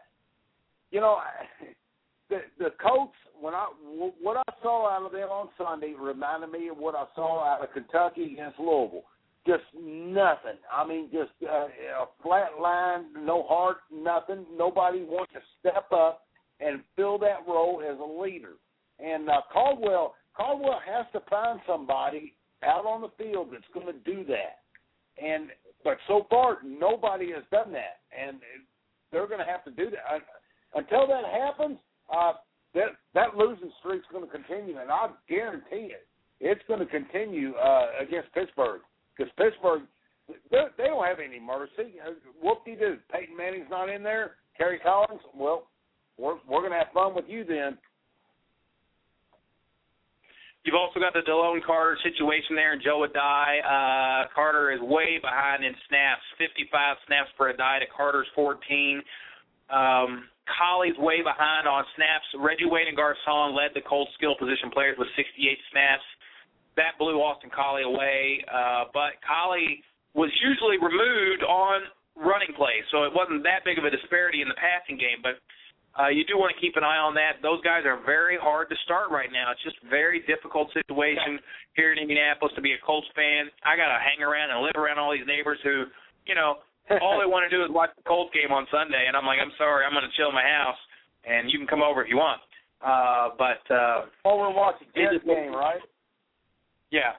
you 0.91 0.99
know, 0.99 1.17
the 2.29 2.39
the 2.57 2.69
coach 2.81 3.11
when 3.39 3.53
I 3.53 3.67
what 4.21 4.37
I 4.37 4.53
saw 4.61 4.89
out 4.89 5.05
of 5.05 5.11
them 5.11 5.29
on 5.29 5.49
Sunday 5.57 5.93
reminded 5.99 6.51
me 6.51 6.69
of 6.69 6.77
what 6.77 6.95
I 6.95 7.05
saw 7.15 7.43
out 7.43 7.63
of 7.63 7.73
Kentucky 7.73 8.33
against 8.33 8.59
Louisville. 8.59 9.03
Just 9.47 9.63
nothing. 9.75 10.57
I 10.71 10.87
mean, 10.87 11.09
just 11.11 11.31
uh, 11.43 11.65
a 11.65 12.05
flat 12.21 12.59
line, 12.61 13.05
no 13.19 13.43
heart, 13.43 13.77
nothing. 13.91 14.45
Nobody 14.55 15.03
wants 15.03 15.33
to 15.33 15.39
step 15.59 15.91
up 15.91 16.21
and 16.63 16.81
fill 16.95 17.17
that 17.19 17.39
role 17.47 17.81
as 17.87 17.97
a 17.99 18.21
leader. 18.21 18.53
And 18.99 19.29
uh, 19.29 19.41
Caldwell, 19.51 20.15
Caldwell 20.35 20.79
has 20.85 21.05
to 21.13 21.21
find 21.29 21.59
somebody 21.67 22.35
out 22.63 22.85
on 22.85 23.01
the 23.01 23.09
field 23.17 23.49
that's 23.51 23.63
going 23.73 23.87
to 23.87 23.99
do 24.05 24.23
that. 24.25 24.61
And 25.23 25.49
but 25.83 25.97
so 26.07 26.27
far 26.29 26.59
nobody 26.63 27.31
has 27.31 27.43
done 27.51 27.71
that, 27.73 28.01
and 28.17 28.37
they're 29.11 29.27
going 29.27 29.39
to 29.39 29.45
have 29.45 29.63
to 29.65 29.71
do 29.71 29.89
that 29.89 30.21
until 30.75 31.07
that 31.07 31.23
happens. 31.25 31.77
Uh, 32.13 32.33
that 32.73 32.95
that 33.13 33.35
losing 33.35 33.71
streak's 33.79 34.05
going 34.11 34.25
to 34.25 34.31
continue, 34.31 34.77
and 34.77 34.89
I 34.89 35.09
guarantee 35.27 35.91
it, 35.91 36.07
it's 36.39 36.61
going 36.67 36.79
to 36.79 36.85
continue 36.85 37.53
uh, 37.55 37.87
against 37.99 38.33
Pittsburgh 38.33 38.81
because 39.17 39.31
Pittsburgh 39.37 39.83
they 40.49 40.85
don't 40.85 41.05
have 41.05 41.19
any 41.19 41.39
mercy. 41.39 41.95
Whoop 42.41 42.63
de 42.65 42.75
doo. 42.75 42.97
Peyton 43.11 43.35
Manning's 43.35 43.69
not 43.69 43.89
in 43.89 44.03
there. 44.03 44.37
Kerry 44.57 44.79
Collins. 44.79 45.21
Well, 45.35 45.67
we're 46.17 46.35
we're 46.49 46.67
to 46.69 46.77
have 46.77 46.93
fun 46.93 47.15
with 47.15 47.25
you 47.27 47.43
then. 47.43 47.77
You've 50.63 50.77
also 50.77 50.99
got 50.99 51.13
the 51.13 51.25
Delone 51.25 51.63
Carter 51.65 51.97
situation 52.05 52.53
there, 52.53 52.73
and 52.73 52.81
Joe 52.81 53.01
Addai. 53.01 53.65
Uh, 53.65 54.29
Carter 54.29 54.71
is 54.71 54.79
way 54.81 55.17
behind 55.17 55.65
in 55.65 55.73
snaps, 55.89 56.21
55 56.37 56.69
snaps 57.07 57.29
per 57.35 57.49
Addai 57.49 57.81
to 57.81 57.89
Carter's 57.89 58.29
14. 58.35 59.01
Um, 59.73 60.29
Collie's 60.45 60.97
way 61.01 61.25
behind 61.25 61.65
on 61.65 61.81
snaps. 61.97 62.29
Reggie 62.37 62.69
Wayne 62.69 62.93
and 62.93 62.97
Garcon 62.97 63.57
led 63.57 63.73
the 63.73 63.81
Colts 63.81 64.11
skill 64.13 64.37
position 64.37 64.69
players 64.69 65.01
with 65.01 65.09
68 65.17 65.57
snaps. 65.73 66.05
That 66.77 66.93
blew 67.01 67.17
Austin 67.17 67.49
Collie 67.49 67.83
away, 67.83 68.45
uh, 68.45 68.85
but 68.93 69.17
Collie 69.25 69.81
was 70.13 70.29
usually 70.45 70.77
removed 70.77 71.41
on 71.41 71.89
running 72.15 72.53
plays, 72.53 72.85
so 72.91 73.03
it 73.03 73.11
wasn't 73.11 73.43
that 73.43 73.63
big 73.65 73.79
of 73.79 73.83
a 73.83 73.91
disparity 73.91 74.45
in 74.45 74.47
the 74.47 74.59
passing 74.59 74.95
game. 74.95 75.23
But 75.23 75.39
uh, 75.99 76.07
you 76.07 76.23
do 76.23 76.39
want 76.39 76.55
to 76.55 76.59
keep 76.63 76.79
an 76.79 76.87
eye 76.87 76.99
on 76.99 77.11
that. 77.19 77.43
Those 77.43 77.59
guys 77.67 77.83
are 77.83 77.99
very 78.07 78.39
hard 78.39 78.71
to 78.71 78.77
start 78.87 79.11
right 79.11 79.27
now. 79.27 79.51
It's 79.51 79.63
just 79.63 79.75
a 79.83 79.89
very 79.91 80.23
difficult 80.23 80.71
situation 80.71 81.35
here 81.75 81.91
in 81.91 81.99
Indianapolis 81.99 82.55
to 82.55 82.63
be 82.63 82.71
a 82.71 82.79
Colts 82.79 83.11
fan. 83.11 83.51
I 83.67 83.75
got 83.75 83.91
to 83.91 83.99
hang 83.99 84.23
around 84.23 84.55
and 84.55 84.63
live 84.63 84.79
around 84.79 85.03
all 85.03 85.11
these 85.11 85.27
neighbors 85.27 85.59
who, 85.67 85.91
you 86.23 86.35
know, 86.35 86.63
all 87.03 87.19
they 87.19 87.27
want 87.27 87.43
to 87.43 87.51
do 87.51 87.63
is 87.63 87.69
watch 87.71 87.91
the 87.99 88.07
Colts 88.07 88.31
game 88.31 88.55
on 88.55 88.63
Sunday, 88.71 89.03
and 89.07 89.19
I'm 89.19 89.27
like, 89.27 89.39
I'm 89.43 89.51
sorry, 89.59 89.83
I'm 89.83 89.91
going 89.91 90.07
to 90.07 90.15
chill 90.15 90.31
in 90.31 90.35
my 90.35 90.47
house, 90.47 90.79
and 91.27 91.51
you 91.51 91.59
can 91.59 91.67
come 91.67 91.83
over 91.83 92.03
if 92.03 92.07
you 92.07 92.15
want. 92.15 92.39
Uh, 92.81 93.35
but 93.37 93.61
uh, 93.69 94.09
oh, 94.25 94.39
we're 94.39 94.55
watching 94.55 94.87
Jets 94.95 95.23
game, 95.27 95.53
right? 95.53 95.83
Yeah, 96.89 97.13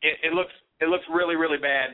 it, 0.00 0.30
it 0.30 0.32
looks 0.32 0.54
it 0.80 0.88
looks 0.88 1.04
really 1.12 1.36
really 1.36 1.60
bad. 1.60 1.92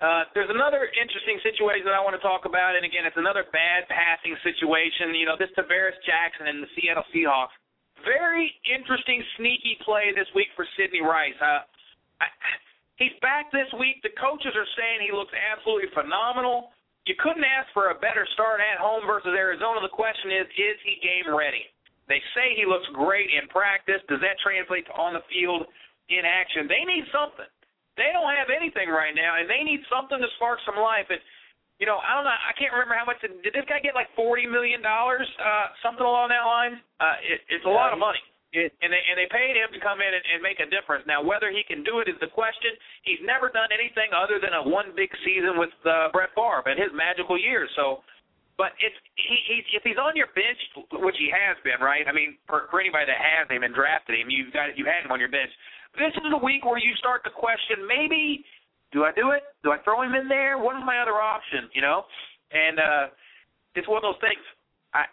Uh, 0.00 0.24
there's 0.32 0.48
another 0.48 0.88
interesting 0.96 1.36
situation 1.44 1.84
that 1.84 1.92
I 1.92 2.00
want 2.00 2.16
to 2.16 2.24
talk 2.24 2.48
about, 2.48 2.72
and 2.72 2.88
again, 2.88 3.04
it's 3.04 3.20
another 3.20 3.44
bad 3.52 3.84
passing 3.92 4.32
situation. 4.40 5.12
You 5.12 5.28
know, 5.28 5.36
this 5.36 5.52
Tarvaris 5.52 5.96
Jackson 6.08 6.48
and 6.48 6.64
the 6.64 6.70
Seattle 6.72 7.04
Seahawks. 7.12 7.52
Very 8.00 8.48
interesting, 8.64 9.20
sneaky 9.36 9.76
play 9.84 10.08
this 10.16 10.24
week 10.32 10.48
for 10.56 10.64
Sidney 10.80 11.04
Rice. 11.04 11.36
Uh, 11.36 11.68
I, 12.24 12.32
he's 12.96 13.12
back 13.20 13.52
this 13.52 13.68
week. 13.76 14.00
The 14.00 14.16
coaches 14.16 14.56
are 14.56 14.70
saying 14.72 15.04
he 15.04 15.12
looks 15.12 15.36
absolutely 15.36 15.92
phenomenal. 15.92 16.72
You 17.04 17.12
couldn't 17.20 17.44
ask 17.44 17.68
for 17.76 17.92
a 17.92 17.96
better 18.00 18.24
start 18.32 18.64
at 18.64 18.80
home 18.80 19.04
versus 19.04 19.36
Arizona. 19.36 19.84
The 19.84 19.92
question 19.92 20.32
is, 20.32 20.48
is 20.56 20.80
he 20.80 20.96
game 21.04 21.28
ready? 21.28 21.68
They 22.08 22.24
say 22.32 22.56
he 22.56 22.64
looks 22.64 22.88
great 22.96 23.28
in 23.28 23.52
practice. 23.52 24.00
Does 24.08 24.24
that 24.24 24.40
translate 24.40 24.88
to 24.88 24.96
on 24.96 25.12
the 25.12 25.24
field 25.28 25.68
in 26.08 26.24
action? 26.24 26.64
They 26.72 26.88
need 26.88 27.04
something. 27.12 27.52
They 28.00 28.16
don't 28.16 28.32
have 28.32 28.48
anything 28.48 28.88
right 28.88 29.12
now, 29.12 29.36
and 29.36 29.44
they 29.44 29.60
need 29.60 29.84
something 29.92 30.16
to 30.16 30.28
spark 30.40 30.56
some 30.64 30.80
life. 30.80 31.04
And 31.12 31.20
you 31.76 31.84
know, 31.84 32.00
I 32.00 32.16
don't 32.16 32.24
know. 32.24 32.32
I 32.32 32.56
can't 32.56 32.72
remember 32.72 32.96
how 32.96 33.04
much. 33.04 33.20
Did, 33.20 33.40
did 33.44 33.52
this 33.52 33.68
guy 33.68 33.80
get 33.84 33.92
like 33.92 34.08
forty 34.16 34.48
million 34.48 34.80
dollars? 34.80 35.28
Uh, 35.36 35.76
something 35.84 36.04
along 36.04 36.32
that 36.32 36.48
line. 36.48 36.80
Uh, 36.96 37.20
it, 37.20 37.44
it's 37.52 37.68
a 37.68 37.72
lot 37.72 37.92
of 37.92 38.00
money. 38.00 38.20
It, 38.52 38.74
and 38.82 38.90
they 38.90 38.98
and 38.98 39.14
they 39.14 39.30
paid 39.30 39.54
him 39.54 39.70
to 39.70 39.80
come 39.80 40.02
in 40.02 40.10
and, 40.10 40.24
and 40.26 40.40
make 40.42 40.58
a 40.58 40.66
difference. 40.66 41.06
Now, 41.06 41.22
whether 41.22 41.54
he 41.54 41.62
can 41.62 41.86
do 41.86 42.02
it 42.02 42.10
is 42.10 42.18
the 42.18 42.32
question. 42.32 42.74
He's 43.06 43.22
never 43.22 43.46
done 43.46 43.70
anything 43.70 44.10
other 44.10 44.42
than 44.42 44.52
a 44.56 44.62
one 44.64 44.90
big 44.96 45.08
season 45.22 45.54
with 45.54 45.70
uh, 45.86 46.10
Brett 46.10 46.34
Favre 46.34 46.66
and 46.66 46.76
his 46.76 46.90
magical 46.90 47.38
years. 47.38 47.70
So, 47.78 48.02
but 48.58 48.74
if 48.82 48.92
he, 49.14 49.36
he 49.48 49.56
if 49.72 49.86
he's 49.86 50.02
on 50.02 50.18
your 50.18 50.28
bench, 50.34 50.60
which 51.00 51.16
he 51.16 51.30
has 51.30 51.56
been, 51.62 51.78
right? 51.78 52.04
I 52.04 52.12
mean, 52.12 52.36
for, 52.44 52.66
for 52.68 52.82
anybody 52.82 53.06
that 53.06 53.22
has 53.22 53.46
him 53.48 53.62
and 53.62 53.72
drafted 53.72 54.18
him, 54.18 54.28
you've 54.28 54.52
got 54.52 54.74
you 54.74 54.84
had 54.84 55.06
him 55.06 55.14
on 55.14 55.22
your 55.22 55.30
bench. 55.32 55.54
This 55.98 56.14
is 56.14 56.30
a 56.32 56.44
week 56.44 56.64
where 56.64 56.78
you 56.78 56.94
start 56.98 57.24
to 57.24 57.30
question 57.30 57.86
maybe 57.86 58.44
do 58.92 59.04
I 59.04 59.12
do 59.14 59.30
it? 59.30 59.42
Do 59.62 59.70
I 59.70 59.78
throw 59.86 60.02
him 60.02 60.14
in 60.14 60.26
there? 60.26 60.58
What 60.58 60.74
is 60.76 60.82
my 60.84 60.98
other 60.98 61.22
option? 61.22 61.70
You 61.74 61.82
know, 61.82 62.02
and 62.50 62.78
uh, 62.78 63.04
it's 63.74 63.86
one 63.86 64.02
of 64.02 64.06
those 64.06 64.20
things. 64.20 64.42
I, 64.90 65.06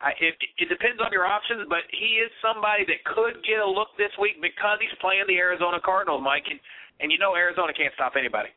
I 0.00 0.16
it, 0.16 0.34
it 0.56 0.68
depends 0.72 1.00
on 1.04 1.12
your 1.12 1.28
options, 1.28 1.68
but 1.68 1.84
he 1.92 2.16
is 2.24 2.32
somebody 2.40 2.88
that 2.88 3.04
could 3.04 3.44
get 3.44 3.60
a 3.60 3.68
look 3.68 3.92
this 4.00 4.12
week 4.16 4.40
because 4.40 4.80
he's 4.80 4.96
playing 5.04 5.28
the 5.28 5.36
Arizona 5.36 5.76
Cardinals, 5.84 6.24
Mike, 6.24 6.48
and 6.48 6.60
and 7.00 7.12
you 7.12 7.18
know 7.18 7.36
Arizona 7.36 7.72
can't 7.76 7.92
stop 7.94 8.16
anybody. 8.16 8.48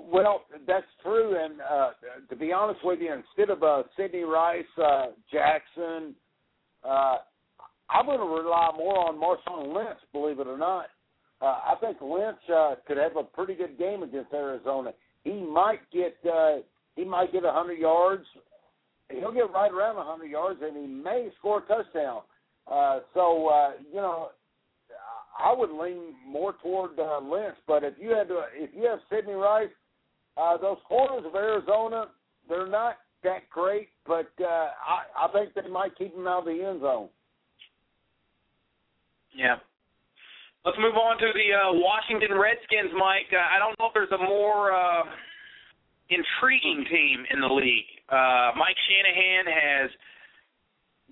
Well, 0.00 0.44
that's 0.66 0.88
true, 1.02 1.36
and 1.36 1.60
uh, 1.60 1.90
to 2.28 2.36
be 2.36 2.52
honest 2.52 2.80
with 2.84 3.00
you, 3.00 3.12
instead 3.12 3.52
of 3.52 3.62
uh, 3.62 3.82
Sidney 3.96 4.24
Rice, 4.24 4.64
uh, 4.80 5.12
Jackson, 5.32 6.14
uh, 6.84 7.16
I'm 7.90 8.06
going 8.06 8.18
to 8.18 8.24
rely 8.24 8.70
more 8.76 9.08
on 9.08 9.16
Marshawn 9.16 9.74
Lynch, 9.74 9.98
believe 10.12 10.40
it 10.40 10.46
or 10.46 10.58
not. 10.58 10.86
Uh, 11.40 11.46
I 11.46 11.74
think 11.80 11.98
Lynch 12.00 12.38
uh, 12.54 12.74
could 12.86 12.96
have 12.96 13.16
a 13.16 13.22
pretty 13.22 13.54
good 13.54 13.78
game 13.78 14.02
against 14.02 14.32
Arizona. 14.32 14.92
He 15.24 15.32
might 15.32 15.80
get 15.92 16.16
uh, 16.30 16.58
he 16.96 17.04
might 17.04 17.32
get 17.32 17.44
100 17.44 17.74
yards. 17.74 18.24
He'll 19.10 19.32
get 19.32 19.50
right 19.52 19.70
around 19.70 19.96
100 19.96 20.26
yards, 20.26 20.60
and 20.62 20.76
he 20.76 20.86
may 20.86 21.28
score 21.38 21.62
a 21.62 21.62
touchdown. 21.62 22.22
Uh, 22.70 23.00
so 23.14 23.48
uh, 23.48 23.70
you 23.90 24.00
know, 24.00 24.30
I 25.38 25.54
would 25.56 25.70
lean 25.70 26.14
more 26.26 26.54
toward 26.62 26.98
uh, 26.98 27.20
Lynch. 27.20 27.56
But 27.66 27.84
if 27.84 27.94
you 28.00 28.10
had 28.10 28.28
to, 28.28 28.42
if 28.52 28.70
you 28.74 28.88
have 28.88 28.98
Sidney 29.08 29.34
Rice, 29.34 29.68
uh, 30.36 30.56
those 30.56 30.78
corners 30.88 31.24
of 31.24 31.34
Arizona, 31.34 32.06
they're 32.48 32.68
not 32.68 32.96
that 33.24 33.48
great, 33.50 33.88
but 34.06 34.30
uh, 34.40 34.44
I, 34.44 35.26
I 35.26 35.28
think 35.32 35.54
they 35.54 35.68
might 35.70 35.96
keep 35.96 36.14
him 36.14 36.26
out 36.26 36.40
of 36.40 36.44
the 36.46 36.64
end 36.64 36.80
zone. 36.80 37.08
Yeah. 39.38 39.62
Let's 40.66 40.76
move 40.82 40.98
on 40.98 41.16
to 41.22 41.30
the 41.30 41.48
uh, 41.54 41.70
Washington 41.78 42.34
Redskins, 42.34 42.90
Mike. 42.98 43.30
Uh, 43.30 43.38
I 43.38 43.62
don't 43.62 43.78
know 43.78 43.86
if 43.86 43.94
there's 43.94 44.10
a 44.10 44.18
more 44.18 44.74
uh, 44.74 45.06
intriguing 46.10 46.82
team 46.90 47.22
in 47.30 47.38
the 47.38 47.46
league. 47.46 47.86
Uh, 48.10 48.50
Mike 48.58 48.76
Shanahan 48.90 49.46
has 49.46 49.88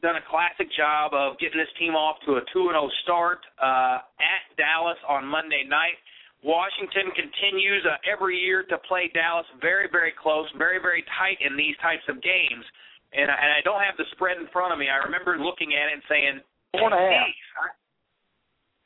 done 0.03 0.18
a 0.18 0.24
classic 0.27 0.66
job 0.74 1.14
of 1.14 1.39
getting 1.39 1.57
this 1.57 1.70
team 1.79 1.95
off 1.95 2.18
to 2.27 2.37
a 2.37 2.43
2 2.53 2.74
0 2.74 2.91
start 3.07 3.41
uh, 3.62 4.03
at 4.18 4.45
Dallas 4.59 4.99
on 5.07 5.24
Monday 5.24 5.62
night. 5.62 5.97
Washington 6.43 7.14
continues 7.14 7.87
uh, 7.87 7.97
every 8.05 8.37
year 8.37 8.66
to 8.66 8.77
play 8.91 9.09
Dallas 9.14 9.47
very, 9.62 9.89
very 9.89 10.12
close, 10.12 10.51
very, 10.59 10.83
very 10.83 11.07
tight 11.16 11.39
in 11.41 11.57
these 11.57 11.79
types 11.81 12.05
of 12.11 12.20
games. 12.20 12.66
And, 13.14 13.31
and 13.31 13.51
I 13.55 13.62
don't 13.64 13.81
have 13.81 13.97
the 13.97 14.05
spread 14.12 14.37
in 14.37 14.51
front 14.53 14.74
of 14.74 14.79
me. 14.83 14.91
I 14.91 15.01
remember 15.07 15.39
looking 15.39 15.72
at 15.79 15.89
it 15.89 16.03
and 16.03 16.05
saying, 16.11 16.35
four 16.74 16.91
and 16.91 16.99
a 16.99 17.01
half. 17.01 17.31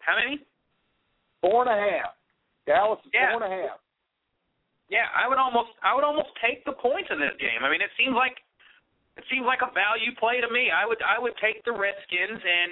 How 0.00 0.16
many? 0.16 0.40
Four 1.40 1.64
and 1.64 1.72
a 1.72 1.78
half. 1.78 2.12
Dallas 2.66 3.00
is 3.04 3.12
yeah. 3.14 3.32
four 3.32 3.44
and 3.44 3.48
a 3.48 3.56
half. 3.56 3.78
Yeah, 4.90 5.06
I 5.14 5.30
would 5.30 5.38
almost 5.38 5.70
I 5.86 5.94
would 5.94 6.02
almost 6.04 6.34
take 6.42 6.66
the 6.66 6.74
points 6.74 7.08
in 7.14 7.22
this 7.22 7.36
game. 7.38 7.62
I 7.62 7.70
mean, 7.70 7.80
it 7.80 7.94
seems 7.94 8.12
like 8.12 8.34
it 9.14 9.24
seems 9.30 9.46
like 9.46 9.62
a 9.62 9.70
value 9.70 10.10
play 10.18 10.42
to 10.42 10.50
me. 10.50 10.68
I 10.74 10.82
would 10.82 10.98
I 11.00 11.22
would 11.22 11.38
take 11.38 11.62
the 11.62 11.70
Redskins 11.70 12.42
and 12.42 12.70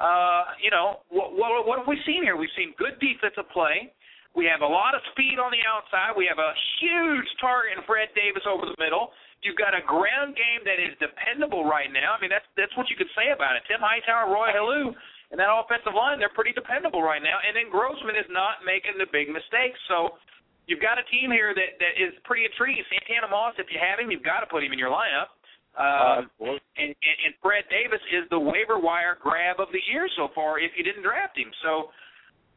uh, 0.00 0.56
you 0.58 0.74
know, 0.74 1.04
what 1.12 1.36
what 1.38 1.52
what 1.62 1.76
have 1.78 1.88
we 1.88 2.00
seen 2.02 2.26
here? 2.26 2.34
We've 2.34 2.52
seen 2.58 2.74
good 2.74 2.98
defensive 2.98 3.46
play. 3.54 3.94
We 4.32 4.48
have 4.48 4.64
a 4.64 4.68
lot 4.68 4.96
of 4.96 5.04
speed 5.12 5.36
on 5.36 5.52
the 5.52 5.60
outside. 5.68 6.16
We 6.16 6.24
have 6.24 6.40
a 6.40 6.56
huge 6.80 7.28
target 7.36 7.76
in 7.76 7.84
Fred 7.84 8.08
Davis 8.16 8.42
over 8.48 8.64
the 8.64 8.78
middle. 8.80 9.12
You've 9.44 9.60
got 9.60 9.76
a 9.76 9.84
ground 9.84 10.32
game 10.40 10.64
that 10.64 10.80
is 10.80 10.96
dependable 10.96 11.68
right 11.68 11.92
now. 11.92 12.16
I 12.16 12.18
mean, 12.18 12.32
that's 12.32 12.48
that's 12.56 12.72
what 12.74 12.88
you 12.88 12.96
could 12.96 13.12
say 13.12 13.30
about 13.30 13.54
it. 13.54 13.62
Tim 13.68 13.78
Hightower, 13.84 14.32
Roy 14.32 14.50
Helu, 14.50 14.96
and 15.32 15.40
that 15.40 15.48
offensive 15.48 15.96
line, 15.96 16.20
they're 16.20 16.36
pretty 16.36 16.52
dependable 16.52 17.00
right 17.00 17.24
now. 17.24 17.40
And 17.40 17.56
then 17.56 17.72
Grossman 17.72 18.20
is 18.20 18.28
not 18.28 18.60
making 18.68 19.00
the 19.00 19.08
big 19.08 19.32
mistakes. 19.32 19.80
So 19.88 20.20
you've 20.68 20.84
got 20.84 21.00
a 21.00 21.04
team 21.08 21.32
here 21.32 21.56
that 21.56 21.80
that 21.80 21.96
is 21.96 22.12
pretty 22.28 22.44
intriguing. 22.44 22.84
Santana 22.92 23.32
Moss, 23.32 23.56
if 23.56 23.72
you 23.72 23.80
have 23.80 23.96
him, 23.96 24.12
you've 24.12 24.22
got 24.22 24.44
to 24.44 24.48
put 24.52 24.60
him 24.60 24.76
in 24.76 24.78
your 24.78 24.92
lineup. 24.92 25.32
Um, 25.72 26.28
uh, 26.36 26.52
and 26.76 26.92
and, 26.92 27.16
and 27.24 27.32
Fred 27.40 27.64
Davis 27.72 28.04
is 28.12 28.28
the 28.28 28.36
waiver 28.36 28.76
wire 28.76 29.16
grab 29.16 29.56
of 29.56 29.72
the 29.72 29.80
year 29.88 30.04
so 30.20 30.28
far 30.36 30.60
if 30.60 30.76
you 30.76 30.84
didn't 30.84 31.00
draft 31.00 31.32
him. 31.32 31.48
So, 31.64 31.88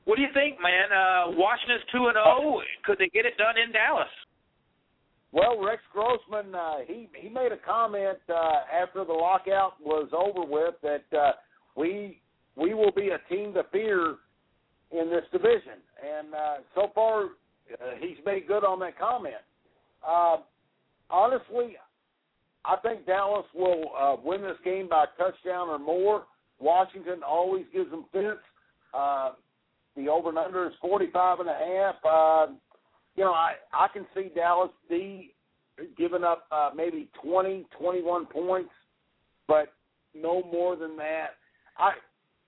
what 0.03 0.19
do 0.19 0.21
you 0.21 0.35
think, 0.35 0.59
man? 0.59 0.91
Uh, 0.91 1.31
Washington's 1.31 1.87
two 1.95 2.11
and 2.11 2.19
zero. 2.19 2.59
Could 2.83 2.99
they 2.99 3.07
get 3.07 3.23
it 3.23 3.39
done 3.39 3.55
in 3.55 3.71
Dallas? 3.71 4.11
Well, 5.31 5.63
Rex 5.63 5.79
Grossman, 5.95 6.51
uh, 6.51 6.83
he 6.83 7.07
he 7.15 7.31
made 7.31 7.55
a 7.55 7.59
comment 7.63 8.19
uh, 8.27 8.67
after 8.67 9.07
the 9.07 9.15
lockout 9.15 9.79
was 9.79 10.11
over 10.11 10.43
with 10.43 10.75
that 10.83 11.07
uh, 11.15 11.39
we 11.79 12.19
we 12.55 12.73
will 12.73 12.91
be 12.91 13.09
a 13.09 13.33
team 13.33 13.53
to 13.53 13.63
fear 13.71 14.15
in 14.91 15.09
this 15.09 15.23
division, 15.31 15.81
and 16.03 16.33
uh, 16.33 16.55
so 16.73 16.91
far 16.93 17.23
uh, 17.25 17.27
he's 17.99 18.17
made 18.25 18.47
good 18.47 18.63
on 18.63 18.79
that 18.79 18.97
comment. 18.97 19.35
Uh, 20.07 20.37
honestly, 21.09 21.75
I 22.63 22.77
think 22.77 23.05
Dallas 23.05 23.45
will 23.53 23.85
uh, 23.99 24.15
win 24.23 24.41
this 24.41 24.57
game 24.63 24.87
by 24.89 25.05
a 25.05 25.21
touchdown 25.21 25.69
or 25.69 25.79
more. 25.79 26.23
Washington 26.59 27.21
always 27.27 27.65
gives 27.73 27.91
them 27.91 28.05
fits. 28.11 28.39
Uh, 28.93 29.31
the 29.97 30.07
over 30.07 30.29
and 30.29 30.37
under 30.37 30.67
is 30.67 30.73
forty 30.81 31.07
five 31.11 31.39
and 31.39 31.49
a 31.49 31.53
half. 31.53 31.95
Uh, 32.05 32.53
you 33.15 33.23
know, 33.23 33.33
I 33.33 33.53
I 33.73 33.87
can 33.93 34.05
see 34.15 34.29
Dallas 34.33 34.71
D 34.89 35.33
giving 35.97 36.23
up 36.23 36.45
uh, 36.51 36.69
maybe 36.75 37.09
20, 37.23 37.65
21 37.77 38.25
points, 38.27 38.69
but 39.47 39.73
no 40.13 40.43
more 40.43 40.75
than 40.75 40.95
that. 40.97 41.31
I 41.77 41.91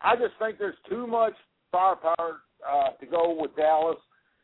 I 0.02 0.16
just 0.16 0.34
think 0.40 0.58
there's 0.60 0.76
too 0.90 1.08
much 1.08 1.34
firepower 1.72 2.42
uh, 2.68 2.90
to 3.00 3.06
go 3.06 3.36
with 3.40 3.56
Dallas 3.56 3.98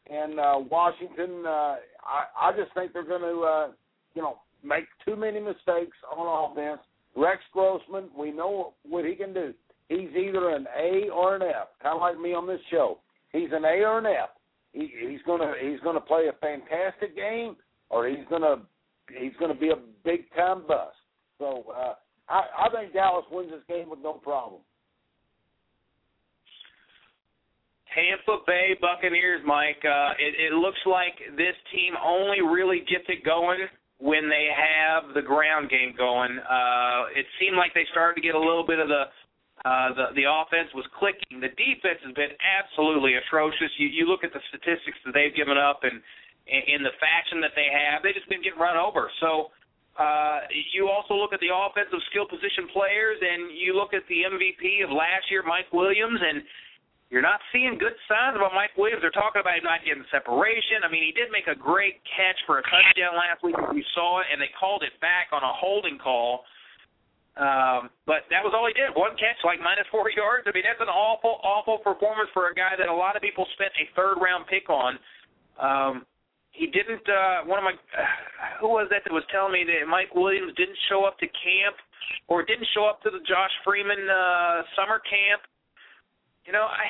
and 0.09 0.39
uh, 0.39 0.59
Washington. 0.69 1.43
Uh, 1.45 1.75
I 2.03 2.25
I 2.41 2.51
just 2.57 2.73
think 2.73 2.93
they're 2.93 3.03
going 3.03 3.21
to 3.21 3.41
uh, 3.41 3.67
you 4.15 4.21
know 4.21 4.39
make 4.63 4.85
too 5.05 5.15
many 5.15 5.39
mistakes 5.39 5.97
on 6.15 6.51
offense. 6.51 6.81
Rex 7.15 7.41
Grossman, 7.53 8.05
we 8.17 8.31
know 8.31 8.73
what 8.83 9.05
he 9.05 9.15
can 9.15 9.33
do. 9.33 9.53
He's 9.89 10.09
either 10.15 10.49
an 10.49 10.65
A 10.75 11.09
or 11.09 11.35
an 11.35 11.43
F, 11.43 11.67
kind 11.81 11.95
of 11.95 12.01
like 12.01 12.19
me 12.19 12.33
on 12.33 12.47
this 12.47 12.61
show. 12.71 12.99
He's 13.31 13.49
an 13.51 13.65
A 13.65 13.83
or 13.83 13.99
an 13.99 14.05
F. 14.07 14.29
He, 14.71 14.91
he's 15.07 15.19
gonna 15.25 15.53
he's 15.61 15.79
gonna 15.81 16.01
play 16.01 16.27
a 16.27 16.33
fantastic 16.39 17.15
game, 17.15 17.55
or 17.89 18.07
he's 18.07 18.25
gonna 18.29 18.63
he's 19.19 19.33
gonna 19.39 19.53
be 19.53 19.69
a 19.69 19.75
big 20.03 20.21
time 20.35 20.63
bust. 20.67 20.95
So 21.37 21.65
uh, 21.75 21.93
I, 22.29 22.43
I 22.65 22.69
think 22.73 22.93
Dallas 22.93 23.25
wins 23.31 23.51
this 23.51 23.61
game 23.67 23.89
with 23.89 23.99
no 23.99 24.13
problem. 24.13 24.61
Tampa 27.93 28.43
Bay 28.45 28.75
Buccaneers, 28.81 29.41
Mike. 29.45 29.81
Uh, 29.85 30.17
it, 30.17 30.51
it 30.51 30.53
looks 30.53 30.81
like 30.85 31.13
this 31.37 31.55
team 31.71 31.93
only 32.01 32.41
really 32.41 32.81
gets 32.89 33.05
it 33.07 33.23
going 33.23 33.65
when 34.01 34.27
they 34.27 34.49
have 34.51 35.13
the 35.13 35.21
ground 35.21 35.69
game 35.69 35.93
going. 35.97 36.37
Uh, 36.41 37.13
it 37.15 37.25
seemed 37.39 37.55
like 37.55 37.73
they 37.73 37.85
started 37.93 38.19
to 38.19 38.25
get 38.25 38.35
a 38.35 38.39
little 38.39 38.65
bit 38.65 38.79
of 38.79 38.87
the 38.87 39.05
uh, 39.63 39.95
the 39.95 40.05
the 40.19 40.25
offense 40.27 40.67
was 40.75 40.83
clicking. 40.99 41.39
The 41.39 41.53
defense 41.55 42.01
has 42.03 42.11
been 42.17 42.35
absolutely 42.41 43.15
atrocious. 43.15 43.71
You 43.77 43.87
you 43.87 44.09
look 44.09 44.25
at 44.25 44.33
the 44.33 44.43
statistics 44.49 44.97
that 45.05 45.13
they've 45.13 45.31
given 45.31 45.55
up 45.55 45.85
and 45.87 46.01
in 46.47 46.83
the 46.83 46.91
fashion 46.99 47.39
that 47.39 47.55
they 47.55 47.71
have, 47.71 48.03
they've 48.03 48.17
just 48.17 48.27
been 48.27 48.43
getting 48.43 48.59
run 48.59 48.75
over. 48.75 49.07
So 49.23 49.55
uh, 49.95 50.43
you 50.73 50.89
also 50.89 51.15
look 51.15 51.31
at 51.31 51.39
the 51.39 51.53
offensive 51.53 52.01
skill 52.11 52.27
position 52.27 52.67
players, 52.73 53.15
and 53.21 53.53
you 53.55 53.77
look 53.77 53.93
at 53.93 54.03
the 54.09 54.27
MVP 54.27 54.83
of 54.83 54.91
last 54.91 55.29
year, 55.29 55.45
Mike 55.45 55.71
Williams, 55.71 56.19
and 56.19 56.43
you're 57.13 57.21
not 57.21 57.37
seeing 57.53 57.77
good 57.77 57.93
signs 58.09 58.33
about 58.33 58.57
Mike 58.57 58.73
Williams. 58.73 59.05
They're 59.05 59.13
talking 59.13 59.37
about 59.37 59.53
him 59.53 59.69
not 59.69 59.85
getting 59.85 60.01
separation. 60.09 60.81
I 60.81 60.89
mean, 60.89 61.05
he 61.05 61.13
did 61.13 61.29
make 61.29 61.45
a 61.45 61.53
great 61.53 62.01
catch 62.09 62.41
for 62.49 62.57
a 62.57 62.65
touchdown 62.65 63.13
last 63.13 63.45
week. 63.45 63.53
We 63.69 63.85
saw 63.93 64.25
it, 64.25 64.33
and 64.33 64.41
they 64.41 64.49
called 64.57 64.81
it 64.81 64.97
back 64.97 65.29
on 65.29 65.45
a 65.45 65.53
holding 65.53 66.01
call. 66.01 66.41
Um, 67.37 67.93
but 68.09 68.25
that 68.33 68.41
was 68.41 68.57
all 68.57 68.65
he 68.65 68.73
did. 68.73 68.97
One 68.97 69.13
catch, 69.21 69.37
like 69.45 69.61
minus 69.61 69.85
four 69.93 70.09
yards. 70.17 70.49
I 70.49 70.57
mean, 70.57 70.65
that's 70.65 70.81
an 70.81 70.89
awful, 70.89 71.37
awful 71.45 71.85
performance 71.85 72.33
for 72.33 72.49
a 72.49 72.53
guy 72.57 72.73
that 72.81 72.89
a 72.89 72.97
lot 72.97 73.13
of 73.13 73.21
people 73.21 73.45
spent 73.53 73.77
a 73.77 73.85
third 73.93 74.17
round 74.17 74.49
pick 74.49 74.65
on. 74.73 74.97
Um, 75.61 76.09
he 76.49 76.65
didn't. 76.65 77.05
Uh, 77.05 77.45
one 77.45 77.61
of 77.61 77.65
my, 77.69 77.77
uh, 77.77 78.57
who 78.57 78.73
was 78.73 78.89
that 78.89 79.05
that 79.05 79.13
was 79.13 79.25
telling 79.29 79.53
me 79.53 79.69
that 79.69 79.85
Mike 79.85 80.17
Williams 80.17 80.57
didn't 80.57 80.81
show 80.89 81.05
up 81.05 81.21
to 81.21 81.29
camp 81.29 81.77
or 82.25 82.41
didn't 82.41 82.65
show 82.73 82.89
up 82.89 83.05
to 83.05 83.13
the 83.13 83.21
Josh 83.21 83.53
Freeman 83.61 84.01
uh, 84.09 84.65
summer 84.73 84.97
camp 85.05 85.45
you 86.43 86.51
know, 86.51 86.67
I 86.67 86.85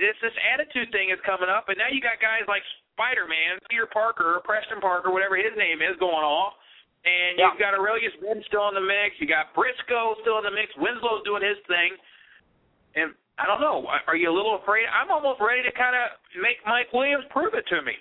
this 0.00 0.16
this 0.20 0.36
attitude 0.52 0.92
thing 0.92 1.08
is 1.08 1.20
coming 1.24 1.48
up, 1.48 1.68
and 1.72 1.80
now 1.80 1.88
you 1.88 2.00
got 2.00 2.20
guys 2.20 2.44
like 2.44 2.62
Spider 2.92 3.24
Man, 3.24 3.56
Peter 3.70 3.88
Parker, 3.88 4.36
or 4.36 4.40
Preston 4.44 4.80
Parker, 4.84 5.08
whatever 5.08 5.36
his 5.36 5.54
name 5.56 5.80
is, 5.80 5.96
going 5.96 6.26
off. 6.26 6.54
And 7.06 7.38
you've 7.38 7.62
got 7.62 7.72
Arrelious 7.78 8.12
Benn 8.20 8.42
still 8.50 8.68
in 8.68 8.74
the 8.74 8.84
mix. 8.84 9.16
You 9.22 9.30
got 9.30 9.54
Briscoe 9.54 10.18
still 10.20 10.42
in 10.42 10.44
the 10.44 10.52
mix. 10.52 10.74
Winslow's 10.76 11.22
doing 11.24 11.46
his 11.46 11.56
thing. 11.70 11.94
And 12.98 13.14
I 13.38 13.46
don't 13.46 13.62
know. 13.62 13.86
Are 13.86 14.18
you 14.18 14.28
a 14.28 14.34
little 14.34 14.58
afraid? 14.58 14.90
I'm 14.90 15.08
almost 15.08 15.40
ready 15.40 15.62
to 15.62 15.72
kind 15.72 15.94
of 15.94 16.18
make 16.42 16.58
Mike 16.66 16.90
Williams 16.90 17.24
prove 17.30 17.54
it 17.54 17.64
to 17.70 17.80
me. 17.86 17.94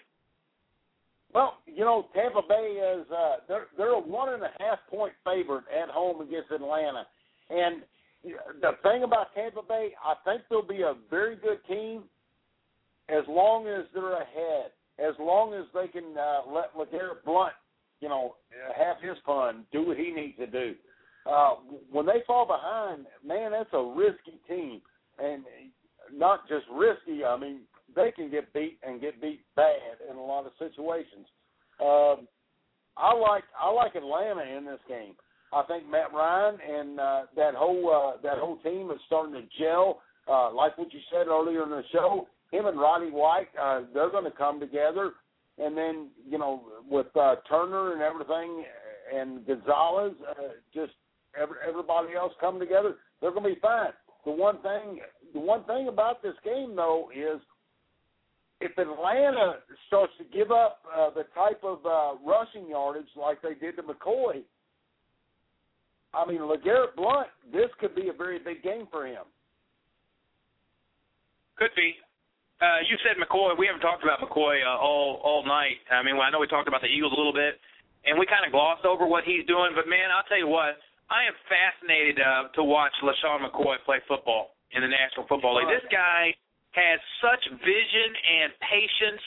Well, 1.32 1.62
you 1.70 1.86
know, 1.86 2.10
Tampa 2.18 2.42
Bay 2.42 2.82
is 2.82 3.06
uh, 3.14 3.46
they're 3.48 3.68
they're 3.78 3.94
a 3.94 4.02
one 4.02 4.34
and 4.34 4.42
a 4.42 4.52
half 4.58 4.80
point 4.90 5.14
favorite 5.24 5.70
at 5.70 5.94
home 5.94 6.22
against 6.26 6.50
Atlanta, 6.50 7.06
and 7.54 7.86
the 8.24 8.72
thing 8.84 9.04
about 9.04 9.34
Tampa 9.36 9.62
Bay, 9.68 9.92
I 10.04 10.16
think 10.26 10.44
they'll 10.50 10.62
be 10.62 10.82
a 10.82 10.96
very 11.10 11.36
good 11.36 11.60
team 11.68 12.04
as 13.10 13.24
long 13.28 13.68
as 13.68 13.86
they're 13.94 14.22
ahead, 14.22 14.72
as 15.00 15.14
long 15.20 15.54
as 15.54 15.66
they 15.74 15.88
can 15.88 16.16
uh, 16.18 16.42
let 16.52 16.76
LeGarrette 16.76 17.24
Blount, 17.26 17.54
you 18.02 18.10
know, 18.10 18.36
have 18.76 18.98
his 19.02 19.18
fun, 19.26 19.66
do 19.72 19.88
what 19.88 19.98
he 19.98 20.12
needs 20.12 20.38
to 20.38 20.48
do. 20.48 20.76
Uh, 21.30 21.56
when 21.92 22.06
they 22.06 22.24
fall 22.26 22.46
behind, 22.46 23.06
man, 23.26 23.52
that's 23.52 23.70
a 23.74 23.94
risky 23.96 24.40
team, 24.48 24.82
and 25.20 25.44
not 26.14 26.48
just 26.48 26.66
risky. 26.74 27.24
I 27.26 27.38
mean, 27.38 27.62
they 27.96 28.12
can 28.12 28.30
get 28.30 28.54
beat 28.54 28.80
and 28.86 29.02
get 29.02 29.22
beat 29.22 29.42
bad 29.56 29.98
in 30.10 30.16
a 30.16 30.22
lot 30.22 30.46
of 30.46 30.52
situations. 30.58 31.28
Um, 31.82 32.28
I 32.96 33.14
like 33.14 33.44
I 33.60 33.72
like 33.72 33.96
Atlanta 33.96 34.42
in 34.42 34.66
this 34.66 34.80
game. 34.88 35.14
I 35.54 35.64
think 35.64 35.90
Matt 35.90 36.14
Ryan 36.14 36.58
and 36.62 37.00
uh, 37.00 37.22
that 37.36 37.56
whole 37.56 37.90
uh, 37.90 38.22
that 38.22 38.38
whole 38.38 38.58
team 38.58 38.92
is 38.92 39.00
starting 39.08 39.34
to 39.34 39.44
gel. 39.60 40.02
Uh, 40.28 40.54
like 40.54 40.78
what 40.78 40.94
you 40.94 41.00
said 41.12 41.28
earlier 41.28 41.64
in 41.64 41.70
the 41.70 41.84
show, 41.94 42.28
him 42.52 42.66
and 42.66 42.78
Roddy 42.78 43.12
White, 43.12 43.48
uh, 43.62 43.82
they're 43.94 44.10
going 44.10 44.26
to 44.26 44.32
come 44.32 44.60
together. 44.60 45.12
And 45.58 45.76
then 45.76 46.10
you 46.30 46.38
know 46.38 46.64
with 46.90 47.08
uh, 47.16 47.36
Turner 47.50 47.94
and 47.94 48.02
everything, 48.02 48.66
and 49.14 49.46
Gonzalez, 49.48 50.14
uh, 50.30 50.34
just 50.74 50.92
every, 51.40 51.56
everybody 51.68 52.16
else 52.16 52.34
come 52.40 52.60
together, 52.60 52.96
they're 53.22 53.32
going 53.32 53.44
to 53.44 53.56
be 53.56 53.62
fine. 53.62 53.92
The 54.26 54.32
one 54.32 54.62
thing, 54.62 55.00
the 55.34 55.40
one 55.40 55.64
thing 55.64 55.88
about 55.88 56.22
this 56.22 56.36
game 56.44 56.76
though 56.76 57.10
is 57.16 57.40
if 58.60 58.78
Atlanta 58.78 59.58
starts 59.88 60.14
to 60.18 60.26
give 60.26 60.52
up 60.52 60.82
uh, 60.96 61.10
the 61.12 61.24
type 61.36 61.64
of 61.64 61.86
uh, 61.86 62.20
rushing 62.26 62.70
yardage 62.70 63.08
like 63.16 63.42
they 63.42 63.54
did 63.54 63.78
to 63.78 63.84
McCoy, 63.84 64.42
I 66.18 66.26
mean, 66.26 66.42
LeGarrette 66.42 66.98
Blount, 66.98 67.28
this 67.54 67.70
could 67.80 67.94
be 67.94 68.10
a 68.10 68.14
very 68.14 68.40
big 68.40 68.64
game 68.64 68.88
for 68.90 69.06
him. 69.06 69.24
Could 71.58 71.74
be. 71.76 71.94
Uh, 72.58 72.82
you 72.90 72.98
said 73.06 73.22
McCoy. 73.22 73.54
We 73.54 73.70
haven't 73.70 73.86
talked 73.86 74.02
about 74.02 74.18
McCoy 74.18 74.66
uh, 74.66 74.82
all 74.82 75.22
all 75.22 75.46
night. 75.46 75.78
I 75.94 76.02
mean, 76.02 76.18
I 76.18 76.34
know 76.34 76.42
we 76.42 76.50
talked 76.50 76.68
about 76.68 76.82
the 76.82 76.90
Eagles 76.90 77.14
a 77.14 77.18
little 77.18 77.34
bit, 77.34 77.62
and 78.06 78.18
we 78.18 78.26
kind 78.26 78.46
of 78.46 78.52
glossed 78.52 78.86
over 78.86 79.06
what 79.06 79.30
he's 79.30 79.46
doing. 79.46 79.78
But 79.78 79.86
man, 79.86 80.10
I'll 80.10 80.26
tell 80.26 80.42
you 80.42 80.50
what, 80.50 80.82
I 81.14 81.30
am 81.30 81.38
fascinated 81.46 82.18
uh, 82.18 82.50
to 82.58 82.66
watch 82.66 82.94
LeSean 83.06 83.46
McCoy 83.46 83.78
play 83.86 84.02
football 84.10 84.58
in 84.74 84.82
the 84.82 84.90
National 84.90 85.30
Football 85.30 85.62
League. 85.62 85.70
This 85.70 85.86
guy 85.94 86.34
has 86.74 86.98
such 87.22 87.42
vision 87.62 88.10
and 88.14 88.50
patience, 88.66 89.24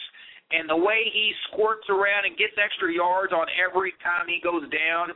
and 0.51 0.67
the 0.67 0.77
way 0.77 1.07
he 1.11 1.31
squirts 1.51 1.87
around 1.87 2.27
and 2.27 2.35
gets 2.35 2.55
extra 2.59 2.91
yards 2.91 3.33
on 3.33 3.47
every 3.59 3.95
time 4.03 4.27
he 4.27 4.43
goes 4.43 4.67
down. 4.75 5.15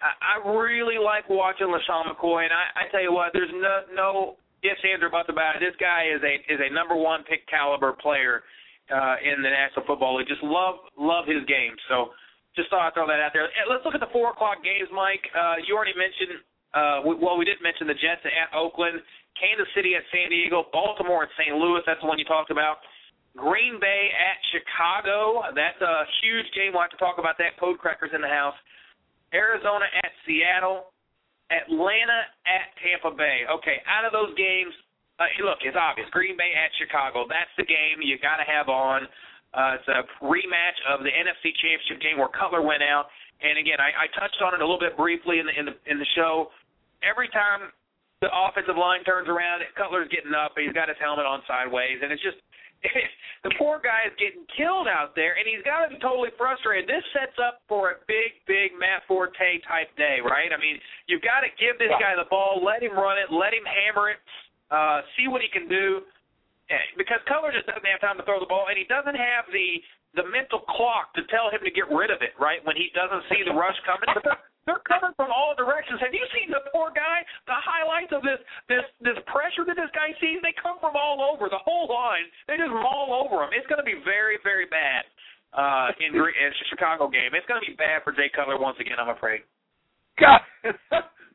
I, 0.00 0.38
really 0.46 0.98
like 0.98 1.26
watching 1.28 1.66
LeSean 1.66 2.06
McCoy, 2.06 2.46
and 2.46 2.54
I, 2.54 2.86
I 2.86 2.90
tell 2.90 3.02
you 3.02 3.12
what, 3.12 3.34
there's 3.34 3.50
no 3.50 3.82
no 3.94 4.10
ifs, 4.62 4.82
ands, 4.86 5.02
or 5.02 5.10
buts 5.10 5.28
about 5.28 5.56
it. 5.56 5.60
This 5.60 5.74
guy 5.78 6.06
is 6.06 6.22
a 6.22 6.34
is 6.46 6.60
a 6.62 6.70
number 6.72 6.94
one 6.94 7.26
pick 7.26 7.46
caliber 7.50 7.92
player 7.98 8.46
uh, 8.90 9.16
in 9.22 9.42
the 9.42 9.50
National 9.50 9.86
Football 9.86 10.18
League. 10.18 10.30
Just 10.30 10.42
love 10.42 10.86
love 10.94 11.26
his 11.26 11.42
game. 11.50 11.74
So 11.90 12.14
just 12.54 12.70
thought 12.70 12.86
I'd 12.86 12.94
throw 12.94 13.06
that 13.10 13.18
out 13.18 13.34
there. 13.34 13.50
Let's 13.66 13.82
look 13.82 13.94
at 13.94 14.02
the 14.02 14.12
four 14.14 14.30
o'clock 14.30 14.62
games, 14.62 14.90
Mike. 14.94 15.22
Uh, 15.34 15.62
you 15.66 15.74
already 15.74 15.96
mentioned. 15.98 16.42
Uh, 16.74 16.98
we, 17.02 17.12
well, 17.16 17.40
we 17.40 17.48
did 17.48 17.58
mention 17.64 17.88
the 17.88 17.96
Jets 17.96 18.22
at 18.22 18.52
Oakland, 18.52 19.00
Kansas 19.40 19.66
City 19.72 19.96
at 19.96 20.04
San 20.12 20.28
Diego, 20.28 20.68
Baltimore 20.68 21.24
at 21.24 21.32
St. 21.40 21.56
Louis. 21.56 21.80
That's 21.88 21.98
the 22.04 22.08
one 22.10 22.20
you 22.20 22.28
talked 22.28 22.52
about. 22.52 22.84
Green 23.38 23.78
Bay 23.80 24.10
at 24.12 24.36
Chicago. 24.52 25.48
That's 25.54 25.80
a 25.80 26.04
huge 26.20 26.44
game. 26.52 26.74
We'll 26.74 26.84
have 26.84 26.92
to 26.92 27.00
talk 27.00 27.16
about 27.16 27.38
that. 27.38 27.56
Code 27.56 27.78
Crackers 27.78 28.10
in 28.12 28.20
the 28.20 28.28
house. 28.28 28.58
Arizona 29.34 29.86
at 30.04 30.12
Seattle, 30.24 30.92
Atlanta 31.52 32.28
at 32.48 32.72
Tampa 32.80 33.12
Bay. 33.16 33.44
Okay, 33.48 33.80
out 33.88 34.04
of 34.04 34.12
those 34.12 34.32
games, 34.36 34.72
uh, 35.18 35.26
look, 35.42 35.58
it's 35.66 35.76
obvious. 35.76 36.06
Green 36.14 36.36
Bay 36.38 36.54
at 36.54 36.70
Chicago. 36.78 37.26
That's 37.26 37.50
the 37.58 37.66
game 37.66 37.98
you 38.00 38.16
got 38.22 38.38
to 38.38 38.46
have 38.46 38.68
on. 38.68 39.08
Uh, 39.50 39.80
it's 39.80 39.88
a 39.88 40.04
rematch 40.22 40.78
of 40.86 41.00
the 41.02 41.10
NFC 41.10 41.50
Championship 41.58 41.98
game 42.04 42.20
where 42.20 42.30
Cutler 42.30 42.62
went 42.62 42.84
out. 42.84 43.08
And 43.40 43.56
again, 43.58 43.80
I, 43.80 44.06
I 44.06 44.06
touched 44.14 44.38
on 44.44 44.54
it 44.54 44.60
a 44.60 44.66
little 44.66 44.78
bit 44.82 44.96
briefly 44.96 45.38
in 45.38 45.46
the 45.46 45.54
in 45.54 45.64
the 45.64 45.74
in 45.86 45.96
the 45.98 46.08
show. 46.14 46.50
every 47.02 47.30
time 47.30 47.70
the 48.20 48.28
offensive 48.34 48.74
line 48.74 49.06
turns 49.06 49.30
around, 49.30 49.62
Cutler's 49.78 50.10
getting 50.10 50.34
up. 50.34 50.58
He's 50.58 50.74
got 50.74 50.90
his 50.90 50.98
helmet 50.98 51.22
on 51.22 51.40
sideways, 51.46 52.02
and 52.02 52.10
it's 52.10 52.22
just 52.22 52.42
the 53.44 53.52
poor 53.58 53.80
guy 53.82 54.06
is 54.06 54.14
getting 54.18 54.46
killed 54.54 54.86
out 54.86 55.14
there, 55.18 55.34
and 55.34 55.44
he's 55.46 55.64
got 55.66 55.86
to 55.86 55.94
be 55.94 55.98
totally 55.98 56.30
frustrated. 56.38 56.88
This 56.88 57.04
sets 57.12 57.36
up 57.42 57.62
for 57.66 57.94
a 57.94 57.96
big, 58.06 58.38
big 58.46 58.74
Matt 58.78 59.02
Forte 59.06 59.62
type 59.66 59.90
day, 59.98 60.18
right? 60.22 60.50
I 60.54 60.58
mean, 60.58 60.78
you've 61.10 61.24
got 61.24 61.42
to 61.42 61.50
give 61.58 61.78
this 61.78 61.92
guy 61.98 62.14
the 62.14 62.28
ball, 62.30 62.62
let 62.62 62.82
him 62.82 62.94
run 62.94 63.18
it, 63.18 63.32
let 63.34 63.50
him 63.50 63.66
hammer 63.66 64.14
it, 64.14 64.20
uh, 64.70 65.02
see 65.18 65.26
what 65.26 65.42
he 65.42 65.48
can 65.50 65.66
do, 65.66 66.06
Eh, 66.68 66.76
because 67.00 67.16
Cutler 67.24 67.48
just 67.48 67.64
doesn't 67.64 67.84
have 67.88 68.00
time 68.04 68.20
to 68.20 68.24
throw 68.28 68.36
the 68.36 68.48
ball, 68.48 68.68
and 68.68 68.76
he 68.76 68.84
doesn't 68.84 69.16
have 69.16 69.48
the 69.48 69.80
the 70.16 70.24
mental 70.32 70.64
clock 70.64 71.12
to 71.14 71.22
tell 71.28 71.52
him 71.52 71.60
to 71.64 71.72
get 71.72 71.88
rid 71.92 72.08
of 72.08 72.24
it, 72.24 72.32
right? 72.40 72.64
When 72.64 72.76
he 72.76 72.88
doesn't 72.96 73.24
see 73.28 73.44
the 73.44 73.52
rush 73.52 73.76
coming, 73.84 74.08
but 74.14 74.24
they're, 74.24 74.40
they're 74.64 74.84
coming 74.88 75.12
from 75.16 75.28
all 75.32 75.52
directions. 75.56 76.00
Have 76.00 76.12
you 76.16 76.24
seen 76.32 76.48
the 76.48 76.64
poor 76.72 76.92
guy? 76.92 77.24
The 77.48 77.56
highlights 77.56 78.12
of 78.12 78.24
this 78.24 78.40
this 78.68 78.84
this 79.00 79.18
pressure 79.28 79.68
that 79.68 79.76
this 79.76 79.92
guy 79.92 80.12
sees, 80.20 80.40
they 80.40 80.56
come 80.56 80.80
from 80.80 80.96
all 80.96 81.20
over 81.20 81.48
the 81.52 81.60
whole 81.60 81.88
line. 81.88 82.24
They 82.48 82.56
just 82.56 82.72
maul 82.72 83.12
over 83.12 83.44
him. 83.44 83.52
It's 83.52 83.68
going 83.68 83.80
to 83.80 83.88
be 83.88 84.00
very 84.04 84.40
very 84.44 84.68
bad 84.68 85.04
uh, 85.52 85.92
in 86.00 86.12
in 86.16 86.50
Chicago 86.68 87.08
game. 87.08 87.32
It's 87.36 87.48
going 87.48 87.60
to 87.60 87.68
be 87.68 87.76
bad 87.76 88.04
for 88.04 88.12
Jay 88.12 88.32
Cutler 88.32 88.60
once 88.60 88.76
again. 88.80 89.00
I'm 89.00 89.12
afraid. 89.12 89.44
God, 90.20 90.40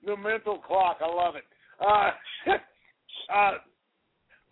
the 0.06 0.18
mental 0.18 0.60
clock. 0.62 0.98
I 1.02 1.10
love 1.10 1.34
it. 1.38 1.46
Uh, 1.82 2.10
uh, 3.34 3.54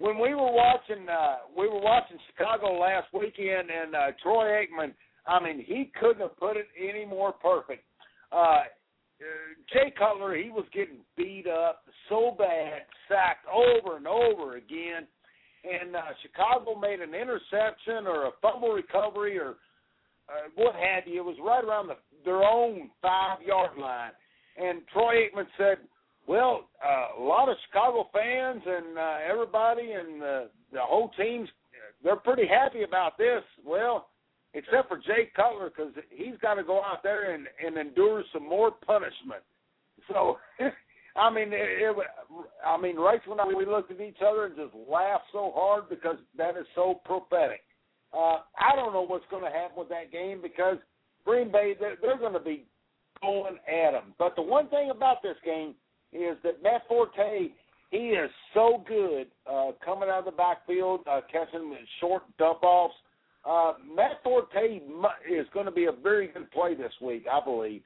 when 0.01 0.17
we 0.17 0.33
were 0.33 0.51
watching, 0.51 1.07
uh, 1.07 1.35
we 1.55 1.67
were 1.67 1.79
watching 1.79 2.17
Chicago 2.27 2.79
last 2.79 3.07
weekend, 3.13 3.69
and 3.69 3.95
uh, 3.95 4.07
Troy 4.21 4.65
Aikman. 4.65 4.93
I 5.27 5.41
mean, 5.41 5.63
he 5.65 5.91
couldn't 5.99 6.21
have 6.21 6.37
put 6.37 6.57
it 6.57 6.67
any 6.77 7.05
more 7.05 7.31
perfect. 7.31 7.83
Uh, 8.31 8.63
Jay 9.71 9.93
Cutler, 9.97 10.35
he 10.35 10.49
was 10.49 10.65
getting 10.73 10.97
beat 11.15 11.45
up 11.47 11.83
so 12.09 12.35
bad, 12.37 12.81
sacked 13.07 13.45
over 13.45 13.97
and 13.97 14.07
over 14.07 14.57
again, 14.57 15.05
and 15.63 15.95
uh, 15.95 16.01
Chicago 16.23 16.79
made 16.79 17.01
an 17.01 17.13
interception 17.13 18.07
or 18.07 18.25
a 18.25 18.31
fumble 18.41 18.71
recovery 18.71 19.37
or 19.37 19.57
uh, 20.27 20.49
what 20.55 20.73
have 20.73 21.03
you. 21.05 21.19
It 21.19 21.25
was 21.25 21.37
right 21.45 21.63
around 21.63 21.87
the, 21.87 21.97
their 22.25 22.41
own 22.43 22.89
five 23.01 23.41
yard 23.45 23.77
line, 23.77 24.11
and 24.57 24.81
Troy 24.91 25.27
Aikman 25.27 25.45
said, 25.55 25.77
well, 26.27 26.69
uh, 26.83 27.21
a 27.21 27.23
lot 27.23 27.49
of 27.49 27.57
Chicago 27.67 28.07
fans 28.13 28.61
and 28.65 28.97
uh, 28.97 29.17
everybody 29.29 29.91
and 29.91 30.21
uh, 30.21 30.41
the 30.71 30.79
whole 30.79 31.11
team's 31.17 31.49
they're 32.03 32.15
pretty 32.15 32.47
happy 32.47 32.83
about 32.83 33.17
this. 33.17 33.43
Well, 33.65 34.07
except 34.53 34.87
for 34.89 34.97
Jay 34.97 35.31
Cutler 35.35 35.69
because 35.69 35.93
he's 36.09 36.37
got 36.41 36.55
to 36.55 36.63
go 36.63 36.81
out 36.83 37.03
there 37.03 37.33
and, 37.33 37.47
and 37.65 37.77
endure 37.77 38.23
some 38.33 38.47
more 38.47 38.71
punishment. 38.71 39.43
So, 40.11 40.37
I 41.15 41.29
mean, 41.29 41.49
it, 41.53 41.59
it, 41.59 41.95
I 42.65 42.79
mean, 42.79 42.95
right 42.97 43.21
when 43.27 43.57
we 43.57 43.65
looked 43.65 43.91
at 43.91 44.01
each 44.01 44.17
other 44.25 44.45
and 44.45 44.55
just 44.55 44.73
laughed 44.89 45.25
so 45.31 45.51
hard 45.53 45.89
because 45.89 46.17
that 46.37 46.57
is 46.57 46.65
so 46.75 47.01
prophetic. 47.05 47.61
Uh, 48.13 48.39
I 48.59 48.75
don't 48.75 48.93
know 48.93 49.05
what's 49.05 49.25
going 49.29 49.43
to 49.43 49.49
happen 49.49 49.77
with 49.77 49.89
that 49.89 50.11
game 50.11 50.41
because 50.41 50.77
Green 51.25 51.51
Bay 51.51 51.75
they're, 51.79 51.95
they're 52.01 52.17
going 52.17 52.33
to 52.33 52.39
be 52.39 52.65
going 53.21 53.57
at 53.67 53.91
them. 53.91 54.13
But 54.17 54.35
the 54.35 54.41
one 54.41 54.67
thing 54.69 54.89
about 54.89 55.21
this 55.23 55.37
game 55.45 55.75
is 56.17 56.37
that 56.43 56.61
Matt 56.63 56.83
Forte, 56.87 57.49
he 57.89 57.97
is 57.97 58.29
so 58.53 58.83
good 58.87 59.27
uh, 59.49 59.71
coming 59.83 60.09
out 60.09 60.19
of 60.19 60.25
the 60.25 60.31
backfield, 60.31 61.01
uh, 61.09 61.21
catching 61.31 61.75
short 61.99 62.23
dump 62.37 62.63
offs. 62.63 62.95
Uh, 63.43 63.73
Matt 63.95 64.21
Forte 64.23 64.81
is 65.29 65.47
going 65.53 65.65
to 65.65 65.71
be 65.71 65.85
a 65.85 65.91
very 65.91 66.27
good 66.27 66.49
play 66.51 66.75
this 66.75 66.93
week, 67.01 67.25
I 67.31 67.43
believe. 67.43 67.81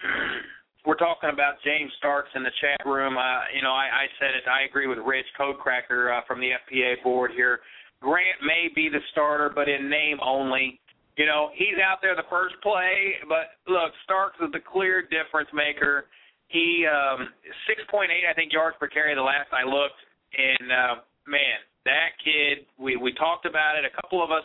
We're 0.84 0.96
talking 0.96 1.30
about 1.32 1.54
James 1.64 1.92
Starks 1.98 2.30
in 2.34 2.42
the 2.42 2.50
chat 2.60 2.84
room. 2.84 3.16
Uh, 3.16 3.42
you 3.54 3.62
know, 3.62 3.70
I, 3.70 3.86
I 3.86 4.06
said 4.18 4.34
it. 4.34 4.48
I 4.48 4.64
agree 4.68 4.88
with 4.88 4.98
Rich 4.98 5.26
Codecracker 5.38 6.12
uh, 6.12 6.22
from 6.26 6.40
the 6.40 6.50
FPA 6.50 7.00
board 7.04 7.30
here. 7.36 7.60
Grant 8.00 8.42
may 8.42 8.68
be 8.74 8.88
the 8.88 8.98
starter, 9.12 9.48
but 9.54 9.68
in 9.68 9.88
name 9.88 10.18
only. 10.20 10.80
You 11.16 11.26
know, 11.26 11.52
he's 11.52 11.76
out 11.76 12.00
there 12.00 12.16
the 12.16 12.28
first 12.32 12.56
play, 12.64 13.20
but 13.28 13.60
look, 13.68 13.92
Starks 14.04 14.40
is 14.40 14.48
the 14.52 14.64
clear 14.64 15.04
difference 15.04 15.52
maker. 15.52 16.08
He 16.48 16.88
um 16.88 17.28
6.8 17.68 18.08
I 18.08 18.32
think 18.32 18.52
yards 18.52 18.76
per 18.80 18.88
carry 18.88 19.14
the 19.14 19.24
last 19.24 19.52
I 19.52 19.64
looked 19.64 20.00
and 20.32 20.66
uh 20.72 20.94
man, 21.28 21.60
that 21.84 22.16
kid 22.24 22.64
we 22.80 22.96
we 22.96 23.12
talked 23.12 23.44
about 23.44 23.76
it. 23.76 23.84
A 23.84 23.92
couple 24.00 24.24
of 24.24 24.32
us 24.32 24.44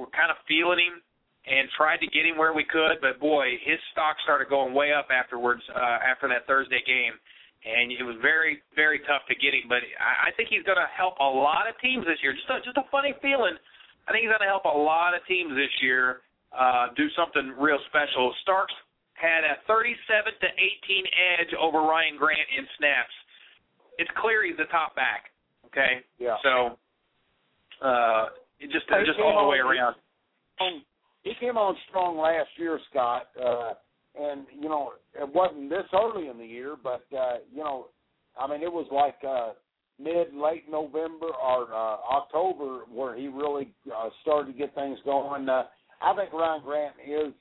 were 0.00 0.08
kind 0.16 0.32
of 0.32 0.40
feeling 0.48 0.80
him 0.80 1.04
and 1.46 1.68
tried 1.76 2.00
to 2.00 2.08
get 2.08 2.26
him 2.26 2.36
where 2.40 2.52
we 2.56 2.64
could, 2.64 2.98
but 3.04 3.20
boy, 3.20 3.60
his 3.62 3.78
stock 3.92 4.16
started 4.24 4.48
going 4.48 4.72
way 4.72 4.92
up 4.96 5.08
afterwards 5.12 5.60
uh 5.76 6.00
after 6.00 6.28
that 6.32 6.48
Thursday 6.48 6.80
game. 6.86 7.12
And 7.66 7.90
it 7.90 8.04
was 8.06 8.14
very, 8.22 8.62
very 8.78 9.00
tough 9.10 9.26
to 9.26 9.34
get 9.34 9.52
him, 9.52 9.66
but 9.68 9.82
I, 9.98 10.28
I 10.28 10.36
think 10.36 10.48
he's 10.48 10.62
going 10.62 10.78
to 10.78 10.86
help 10.94 11.18
a 11.18 11.26
lot 11.26 11.66
of 11.66 11.74
teams 11.82 12.06
this 12.06 12.14
year. 12.22 12.30
Just 12.30 12.46
a, 12.46 12.62
just 12.62 12.78
a 12.78 12.86
funny 12.94 13.10
feeling 13.18 13.58
I 14.06 14.12
think 14.12 14.22
he's 14.22 14.30
going 14.30 14.42
to 14.46 14.50
help 14.50 14.64
a 14.64 14.78
lot 14.78 15.14
of 15.14 15.20
teams 15.26 15.50
this 15.54 15.72
year 15.82 16.22
uh, 16.56 16.88
do 16.96 17.08
something 17.18 17.54
real 17.58 17.78
special. 17.90 18.32
Starks 18.42 18.72
had 19.14 19.42
a 19.44 19.58
37 19.66 19.98
to 20.40 20.46
18 20.46 21.04
edge 21.40 21.52
over 21.58 21.82
Ryan 21.82 22.16
Grant 22.16 22.46
in 22.56 22.66
snaps. 22.78 23.12
It's 23.98 24.10
clear 24.20 24.44
he's 24.44 24.56
the 24.56 24.70
top 24.70 24.94
back. 24.94 25.32
Okay. 25.66 26.04
Yeah. 26.18 26.36
So, 26.42 26.78
uh, 27.84 28.26
it 28.60 28.70
just 28.70 28.86
He 28.88 29.04
just 29.04 29.18
all 29.20 29.32
the 29.32 29.44
on- 29.44 29.48
way 29.50 29.58
around. 29.58 29.96
He 31.22 31.34
came 31.40 31.58
on 31.58 31.76
strong 31.88 32.16
last 32.16 32.48
year, 32.56 32.78
Scott, 32.90 33.26
uh, 33.42 33.74
and 34.18 34.46
you 34.54 34.68
know 34.68 34.92
it 35.20 35.28
wasn't 35.28 35.68
this 35.68 35.84
early 35.92 36.28
in 36.28 36.38
the 36.38 36.46
year, 36.46 36.76
but 36.80 37.02
uh, 37.12 37.38
you 37.52 37.58
know, 37.64 37.88
I 38.38 38.46
mean 38.46 38.62
it 38.62 38.72
was 38.72 38.86
like 38.92 39.16
uh, 39.28 39.52
mid 39.98 40.34
late 40.34 40.64
November 40.70 41.26
or 41.26 41.72
uh, 41.72 41.96
October 42.12 42.80
where 42.92 43.16
he 43.16 43.28
really 43.28 43.72
uh, 43.94 44.08
started 44.22 44.52
to 44.52 44.58
get 44.58 44.74
things 44.74 44.98
going. 45.04 45.48
Uh, 45.48 45.64
I 46.02 46.14
think 46.14 46.32
Ryan 46.32 46.62
Grant 46.62 46.94
is 47.06 47.32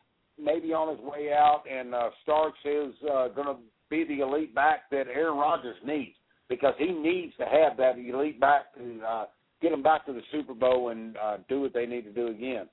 maybe 0.42 0.74
on 0.74 0.96
his 0.96 1.06
way 1.06 1.32
out, 1.34 1.64
and 1.72 1.94
uh, 1.94 2.10
Starks 2.24 2.60
is 2.66 2.94
uh, 3.04 3.28
going 3.30 3.48
to 3.48 3.58
be 3.90 4.04
the 4.04 4.22
elite 4.22 4.56
back 4.56 4.90
that 4.92 5.08
Aaron 5.08 5.38
Rodgers 5.38 5.78
needs 5.86 6.16
because 6.50 6.74
he 6.78 6.92
needs 6.92 7.34
to 7.38 7.46
have 7.46 7.78
that 7.78 7.98
elite 7.98 8.40
back 8.40 8.74
to 8.76 9.02
uh, 9.08 9.26
get 9.62 9.72
them 9.72 9.84
back 9.84 10.06
to 10.06 10.14
the 10.14 10.22
Super 10.32 10.54
Bowl 10.54 10.90
and 10.90 11.18
uh, 11.18 11.38
do 11.50 11.62
what 11.62 11.74
they 11.74 11.86
need 11.86 12.04
to 12.04 12.12
do 12.12 12.28
again. 12.28 12.68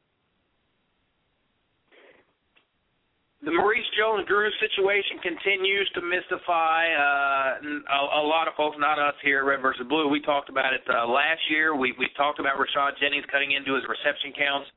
The 3.43 3.51
Maurice 3.51 3.91
Jones-Drew 3.99 4.55
situation 4.63 5.19
continues 5.19 5.91
to 5.99 6.01
mystify 6.01 6.87
uh, 6.95 7.59
a, 7.59 8.23
a 8.23 8.25
lot 8.25 8.47
of 8.47 8.55
folks, 8.55 8.79
not 8.79 9.03
us 9.03 9.19
here 9.19 9.43
at 9.43 9.47
Red 9.51 9.59
versus 9.59 9.83
Blue. 9.91 10.07
We 10.07 10.23
talked 10.23 10.47
about 10.47 10.71
it 10.71 10.87
uh, 10.87 11.11
last 11.11 11.43
year. 11.51 11.75
We 11.75 11.91
we 11.99 12.07
talked 12.15 12.39
about 12.39 12.55
Rashad 12.55 13.03
Jennings 13.03 13.27
cutting 13.35 13.51
into 13.51 13.75
his 13.75 13.83
reception 13.91 14.31
counts, 14.31 14.71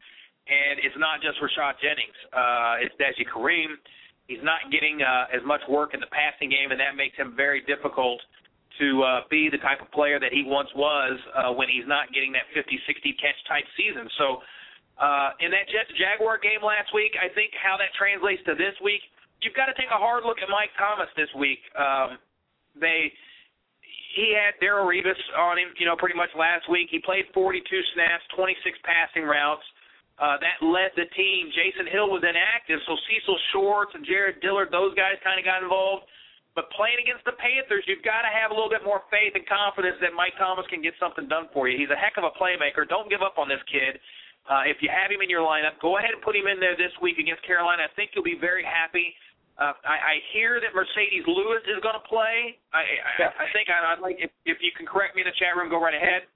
and 0.49 0.81
it's 0.81 0.97
not 0.97 1.21
just 1.21 1.37
Rashad 1.37 1.77
Jennings. 1.77 2.17
Uh, 2.33 2.81
it's 2.81 2.97
Deji 2.97 3.29
Karim. 3.29 3.77
He's 4.25 4.41
not 4.41 4.73
getting 4.73 4.97
uh, 5.05 5.29
as 5.29 5.45
much 5.45 5.61
work 5.69 5.93
in 5.93 6.01
the 6.01 6.09
passing 6.09 6.49
game, 6.49 6.73
and 6.73 6.81
that 6.81 6.97
makes 6.97 7.13
him 7.21 7.37
very 7.37 7.61
difficult 7.69 8.17
to 8.81 9.05
uh, 9.05 9.29
be 9.29 9.45
the 9.45 9.61
type 9.61 9.77
of 9.77 9.93
player 9.93 10.17
that 10.17 10.33
he 10.33 10.41
once 10.41 10.73
was 10.73 11.21
uh, 11.37 11.53
when 11.53 11.69
he's 11.69 11.85
not 11.85 12.09
getting 12.17 12.33
that 12.33 12.49
50, 12.57 12.65
60 12.65 13.13
catch 13.21 13.37
type 13.45 13.69
season. 13.77 14.09
So 14.17 14.41
uh, 14.99 15.35
in 15.43 15.51
that 15.51 15.67
Jets 15.67 15.91
Jaguar 15.99 16.39
game 16.39 16.63
last 16.63 16.91
week, 16.95 17.15
I 17.19 17.27
think 17.33 17.51
how 17.59 17.75
that 17.75 17.91
translates 17.99 18.43
to 18.47 18.55
this 18.55 18.75
week, 18.79 19.03
you've 19.43 19.57
got 19.57 19.67
to 19.67 19.75
take 19.75 19.91
a 19.91 19.99
hard 19.99 20.23
look 20.23 20.39
at 20.39 20.47
Mike 20.47 20.71
Thomas 20.79 21.11
this 21.19 21.29
week. 21.35 21.59
Um, 21.75 22.15
they 22.79 23.11
he 24.15 24.31
had 24.31 24.55
Darrelle 24.63 24.87
Revis 24.87 25.19
on 25.35 25.59
him, 25.59 25.75
you 25.75 25.83
know, 25.83 25.99
pretty 25.99 26.15
much 26.15 26.31
last 26.39 26.71
week. 26.71 26.87
He 26.87 27.03
played 27.03 27.27
42 27.35 27.59
snaps, 27.93 28.23
26 28.31 28.55
passing 28.87 29.27
routes. 29.27 29.63
Uh, 30.15 30.39
that 30.39 30.63
led 30.63 30.95
the 30.95 31.03
team. 31.11 31.51
Jason 31.51 31.91
Hill 31.91 32.07
was 32.07 32.23
inactive, 32.23 32.79
so 32.87 32.95
Cecil 33.11 33.35
Shorts 33.51 33.91
and 33.91 34.07
Jarett 34.07 34.39
Dillard, 34.39 34.71
those 34.71 34.95
guys 34.95 35.19
kind 35.19 35.35
of 35.35 35.43
got 35.43 35.59
involved. 35.59 36.07
But 36.55 36.71
playing 36.71 37.03
against 37.03 37.27
the 37.27 37.35
Panthers, 37.35 37.83
you've 37.83 38.07
got 38.07 38.23
to 38.23 38.31
have 38.31 38.47
a 38.47 38.55
little 38.55 38.71
bit 38.71 38.79
more 38.79 39.03
faith 39.11 39.35
and 39.35 39.43
confidence 39.43 39.99
that 39.99 40.15
Mike 40.15 40.39
Thomas 40.39 40.63
can 40.71 40.79
get 40.79 40.95
something 41.03 41.27
done 41.27 41.51
for 41.51 41.67
you. 41.67 41.75
He's 41.75 41.91
a 41.91 41.99
heck 41.99 42.15
of 42.15 42.23
a 42.23 42.31
playmaker. 42.39 42.87
Don't 42.87 43.11
give 43.11 43.19
up 43.19 43.35
on 43.35 43.51
this 43.51 43.59
kid. 43.67 43.99
Uh, 44.45 44.61
if 44.69 44.77
you 44.81 44.89
have 44.93 45.09
him 45.09 45.25
in 45.25 45.29
your 45.29 45.41
lineup, 45.41 45.73
go 45.81 45.97
ahead 45.97 46.13
and 46.13 46.21
put 46.21 46.37
him 46.37 46.45
in 46.45 46.61
there 46.61 46.77
this 46.77 46.93
week 47.01 47.17
against 47.17 47.41
Carolina. 47.41 47.89
I 47.89 47.91
think 47.97 48.13
you'll 48.13 48.27
be 48.27 48.37
very 48.37 48.61
happy. 48.61 49.13
Uh, 49.57 49.73
I, 49.87 49.97
I 49.97 50.15
hear 50.35 50.61
that 50.61 50.75
Marcedes 50.75 51.25
Lewis 51.25 51.63
is 51.65 51.81
going 51.81 51.95
to 51.95 52.05
play. 52.05 52.59
I, 52.75 52.83
I, 53.23 53.47
I 53.47 53.47
think 53.55 53.71
I, 53.71 53.95
I'd 53.95 54.03
like 54.03 54.19
if, 54.19 54.29
if 54.45 54.59
you 54.61 54.69
can 54.75 54.85
correct 54.85 55.15
me 55.15 55.23
in 55.23 55.27
the 55.31 55.37
chat 55.39 55.55
room, 55.55 55.71
go 55.71 55.81
right 55.81 55.95
ahead. 55.95 56.27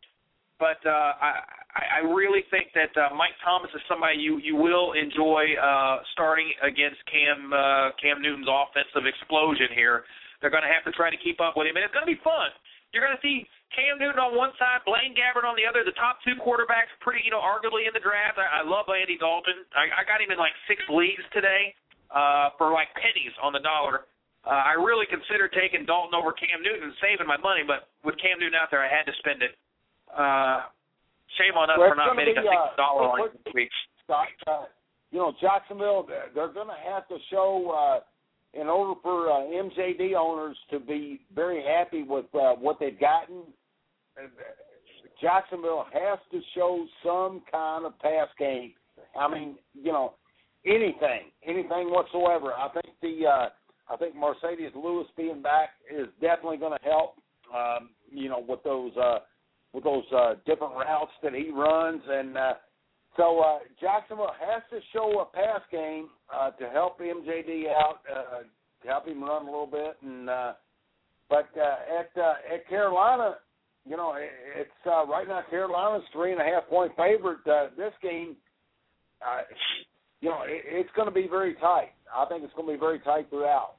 But 0.58 0.80
uh, 0.84 1.16
I, 1.20 2.00
I 2.00 2.08
really 2.08 2.44
think 2.52 2.72
that 2.76 2.92
uh, 2.98 3.16
Mike 3.16 3.36
Thomas 3.44 3.72
is 3.72 3.84
somebody 3.88 4.20
you 4.20 4.40
you 4.44 4.56
will 4.56 4.92
enjoy 4.92 5.56
uh, 5.56 6.04
starting 6.12 6.52
against 6.64 7.00
Cam 7.08 7.52
uh, 7.52 7.96
Cam 7.96 8.20
Newton's 8.20 8.50
offensive 8.50 9.08
explosion 9.08 9.72
here. 9.72 10.04
They're 10.40 10.52
going 10.52 10.68
to 10.68 10.72
have 10.72 10.84
to 10.88 10.96
try 10.96 11.12
to 11.12 11.20
keep 11.20 11.40
up 11.40 11.56
with 11.56 11.68
him, 11.68 11.76
and 11.76 11.84
it's 11.84 11.94
going 11.94 12.08
to 12.08 12.12
be 12.12 12.20
fun. 12.24 12.52
You're 12.92 13.04
going 13.04 13.16
to 13.16 13.24
see 13.24 13.48
Cam 13.76 14.02
Newton 14.02 14.18
on 14.20 14.34
one 14.36 14.52
side, 14.58 14.82
Blaine 14.86 15.14
Gabbert 15.14 15.46
on 15.46 15.54
the 15.56 15.64
other. 15.70 15.86
The 15.86 15.94
top 15.96 16.18
two 16.26 16.34
quarterbacks, 16.42 16.90
pretty 17.06 17.22
you 17.24 17.32
know, 17.32 17.40
arguably 17.42 17.86
in 17.86 17.94
the 17.94 18.02
draft. 18.02 18.42
I, 18.42 18.62
I 18.62 18.62
love 18.66 18.90
Andy 18.90 19.16
Dalton. 19.22 19.66
I, 19.78 20.02
I 20.02 20.02
got 20.10 20.20
him 20.22 20.34
in 20.34 20.38
like 20.42 20.54
six 20.66 20.82
leagues 20.90 21.22
today. 21.34 21.74
uh, 22.10 22.50
for 22.58 22.74
like 22.74 22.90
pennies 22.98 23.34
on 23.46 23.54
the 23.54 23.62
dollar. 23.62 24.10
Uh, 24.42 24.50
I 24.66 24.74
really 24.74 25.06
considered 25.06 25.54
taking 25.54 25.86
Dalton 25.86 26.18
over 26.18 26.34
Cam 26.34 26.64
Newton 26.66 26.90
and 26.90 26.98
saving 27.04 27.28
my 27.30 27.38
money, 27.38 27.62
but 27.62 27.94
with 28.02 28.18
Cam 28.18 28.40
Newton 28.42 28.58
out 28.58 28.74
there, 28.74 28.82
I 28.82 28.90
had 28.90 29.06
to 29.06 29.14
spend 29.22 29.46
it. 29.46 29.54
Uh, 30.10 30.66
shame 31.38 31.54
on 31.54 31.70
us 31.70 31.78
Well, 31.78 31.94
for 31.94 32.00
not 32.02 32.10
a 32.10 32.18
be, 32.18 32.34
single 32.34 32.50
uh, 32.50 32.74
dollar 32.74 33.04
on 33.14 33.20
quick- 33.30 33.38
this 33.46 33.54
week. 33.54 33.70
Uh, 34.10 34.66
you 35.14 35.20
know, 35.22 35.34
Jacksonville, 35.38 36.02
they're, 36.08 36.34
they're 36.34 36.50
going 36.54 36.66
to 36.70 36.82
have 36.90 37.06
to 37.14 37.18
show, 37.30 37.70
uh, 37.70 38.00
in 38.54 38.68
order 38.68 39.00
for 39.02 39.30
uh, 39.32 39.42
MJD 39.42 40.14
owners 40.16 40.58
to 40.72 40.80
be 40.80 41.22
very 41.34 41.64
happy 41.64 42.04
with 42.04 42.26
uh, 42.34 42.54
what 42.54 42.80
they've 42.80 43.00
gotten, 43.00 43.44
uh, 44.18 44.28
Jacksonville 45.22 45.86
has 45.94 46.20
to 46.32 46.40
show 46.56 46.86
some 47.04 47.42
kind 47.52 47.86
of 47.86 47.98
pass 48.00 48.28
game. 48.38 48.74
I 49.20 49.32
mean, 49.32 49.56
you 49.74 49.92
know, 49.92 50.14
anything, 50.66 51.32
anything 51.46 51.92
whatsoever. 51.92 52.54
I 52.54 52.70
think 52.70 52.96
the, 53.02 53.28
uh, 53.28 53.50
I 53.92 53.98
think 53.98 54.16
Marcedes 54.16 54.76
Lewis 54.76 55.08
being 55.18 55.42
back 55.42 55.70
is 55.92 56.08
definitely 56.22 56.58
going 56.58 56.78
to 56.78 56.90
help. 56.90 57.16
Um, 57.54 57.90
you 58.12 58.30
know, 58.30 58.44
with 58.48 58.64
those, 58.64 58.96
uh, 58.96 59.20
with 59.74 59.84
those 59.84 60.04
uh, 60.16 60.36
different 60.46 60.74
routes 60.76 61.12
that 61.24 61.34
he 61.34 61.50
runs, 61.52 62.02
and 62.08 62.38
uh, 62.38 62.54
so 63.18 63.40
uh, 63.40 63.60
Jacksonville 63.82 64.32
has 64.40 64.62
to 64.72 64.80
show 64.94 65.22
a 65.22 65.26
pass 65.36 65.62
game 65.72 66.10
uh, 66.34 66.52
to 66.52 66.70
help 66.70 67.00
MJD 67.00 67.68
out, 67.70 68.00
uh, 68.10 68.44
to 68.84 68.88
help 68.88 69.08
him 69.08 69.24
run 69.24 69.44
a 69.44 69.46
little 69.46 69.68
bit. 69.68 69.98
And 70.04 70.30
uh, 70.30 70.54
but 71.30 71.50
uh, 71.58 72.00
at 72.00 72.22
uh, 72.22 72.54
at 72.54 72.68
Carolina, 72.70 73.36
you 73.86 73.98
know, 73.98 74.14
it, 74.14 74.30
it's 74.58 74.82
uh, 74.86 75.06
right 75.06 75.28
now 75.28 75.42
Carolina's 75.50 76.04
three 76.14 76.32
and 76.32 76.42
a 76.42 76.44
half 76.44 76.68
point 76.68 76.92
favorite. 76.98 77.46
Uh, 77.46 77.68
this 77.78 77.94
game, 78.02 78.36
uh, 79.22 79.42
you 80.22 80.30
know, 80.30 80.42
it, 80.46 80.62
it's 80.66 80.90
going 80.96 81.08
to 81.08 81.14
be 81.14 81.28
very 81.30 81.56
tight. 81.56 81.92
I 82.14 82.26
think 82.26 82.44
it's 82.44 82.54
going 82.54 82.68
to 82.68 82.74
be 82.74 82.80
very 82.80 83.00
tight 83.00 83.30
throughout. 83.30 83.76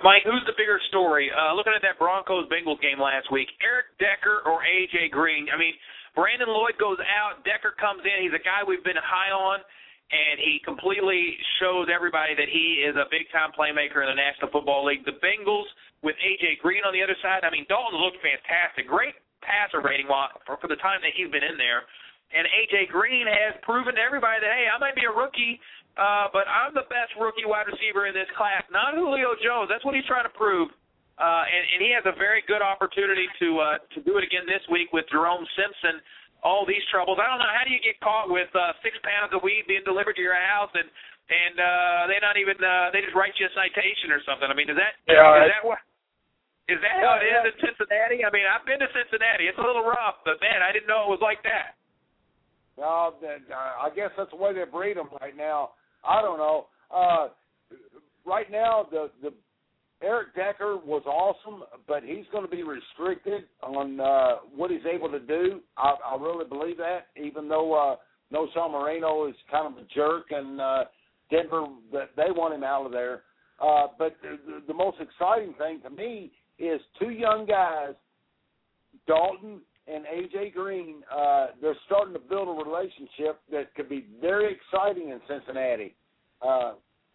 Mike, 0.00 0.24
who's 0.24 0.40
the 0.48 0.56
bigger 0.56 0.80
story? 0.88 1.28
Uh, 1.28 1.52
looking 1.52 1.76
at 1.76 1.84
that 1.84 2.00
Broncos 2.00 2.48
Bengals 2.48 2.80
game 2.80 2.96
last 2.96 3.28
week, 3.28 3.52
Eric 3.60 3.92
Decker 4.00 4.40
or 4.48 4.64
AJ 4.64 5.12
Green? 5.12 5.44
I 5.52 5.60
mean, 5.60 5.76
Brandon 6.14 6.50
Lloyd 6.50 6.74
goes 6.78 6.98
out, 7.06 7.44
Decker 7.46 7.74
comes 7.78 8.02
in. 8.02 8.24
He's 8.24 8.34
a 8.34 8.42
guy 8.42 8.66
we've 8.66 8.82
been 8.82 8.98
high 8.98 9.30
on, 9.30 9.62
and 10.10 10.36
he 10.42 10.58
completely 10.66 11.38
shows 11.62 11.86
everybody 11.86 12.34
that 12.34 12.50
he 12.50 12.82
is 12.82 12.98
a 12.98 13.06
big 13.10 13.30
time 13.30 13.54
playmaker 13.54 14.02
in 14.02 14.10
the 14.10 14.18
National 14.18 14.50
Football 14.50 14.82
League. 14.86 15.06
The 15.06 15.18
Bengals 15.22 15.70
with 16.02 16.18
AJ 16.18 16.58
Green 16.58 16.82
on 16.82 16.90
the 16.90 17.02
other 17.02 17.16
side. 17.22 17.46
I 17.46 17.50
mean, 17.54 17.68
Dalton 17.70 17.98
looked 18.00 18.18
fantastic. 18.24 18.90
Great 18.90 19.14
passer 19.44 19.80
rating 19.80 20.10
for, 20.44 20.58
for 20.58 20.68
the 20.68 20.80
time 20.82 21.00
that 21.06 21.14
he's 21.14 21.30
been 21.30 21.44
in 21.44 21.56
there. 21.56 21.86
And 22.30 22.46
AJ 22.46 22.94
Green 22.94 23.26
has 23.26 23.58
proven 23.66 23.98
to 23.98 24.02
everybody 24.02 24.38
that 24.38 24.52
hey, 24.54 24.70
I 24.70 24.78
might 24.78 24.94
be 24.94 25.02
a 25.02 25.10
rookie, 25.10 25.58
uh, 25.98 26.30
but 26.30 26.46
I'm 26.46 26.70
the 26.74 26.86
best 26.86 27.10
rookie 27.18 27.46
wide 27.46 27.66
receiver 27.66 28.06
in 28.06 28.14
this 28.14 28.30
class. 28.38 28.62
Not 28.70 28.94
Julio 28.94 29.34
Jones. 29.42 29.66
That's 29.66 29.82
what 29.82 29.98
he's 29.98 30.06
trying 30.06 30.26
to 30.26 30.34
prove. 30.34 30.70
Uh, 31.20 31.44
and, 31.44 31.62
and 31.76 31.78
he 31.84 31.92
has 31.92 32.00
a 32.08 32.16
very 32.16 32.40
good 32.48 32.64
opportunity 32.64 33.28
to 33.36 33.48
uh, 33.60 33.76
to 33.92 34.00
do 34.08 34.16
it 34.16 34.24
again 34.24 34.48
this 34.48 34.64
week 34.72 34.88
with 34.96 35.04
Jerome 35.12 35.44
Simpson. 35.52 36.00
All 36.40 36.64
these 36.64 36.80
troubles. 36.88 37.20
I 37.20 37.28
don't 37.28 37.36
know 37.36 37.52
how 37.52 37.68
do 37.68 37.72
you 37.76 37.84
get 37.84 38.00
caught 38.00 38.32
with 38.32 38.48
uh, 38.56 38.72
six 38.80 38.96
pounds 39.04 39.28
of 39.36 39.44
weed 39.44 39.68
being 39.68 39.84
delivered 39.84 40.16
to 40.16 40.24
your 40.24 40.32
house 40.32 40.72
and 40.72 40.88
and 41.28 41.56
uh, 41.60 42.00
they 42.08 42.16
not 42.24 42.40
even 42.40 42.56
uh, 42.56 42.88
they 42.90 43.04
just 43.04 43.12
write 43.12 43.36
you 43.36 43.44
a 43.44 43.52
citation 43.52 44.08
or 44.10 44.24
something. 44.24 44.48
I 44.48 44.56
mean, 44.56 44.72
is 44.72 44.80
that 44.80 44.96
Yeah, 45.04 45.44
is 45.44 45.52
that 45.52 45.62
what 45.62 45.84
is 46.72 46.80
that 46.80 46.96
how 47.04 47.20
it 47.20 47.28
is 47.28 47.52
in 47.52 47.56
Cincinnati? 47.68 48.24
I 48.24 48.30
mean, 48.32 48.48
I've 48.48 48.64
been 48.64 48.80
to 48.80 48.88
Cincinnati. 48.96 49.52
It's 49.52 49.60
a 49.60 49.66
little 49.66 49.84
rough, 49.84 50.24
but 50.24 50.40
man, 50.40 50.64
I 50.64 50.72
didn't 50.72 50.88
know 50.88 51.04
it 51.04 51.12
was 51.12 51.20
like 51.20 51.44
that. 51.44 51.76
That- 52.80 53.44
uh, 53.52 53.84
I 53.84 53.92
guess 53.92 54.08
that's 54.16 54.30
the 54.30 54.40
way 54.40 54.56
they 54.56 54.64
breed 54.64 54.96
them 54.96 55.12
right 55.20 55.36
now. 55.36 55.76
I 56.00 56.22
don't 56.22 56.38
know. 56.40 56.72
Uh, 56.88 57.28
right 58.24 58.48
now, 58.50 58.88
the 58.90 59.10
the 59.20 59.36
Eric 60.02 60.34
Decker 60.34 60.78
was 60.78 61.02
awesome, 61.06 61.62
but 61.86 62.02
he's 62.02 62.24
going 62.32 62.44
to 62.44 62.50
be 62.50 62.62
restricted 62.62 63.44
on 63.62 64.00
uh, 64.00 64.36
what 64.54 64.70
he's 64.70 64.80
able 64.90 65.10
to 65.10 65.20
do. 65.20 65.60
I, 65.76 65.94
I 66.12 66.16
really 66.20 66.46
believe 66.46 66.78
that, 66.78 67.08
even 67.22 67.48
though 67.48 67.74
uh, 67.74 67.96
Knowshon 68.34 68.72
Moreno 68.72 69.28
is 69.28 69.34
kind 69.50 69.66
of 69.66 69.82
a 69.82 69.86
jerk, 69.94 70.26
and 70.30 70.60
uh, 70.60 70.84
Denver 71.30 71.66
they 71.92 72.30
want 72.30 72.54
him 72.54 72.64
out 72.64 72.86
of 72.86 72.92
there. 72.92 73.22
Uh, 73.60 73.88
but 73.98 74.16
the, 74.22 74.62
the 74.66 74.74
most 74.74 74.96
exciting 75.00 75.54
thing 75.58 75.80
to 75.82 75.90
me 75.90 76.32
is 76.58 76.80
two 76.98 77.10
young 77.10 77.44
guys, 77.46 77.94
Dalton 79.06 79.60
and 79.86 80.04
AJ 80.04 80.54
Green. 80.54 81.02
Uh, 81.14 81.48
they're 81.60 81.76
starting 81.86 82.14
to 82.14 82.20
build 82.20 82.48
a 82.48 82.64
relationship 82.70 83.40
that 83.50 83.74
could 83.74 83.88
be 83.88 84.06
very 84.20 84.54
exciting 84.56 85.10
in 85.10 85.20
Cincinnati. 85.28 85.94
Uh, 86.40 86.72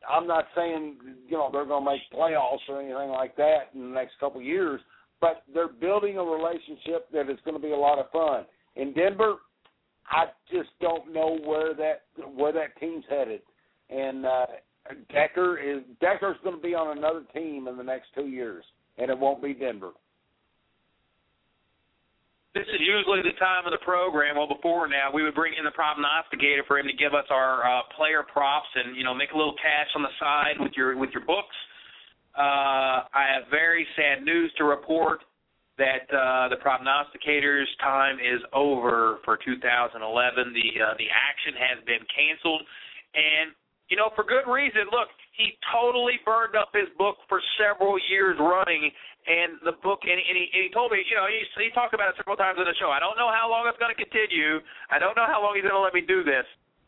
I'm 0.10 0.28
not 0.28 0.45
saying 0.56 0.97
you 1.28 1.38
know 1.38 1.49
they're 1.51 1.66
going 1.66 1.86
to 1.86 1.91
make 1.91 2.01
playoffs 2.14 2.68
or 2.70 2.82
anything 2.82 3.10
like 3.10 3.36
that 3.38 3.70
in 3.74 3.82
the 3.82 3.95
next 3.95 4.14
couple 4.20 4.39
of 4.39 4.45
years, 4.45 4.82
but 5.22 5.43
they're 5.53 5.68
building 5.68 6.18
a 6.18 6.24
relationship 6.24 7.10
that 7.12 7.30
is 7.30 7.39
going 7.45 7.56
to 7.56 7.62
be 7.62 7.72
a 7.72 7.78
lot 7.78 7.99
of 7.99 8.10
fun. 8.12 8.45
In 8.76 8.93
Denver, 8.93 9.36
I 10.10 10.26
just 10.51 10.70
don't 10.82 11.14
know 11.14 11.38
where 11.43 11.74
that 11.76 12.03
where 12.36 12.51
that 12.51 12.80
team's 12.80 13.06
headed, 13.10 13.41
and 13.89 14.26
uh, 14.26 14.45
Decker 15.12 15.58
is 15.58 15.84
Decker's 15.99 16.38
going 16.43 16.56
to 16.56 16.62
be 16.62 16.76
on 16.76 16.97
another 16.97 17.24
team 17.34 17.68
in 17.68 17.78
the 17.78 17.84
next 17.84 18.08
two 18.16 18.28
years, 18.28 18.64
and 18.97 19.10
it 19.10 19.18
won't 19.18 19.41
be 19.41 19.53
Denver. 19.53 19.91
This 22.56 22.72
is 22.72 22.80
usually 22.80 23.20
the 23.20 23.36
time 23.36 23.68
of 23.68 23.76
the 23.76 23.84
program. 23.84 24.39
Well, 24.39 24.47
before 24.47 24.88
now, 24.88 25.12
we 25.12 25.28
would 25.28 25.36
bring 25.36 25.51
in 25.60 25.68
the 25.68 25.76
prognosticator 25.76 26.64
for 26.64 26.80
him 26.80 26.88
to 26.88 26.95
give 26.95 27.12
us 27.12 27.28
our 27.28 27.68
uh, 27.68 27.84
player 27.99 28.24
props 28.24 28.72
and 28.80 28.95
you 28.95 29.03
know 29.03 29.12
make 29.14 29.36
a 29.36 29.38
little 29.38 29.60
cash 29.60 29.91
on 29.91 30.08
the 30.08 30.16
side 30.24 30.56
with 30.64 30.72
your 30.80 30.95
with 30.95 31.12
your 31.12 31.28
books. 31.28 31.51
Uh, 32.32 33.03
I 33.12 33.28
have 33.28 33.51
very 33.51 33.84
sad 33.99 34.24
news 34.24 34.56
to 34.56 34.64
report 34.64 35.20
that 35.76 36.08
uh, 36.08 36.47
the 36.47 36.56
prognosticator's 36.64 37.68
time 37.84 38.24
is 38.24 38.39
over 38.56 39.20
for 39.28 39.36
2011. 39.36 39.99
The 39.99 40.70
uh, 40.80 40.95
the 40.95 41.12
action 41.12 41.60
has 41.60 41.84
been 41.84 42.08
canceled, 42.08 42.64
and 43.20 43.51
you 43.91 43.99
know 43.99 44.16
for 44.16 44.24
good 44.24 44.47
reason. 44.47 44.88
Look, 44.95 45.12
he 45.36 45.60
totally 45.76 46.24
burned 46.24 46.56
up 46.56 46.72
his 46.72 46.88
book 46.95 47.20
for 47.28 47.43
several 47.60 47.99
years 48.08 48.39
running, 48.39 48.95
and 49.26 49.58
the 49.66 49.74
book. 49.82 50.06
And, 50.06 50.18
and, 50.18 50.36
he, 50.38 50.46
and 50.54 50.62
he 50.66 50.70
told 50.70 50.94
me, 50.94 51.02
you 51.06 51.18
know, 51.18 51.26
he 51.26 51.42
he 51.58 51.70
talked 51.74 51.94
about 51.94 52.14
it 52.14 52.16
several 52.18 52.38
times 52.38 52.62
on 52.62 52.66
the 52.66 52.78
show. 52.78 52.94
I 52.94 53.02
don't 53.02 53.18
know 53.18 53.30
how 53.34 53.50
long 53.50 53.66
it's 53.66 53.78
going 53.82 53.94
to 53.94 53.98
continue. 53.98 54.62
I 54.90 55.02
don't 55.02 55.18
know 55.18 55.26
how 55.26 55.42
long 55.42 55.58
he's 55.58 55.66
going 55.66 55.78
to 55.78 55.82
let 55.82 55.94
me 55.94 56.06
do 56.06 56.22
this. 56.24 56.46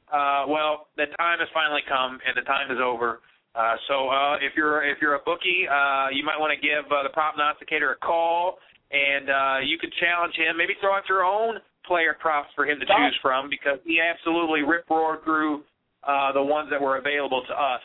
Uh, 0.08 0.48
well, 0.48 0.88
the 0.96 1.12
time 1.20 1.44
has 1.44 1.50
finally 1.52 1.84
come, 1.84 2.22
and 2.24 2.38
the 2.38 2.46
time 2.48 2.72
is 2.72 2.80
over. 2.80 3.20
Uh, 3.58 3.76
so 3.90 4.08
uh, 4.08 4.38
if 4.38 4.54
you're 4.56 4.86
if 4.86 5.02
you're 5.02 5.18
a 5.18 5.24
bookie, 5.26 5.66
uh, 5.66 6.14
you 6.14 6.22
might 6.24 6.38
want 6.38 6.54
to 6.54 6.60
give 6.62 6.86
uh, 6.94 7.02
the 7.02 7.10
prognosticator 7.10 7.92
a 7.92 8.00
call, 8.00 8.62
and 8.94 9.28
uh, 9.30 9.58
you 9.66 9.78
could 9.82 9.92
challenge 10.00 10.38
him. 10.38 10.56
Maybe 10.56 10.78
throw 10.80 10.94
out 10.94 11.10
your 11.10 11.26
own 11.26 11.58
player 11.90 12.16
props 12.20 12.50
for 12.54 12.68
him 12.68 12.80
to 12.80 12.86
choose 12.86 13.18
from 13.22 13.50
because 13.50 13.80
he 13.84 14.00
absolutely 14.00 14.62
rip 14.62 14.86
roared 14.90 15.24
through 15.24 15.64
uh, 16.06 16.32
the 16.34 16.44
ones 16.44 16.70
that 16.70 16.80
were 16.80 16.98
available 16.98 17.42
to 17.48 17.54
us. 17.54 17.82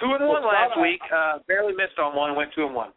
Two 0.00 0.14
and 0.14 0.22
one 0.28 0.42
Well, 0.44 0.52
last 0.52 0.78
week. 0.80 1.00
Uh, 1.10 1.38
barely 1.48 1.72
missed 1.72 1.98
on 1.98 2.14
one. 2.14 2.36
Went 2.36 2.54
two 2.54 2.64
and 2.64 2.74
one. 2.74 2.92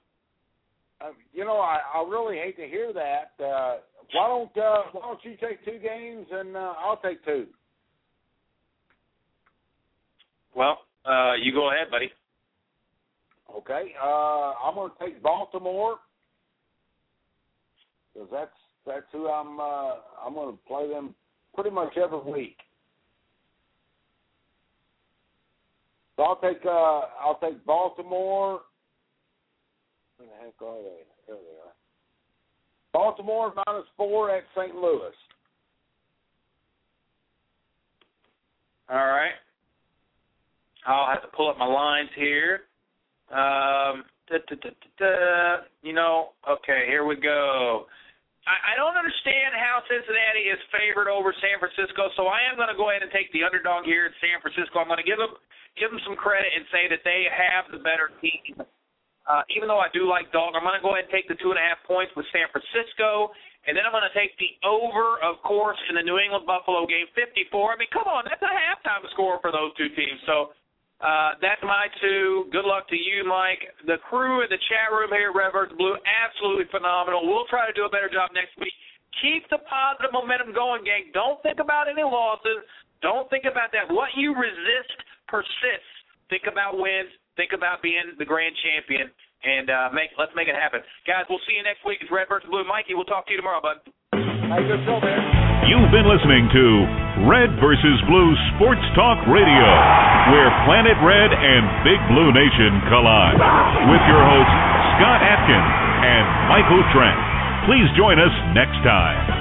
Uh, 1.01 1.11
you 1.33 1.45
know, 1.45 1.57
I, 1.57 1.79
I 1.95 2.07
really 2.07 2.37
hate 2.37 2.57
to 2.57 2.67
hear 2.67 2.93
that. 2.93 3.43
Uh, 3.43 3.77
why 4.13 4.27
don't 4.27 4.57
uh, 4.57 4.83
Why 4.91 5.01
don't 5.01 5.23
you 5.23 5.35
take 5.41 5.63
two 5.65 5.79
games 5.79 6.27
and 6.31 6.55
uh, 6.55 6.73
I'll 6.77 6.97
take 6.97 7.23
two? 7.25 7.47
Well, 10.55 10.79
uh, 11.05 11.33
you 11.41 11.53
go 11.53 11.71
ahead, 11.71 11.89
buddy. 11.89 12.11
Okay. 13.55 13.93
Uh, 14.01 14.53
I'm 14.63 14.75
going 14.75 14.91
to 14.91 15.05
take 15.05 15.23
Baltimore 15.23 15.97
because 18.13 18.29
that's 18.31 18.51
that's 18.85 19.05
who 19.11 19.29
I'm. 19.29 19.59
Uh, 19.59 19.95
I'm 20.25 20.33
going 20.33 20.53
to 20.53 20.59
play 20.67 20.89
them 20.89 21.15
pretty 21.55 21.69
much 21.69 21.97
every 21.97 22.19
week. 22.19 22.57
So 26.17 26.23
I'll 26.23 26.41
take. 26.41 26.65
Uh, 26.65 27.01
I'll 27.21 27.39
take 27.41 27.65
Baltimore. 27.65 28.61
Where 30.21 30.29
the 30.29 30.45
heck 30.45 30.61
are 30.61 30.81
they? 30.85 31.01
There 31.25 31.35
they 31.35 31.57
are. 31.65 31.73
Baltimore 32.93 33.53
minus 33.65 33.87
four 33.97 34.29
at 34.29 34.43
St. 34.55 34.75
Louis. 34.75 35.17
All 38.89 39.07
right. 39.07 39.33
I'll 40.85 41.09
have 41.09 41.23
to 41.23 41.31
pull 41.33 41.49
up 41.49 41.57
my 41.57 41.65
lines 41.65 42.09
here. 42.13 42.69
Um, 43.31 44.05
da, 44.29 44.37
da, 44.45 44.69
da. 44.99 45.65
You 45.81 45.93
know, 45.93 46.37
okay, 46.45 46.85
here 46.85 47.05
we 47.05 47.15
go. 47.15 47.85
I, 48.45 48.73
I 48.73 48.77
don't 48.77 48.97
understand 48.97 49.57
how 49.57 49.81
Cincinnati 49.89 50.53
is 50.53 50.59
favored 50.69 51.09
over 51.09 51.33
San 51.41 51.57
Francisco, 51.57 52.13
so 52.13 52.27
I 52.27 52.45
am 52.45 52.57
going 52.57 52.69
to 52.69 52.77
go 52.77 52.91
ahead 52.91 53.01
and 53.01 53.09
take 53.09 53.31
the 53.33 53.41
underdog 53.41 53.85
here 53.85 54.05
in 54.05 54.13
San 54.21 54.37
Francisco. 54.41 54.81
I'm 54.81 54.89
going 54.89 55.01
to 55.01 55.07
give 55.07 55.17
them 55.17 55.33
give 55.79 55.89
them 55.89 56.01
some 56.05 56.19
credit 56.19 56.51
and 56.51 56.65
say 56.69 56.85
that 56.91 57.01
they 57.07 57.25
have 57.31 57.71
the 57.71 57.79
better 57.79 58.11
team. 58.19 58.59
Uh, 59.29 59.45
even 59.55 59.69
though 59.69 59.79
I 59.79 59.87
do 59.93 60.09
like 60.09 60.31
dog, 60.33 60.57
I'm 60.57 60.65
going 60.65 60.75
to 60.75 60.81
go 60.81 60.97
ahead 60.97 61.05
and 61.05 61.13
take 61.13 61.29
the 61.29 61.37
two 61.37 61.53
and 61.53 61.59
a 61.61 61.65
half 61.65 61.77
points 61.85 62.09
with 62.17 62.25
San 62.33 62.49
Francisco, 62.49 63.29
and 63.69 63.77
then 63.77 63.85
I'm 63.85 63.93
going 63.93 64.05
to 64.07 64.17
take 64.17 64.33
the 64.41 64.49
over, 64.65 65.21
of 65.21 65.37
course, 65.45 65.77
in 65.89 65.95
the 65.95 66.01
New 66.01 66.17
England 66.17 66.49
Buffalo 66.49 66.89
game, 66.89 67.05
54. 67.13 67.45
I 67.73 67.75
mean, 67.77 67.91
come 67.93 68.09
on, 68.09 68.25
that's 68.25 68.41
a 68.41 68.49
halftime 68.49 69.05
score 69.13 69.37
for 69.45 69.53
those 69.53 69.69
two 69.77 69.89
teams. 69.93 70.17
So 70.25 70.57
Uh, 71.01 71.33
that's 71.41 71.61
my 71.65 71.89
two. 71.97 72.45
Good 72.53 72.61
luck 72.65 72.85
to 72.93 72.95
you, 72.95 73.25
Mike. 73.25 73.65
The 73.89 73.97
crew 74.05 74.45
in 74.45 74.49
the 74.53 74.61
chat 74.69 74.93
room 74.93 75.09
here 75.09 75.33
at 75.33 75.35
Red. 75.35 75.73
Blue, 75.73 75.97
absolutely 76.05 76.69
phenomenal. 76.69 77.25
We'll 77.25 77.49
try 77.49 77.65
to 77.65 77.73
do 77.73 77.85
a 77.85 77.91
better 77.91 78.05
job 78.05 78.29
next 78.37 78.53
week. 78.61 78.73
Keep 79.17 79.49
the 79.49 79.57
positive 79.65 80.13
momentum 80.13 80.53
going, 80.53 80.85
gang. 80.85 81.09
Don't 81.09 81.41
think 81.41 81.57
about 81.57 81.89
any 81.89 82.05
losses. 82.05 82.61
Don't 83.01 83.25
think 83.33 83.49
about 83.49 83.73
that. 83.73 83.89
What 83.89 84.13
you 84.13 84.37
resist 84.37 84.93
persists. 85.25 85.89
Think 86.29 86.45
about 86.45 86.77
wins. 86.77 87.09
Think 87.41 87.57
about 87.57 87.81
being 87.81 88.13
the 88.21 88.27
grand 88.29 88.53
champion, 88.61 89.09
and 89.41 89.65
uh, 89.65 89.89
make 89.97 90.13
let's 90.13 90.29
make 90.37 90.45
it 90.45 90.53
happen, 90.53 90.85
guys. 91.09 91.25
We'll 91.25 91.41
see 91.49 91.57
you 91.57 91.65
next 91.65 91.81
week. 91.81 91.97
It's 91.97 92.13
Red 92.13 92.29
versus 92.29 92.45
Blue. 92.45 92.61
Mikey, 92.69 92.93
we'll 92.93 93.09
talk 93.09 93.25
to 93.25 93.33
you 93.33 93.41
tomorrow, 93.41 93.57
bud. 93.57 93.81
Hey, 94.13 94.61
good 94.69 94.85
show, 94.85 95.01
man. 95.01 95.17
You've 95.65 95.89
been 95.89 96.05
listening 96.05 96.45
to 96.53 96.65
Red 97.25 97.49
versus 97.57 97.97
Blue 98.05 98.29
Sports 98.53 98.85
Talk 98.93 99.25
Radio, 99.25 99.67
where 100.29 100.53
Planet 100.69 100.93
Red 101.01 101.33
and 101.33 101.65
Big 101.81 101.97
Blue 102.13 102.29
Nation 102.29 102.77
collide. 102.93 103.33
With 103.89 104.05
your 104.05 104.21
hosts, 104.21 104.57
Scott 105.01 105.25
Atkins 105.25 105.73
and 106.13 106.25
Michael 106.45 106.85
Trent. 106.93 107.17
Please 107.65 107.89
join 107.97 108.21
us 108.21 108.33
next 108.53 108.77
time. 108.85 109.40